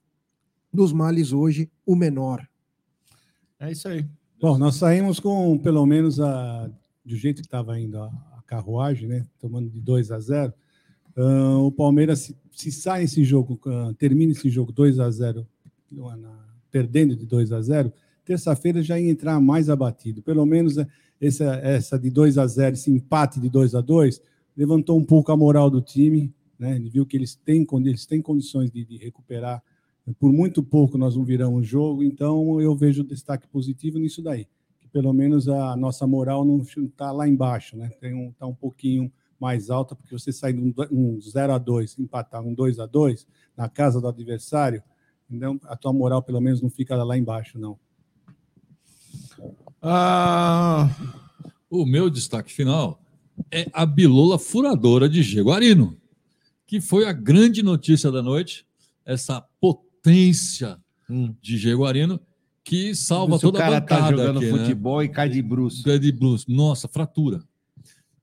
Dos 0.74 0.92
males 0.92 1.34
hoje, 1.34 1.70
o 1.86 1.96
menor. 1.96 2.48
É 3.60 3.72
isso 3.72 3.88
aí. 3.88 4.08
Bom, 4.40 4.58
nós 4.58 4.76
saímos 4.76 5.20
com 5.20 5.56
pelo 5.60 5.86
menos 5.86 6.20
a, 6.20 6.68
do 7.06 7.16
jeito 7.16 7.42
que 7.42 7.48
estava 7.48 7.80
indo 7.80 7.98
a, 7.98 8.08
carruagem, 8.52 9.08
né? 9.08 9.26
Tomando 9.40 9.70
de 9.70 9.80
2 9.80 10.12
a 10.12 10.20
0. 10.20 10.54
Ah, 11.16 11.58
o 11.60 11.72
Palmeiras, 11.72 12.20
se, 12.20 12.36
se 12.52 12.70
sai 12.72 13.04
esse 13.04 13.24
jogo, 13.24 13.58
ah, 13.66 13.94
termina 13.98 14.34
esse 14.34 14.50
jogo 14.50 14.74
2 14.74 15.00
a 15.00 15.10
0 15.10 15.48
na- 15.90 16.18
na- 16.18 16.46
perdendo 16.70 17.16
de 17.16 17.26
2 17.26 17.52
a 17.54 17.62
0 17.62 17.92
terça-feira 18.26 18.84
já 18.84 19.00
ia 19.00 19.10
entrar 19.10 19.40
mais 19.40 19.70
abatido. 19.70 20.22
Pelo 20.22 20.46
menos 20.46 20.78
eh, 20.78 20.88
essa, 21.20 21.46
essa 21.64 21.98
de 22.00 22.10
2 22.10 22.38
a 22.38 22.46
0 22.46 22.74
esse 22.76 22.92
empate 22.92 23.40
de 23.40 23.50
2 23.50 23.74
a 23.74 23.82
2 23.82 24.22
levantou 24.56 24.98
um 25.00 25.04
pouco 25.04 25.32
a 25.32 25.38
moral 25.38 25.70
do 25.70 25.82
time, 25.82 26.34
né? 26.60 26.76
Ele 26.76 26.90
viu 26.90 27.06
que 27.06 27.16
eles 27.18 27.36
têm, 27.36 27.66
eles 27.86 28.06
têm 28.06 28.22
condições 28.22 28.70
de, 28.70 28.84
de 28.86 28.98
recuperar. 28.98 29.64
Por 30.20 30.32
muito 30.34 30.62
pouco 30.62 30.98
nós 30.98 31.16
não 31.16 31.24
viramos 31.24 31.62
o 31.62 31.64
jogo, 31.64 32.04
então 32.04 32.60
eu 32.60 32.76
vejo 32.76 33.02
destaque 33.04 33.48
positivo 33.48 33.98
nisso 33.98 34.22
daí. 34.22 34.46
Pelo 34.92 35.14
menos 35.14 35.48
a 35.48 35.76
nossa 35.76 36.06
moral 36.06 36.44
não 36.44 36.62
está 36.62 37.12
lá 37.12 37.28
embaixo, 37.28 37.78
né? 37.78 37.90
Tem 38.00 38.14
um, 38.14 38.32
tá 38.34 38.46
um 38.46 38.54
pouquinho 38.54 39.12
mais 39.40 39.70
alta, 39.70 39.96
porque 39.96 40.18
você 40.18 40.32
sai 40.32 40.54
de 40.54 40.60
um, 40.62 40.70
do- 40.70 40.88
um 40.92 41.20
0 41.20 41.54
a 41.54 41.58
2 41.58 41.98
empatar 41.98 42.42
um 42.42 42.54
2 42.54 42.78
a 42.80 42.86
2 42.86 43.26
na 43.58 43.68
casa 43.70 44.00
do 44.02 44.08
adversário, 44.08 44.84
então 45.30 45.60
a 45.64 45.76
tua 45.76 45.92
moral 45.94 46.22
pelo 46.22 46.40
menos 46.42 46.62
não 46.62 46.70
fica 46.70 46.96
lá 47.04 47.18
embaixo, 47.18 47.58
não. 47.58 47.80
Ah, 49.82 50.90
o 51.70 51.86
meu 51.86 52.10
destaque 52.10 52.52
final 52.54 53.02
é 53.50 53.68
a 53.74 53.86
bilola 53.86 54.38
furadora 54.38 55.10
de 55.10 55.24
Jaguarino, 55.24 55.98
que 56.68 56.80
foi 56.80 57.06
a 57.06 57.12
grande 57.12 57.64
notícia 57.64 58.12
da 58.12 58.22
noite, 58.22 58.66
essa 59.06 59.42
potência 59.60 60.80
de 61.42 61.58
Jaguarino 61.58 62.20
que 62.64 62.94
salva 62.96 63.38
Se 63.38 63.46
o 63.46 63.52
toda 63.52 63.66
a 63.66 63.70
cara 63.70 63.82
tá 63.82 64.10
jogando 64.10 64.38
aqui, 64.40 64.52
né? 64.52 64.58
futebol 64.60 65.04
e 65.04 65.10
cai 65.10 65.30
de 65.30 65.42
bruxo. 65.42 65.84
Cai 65.84 66.00
de 66.00 66.12
bruxo. 66.12 66.46
Nossa, 66.48 66.88
fratura. 66.88 67.42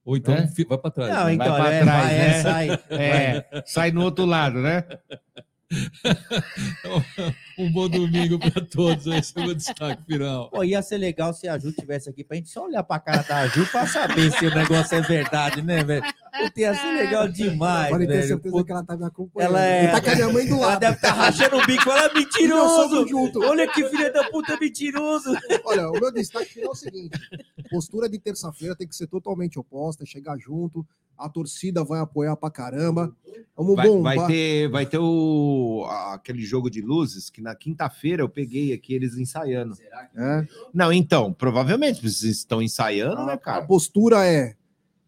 Ou 0.05 0.17
então 0.17 0.35
É? 0.35 0.47
vai 0.69 0.79
para 0.79 0.91
trás. 0.91 1.15
Não, 1.15 1.25
né? 1.27 1.35
então, 1.35 1.49
vai 1.51 1.61
pra 1.61 1.73
é, 1.73 1.83
trás, 1.83 2.07
vai, 2.07 2.17
né? 2.17 2.27
é, 2.27 2.43
sai. 2.43 2.81
É, 2.89 3.63
sai 3.67 3.91
no 3.91 4.03
outro 4.03 4.25
lado, 4.25 4.59
né? 4.61 4.85
Um 7.59 7.71
bom 7.73 7.89
domingo 7.89 8.39
para 8.39 8.65
todos. 8.65 9.07
Esse 9.07 9.33
é 9.37 9.41
o 9.43 9.45
meu 9.47 9.55
destaque 9.55 10.03
final. 10.05 10.51
Pô, 10.51 10.65
ia 10.65 10.81
ser 10.83 10.99
legal 10.99 11.33
se 11.35 11.49
a 11.49 11.59
Ju 11.59 11.73
tivesse 11.73 12.09
aqui 12.09 12.25
pra 12.25 12.37
gente 12.37 12.49
só 12.49 12.65
olhar 12.65 12.83
pra 12.83 12.99
cara 12.99 13.23
da 13.23 13.47
Ju 13.49 13.67
pra 13.67 13.87
saber 13.87 14.31
se 14.33 14.47
o 14.47 14.55
negócio 14.55 14.97
é 14.97 15.01
verdade, 15.03 15.63
né, 15.63 15.85
velho? 15.85 16.03
Puta, 16.03 16.61
ia 16.61 16.75
ser 16.75 16.93
legal 16.93 17.29
demais, 17.29 17.91
Pode 17.91 18.07
ter 18.07 18.13
velho. 18.13 18.29
certeza 18.29 18.53
Puta, 18.53 18.65
que 18.67 18.73
ela 18.73 18.85
tá 18.85 18.97
me 18.97 19.05
acompanhando. 19.05 19.51
Ela 19.51 19.65
é... 19.65 19.89
Tá 19.89 20.01
com 20.01 20.11
a 20.11 20.15
minha 20.15 20.33
mãe 20.33 20.47
do 20.47 20.55
Ela 20.55 20.67
lado. 20.67 20.81
deve 20.81 20.97
estar 20.97 21.13
rachando 21.13 21.57
o 21.57 21.67
bico. 21.67 21.91
Ela 21.91 22.05
é 22.07 22.15
mentiroso. 22.15 23.09
junto. 23.09 23.41
Olha 23.45 23.67
que 23.71 23.85
filha 23.89 24.13
da 24.13 24.25
puta 24.31 24.57
mentiroso. 24.61 25.31
Olha, 25.65 25.89
o 25.91 25.93
meu 25.93 26.13
destaque 26.13 26.55
final 26.55 26.71
é 26.71 26.73
o 26.73 26.77
seguinte: 26.77 27.19
postura 27.71 28.09
de 28.09 28.19
terça-feira 28.19 28.77
tem 28.77 28.87
que 28.87 28.97
ser 28.97 29.07
totalmente 29.07 29.59
oposta, 29.59 30.05
chegar 30.07 30.39
junto, 30.39 30.87
a 31.19 31.29
torcida 31.29 31.83
vai 31.83 32.01
apoiar 32.01 32.37
pra 32.37 32.51
caramba. 32.51 33.15
Vamos 33.57 33.75
Vai, 33.75 33.89
bombar. 33.89 34.17
vai 34.17 34.27
ter, 34.29 34.69
vai 34.69 34.87
ter 34.87 34.99
o, 34.99 35.85
aquele 36.13 36.43
jogo 36.43 36.71
de 36.71 36.81
luzes 36.81 37.29
que 37.29 37.43
na 37.43 37.55
quinta-feira 37.55 38.23
eu 38.23 38.29
peguei 38.29 38.73
aqui 38.73 38.95
eles 38.95 39.17
ensaiando. 39.19 39.75
É. 40.17 40.47
Não, 40.73 40.93
então, 40.93 41.33
provavelmente 41.33 42.01
vocês 42.01 42.37
estão 42.37 42.63
ensaiando, 42.63 43.27
né, 43.27 43.33
A 43.33 43.39
cara? 43.39 43.67
postura 43.67 44.25
é 44.25 44.55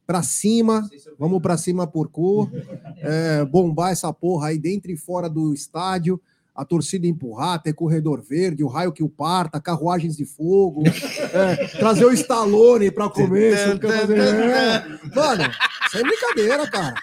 pra 0.06 0.22
cima, 0.24 0.90
vamos 1.16 1.40
pra 1.40 1.56
cima 1.56 1.86
por 1.86 2.08
cor, 2.08 2.50
é, 2.98 3.44
bombar 3.44 3.92
essa 3.92 4.12
porra 4.12 4.48
aí 4.48 4.58
dentro 4.58 4.90
e 4.90 4.96
fora 4.96 5.30
do 5.30 5.54
estádio, 5.54 6.20
a 6.54 6.64
torcida 6.64 7.06
empurrar, 7.06 7.62
ter 7.62 7.72
corredor 7.72 8.22
verde, 8.22 8.62
o 8.64 8.68
raio 8.68 8.92
que 8.92 9.02
o 9.02 9.08
parta, 9.08 9.60
carruagens 9.60 10.16
de 10.16 10.24
fogo, 10.24 10.82
é, 11.32 11.66
trazer 11.78 12.04
o 12.04 12.12
Stallone 12.12 12.90
pra 12.90 13.08
comer. 13.08 13.56
sabe 13.56 13.74
o 13.74 13.78
que 13.80 13.86
eu 13.86 13.90
vou 13.90 14.00
fazer? 14.00 14.18
É. 14.18 14.80
Mano, 15.14 15.52
sem 15.90 16.02
brincadeira, 16.02 16.70
cara. 16.70 16.94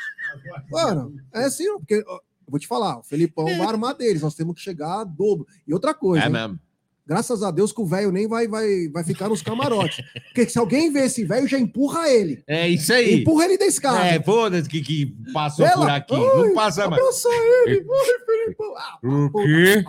Mano, 0.71 1.15
é 1.33 1.45
assim, 1.45 1.65
porque 1.79 1.95
eu 1.95 2.21
vou 2.47 2.59
te 2.59 2.67
falar, 2.67 2.99
o 2.99 3.03
Felipão 3.03 3.45
vai 3.45 3.67
armar 3.67 3.95
deles, 3.95 4.21
nós 4.21 4.35
temos 4.35 4.55
que 4.55 4.61
chegar 4.61 5.01
a 5.01 5.03
dobro. 5.03 5.45
E 5.67 5.73
outra 5.73 5.93
coisa, 5.93 6.23
É 6.23 6.27
hein? 6.27 6.33
mesmo. 6.33 6.59
Graças 7.07 7.41
a 7.41 7.51
Deus 7.51 7.71
que 7.71 7.79
o 7.81 7.85
velho 7.85 8.11
nem 8.11 8.27
vai, 8.27 8.47
vai, 8.47 8.89
vai 8.89 9.03
ficar 9.03 9.29
nos 9.29 9.41
camarotes. 9.41 10.03
Porque 10.25 10.47
se 10.49 10.59
alguém 10.59 10.91
vê 10.91 11.05
esse 11.05 11.23
velho, 11.23 11.47
já 11.47 11.57
empurra 11.57 12.09
ele. 12.09 12.43
É 12.45 12.67
isso 12.67 12.91
aí. 12.91 13.21
Empurra 13.21 13.45
ele 13.45 13.57
da 13.57 13.65
escada. 13.65 14.05
É, 14.05 14.21
foda-se 14.21 14.67
que, 14.67 14.81
que 14.81 15.05
passou 15.33 15.65
Ela- 15.65 15.75
por 15.77 15.89
aqui. 15.89 16.13
Ai, 16.15 16.19
não 16.47 16.53
passa 16.53 16.87
mais. 16.89 17.01
Abraça 17.01 17.29
ele. 17.29 17.85
Ai, 17.89 18.25
Felipão. 18.25 18.73
Ah, 18.77 18.97
O 19.03 19.29
puta 19.31 19.45
quê? 19.47 19.85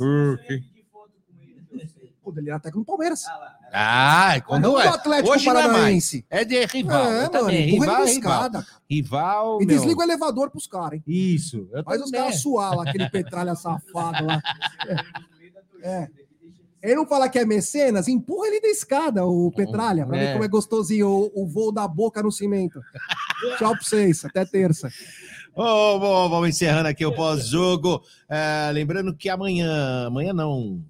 O 0.00 0.36
quê? 0.46 0.62
Pô, 2.22 2.34
ele 2.36 2.50
era 2.50 2.58
técnico 2.60 2.80
do 2.80 2.84
Palmeiras. 2.86 3.24
Ah, 3.72 4.40
quando 4.46 4.62
Não 4.64 4.80
é. 4.80 4.88
do 4.88 4.94
Atlético 4.94 5.34
Hoje 5.34 5.48
é 5.48 5.52
Paranaense. 5.52 6.24
mais. 6.30 6.40
É 6.42 6.44
de 6.44 6.64
rival. 6.66 7.04
É, 7.12 7.28
também. 7.28 7.42
mano, 7.42 7.50
empurra 7.50 7.86
rival, 7.86 8.02
ele 8.02 8.10
é 8.10 8.14
rival. 8.14 8.32
escada, 8.34 8.62
cara. 8.62 8.80
Rival, 8.90 9.62
E 9.62 9.66
meu. 9.66 9.76
desliga 9.76 10.00
o 10.00 10.02
elevador 10.02 10.50
pros 10.50 10.66
caras, 10.66 10.94
hein? 10.94 11.02
Isso. 11.06 11.68
Eu 11.72 11.82
Faz 11.84 12.00
os 12.02 12.10
também. 12.10 12.20
caras 12.26 12.40
suar 12.42 12.76
lá, 12.76 12.82
aquele 12.88 13.08
petralha 13.08 13.54
safado 13.54 14.26
lá. 14.26 14.42
É. 15.82 16.08
Ele 16.82 16.94
não 16.94 17.06
fala 17.06 17.28
que 17.28 17.38
é 17.38 17.44
mecenas, 17.44 18.08
empurra 18.08 18.46
ele 18.48 18.60
da 18.60 18.68
escada, 18.68 19.26
o 19.26 19.52
Petralha, 19.52 20.06
pra 20.06 20.16
É. 20.16 20.26
ver 20.26 20.32
como 20.32 20.44
é 20.44 20.48
gostosinho 20.48 21.08
o, 21.08 21.42
o 21.42 21.46
voo 21.46 21.70
da 21.70 21.86
boca 21.86 22.22
no 22.22 22.32
cimento. 22.32 22.80
Tchau 23.58 23.72
pra 23.72 23.82
vocês, 23.82 24.24
até 24.24 24.44
terça. 24.46 24.90
Ô, 25.54 25.98
bom, 25.98 26.28
vamos 26.30 26.48
encerrando 26.48 26.88
aqui 26.88 27.04
o 27.04 27.14
pós-jogo. 27.14 28.02
É, 28.28 28.70
lembrando 28.72 29.14
que 29.14 29.28
amanhã, 29.28 30.06
amanhã 30.06 30.32
não. 30.32 30.82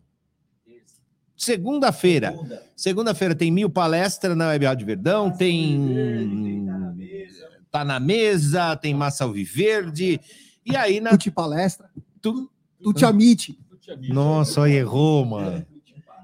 Segunda-feira. 1.36 2.34
Segunda-feira 2.76 3.34
tem 3.34 3.50
mil 3.50 3.70
palestra 3.70 4.34
na 4.36 4.48
Web 4.48 4.66
Rádio 4.66 4.86
Verdão, 4.86 5.30
tem. 5.30 6.66
Tá 7.70 7.84
na 7.84 7.98
mesa, 7.98 8.76
tem 8.76 8.92
massa 8.94 9.24
alviverde. 9.24 10.20
E 10.64 10.76
aí 10.76 11.00
na. 11.00 11.10
Tuti 11.10 11.30
palestra. 11.30 11.88
Tu... 12.20 12.50
Tuti 12.82 13.04
Amite. 13.04 13.58
Nossa, 14.08 14.68
errou, 14.70 15.24
mano. 15.24 15.66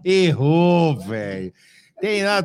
Errou, 0.08 0.96
velho. 1.00 1.52
Tem 2.00 2.22
lá 2.22 2.40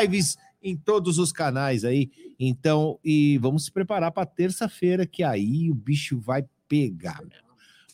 lives 0.00 0.36
em 0.60 0.76
todos 0.76 1.16
os 1.18 1.30
canais 1.30 1.84
aí. 1.84 2.10
Então, 2.40 2.98
e 3.04 3.38
vamos 3.38 3.66
se 3.66 3.70
preparar 3.70 4.10
para 4.10 4.26
terça-feira, 4.26 5.06
que 5.06 5.22
aí 5.22 5.70
o 5.70 5.76
bicho 5.76 6.18
vai 6.18 6.44
pegar. 6.68 7.20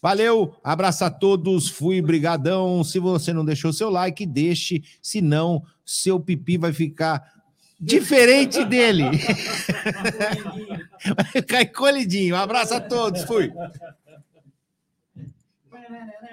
Valeu, 0.01 0.57
abraço 0.65 1.05
a 1.05 1.11
todos, 1.11 1.69
fui, 1.69 2.01
brigadão. 2.01 2.83
Se 2.83 2.99
você 2.99 3.31
não 3.31 3.45
deixou 3.45 3.75
seu 3.75 3.91
like, 3.91 4.25
deixe, 4.25 4.83
senão 5.03 5.63
seu 5.85 6.19
pipi 6.19 6.57
vai 6.57 6.73
ficar 6.73 7.31
diferente 7.79 8.65
dele. 8.65 9.05
vai 11.15 11.27
ficar 11.27 11.61
encolhidinho. 11.61 12.35
Um 12.35 12.39
abraço 12.39 12.73
a 12.73 12.81
todos, 12.81 13.23
fui. 13.25 13.53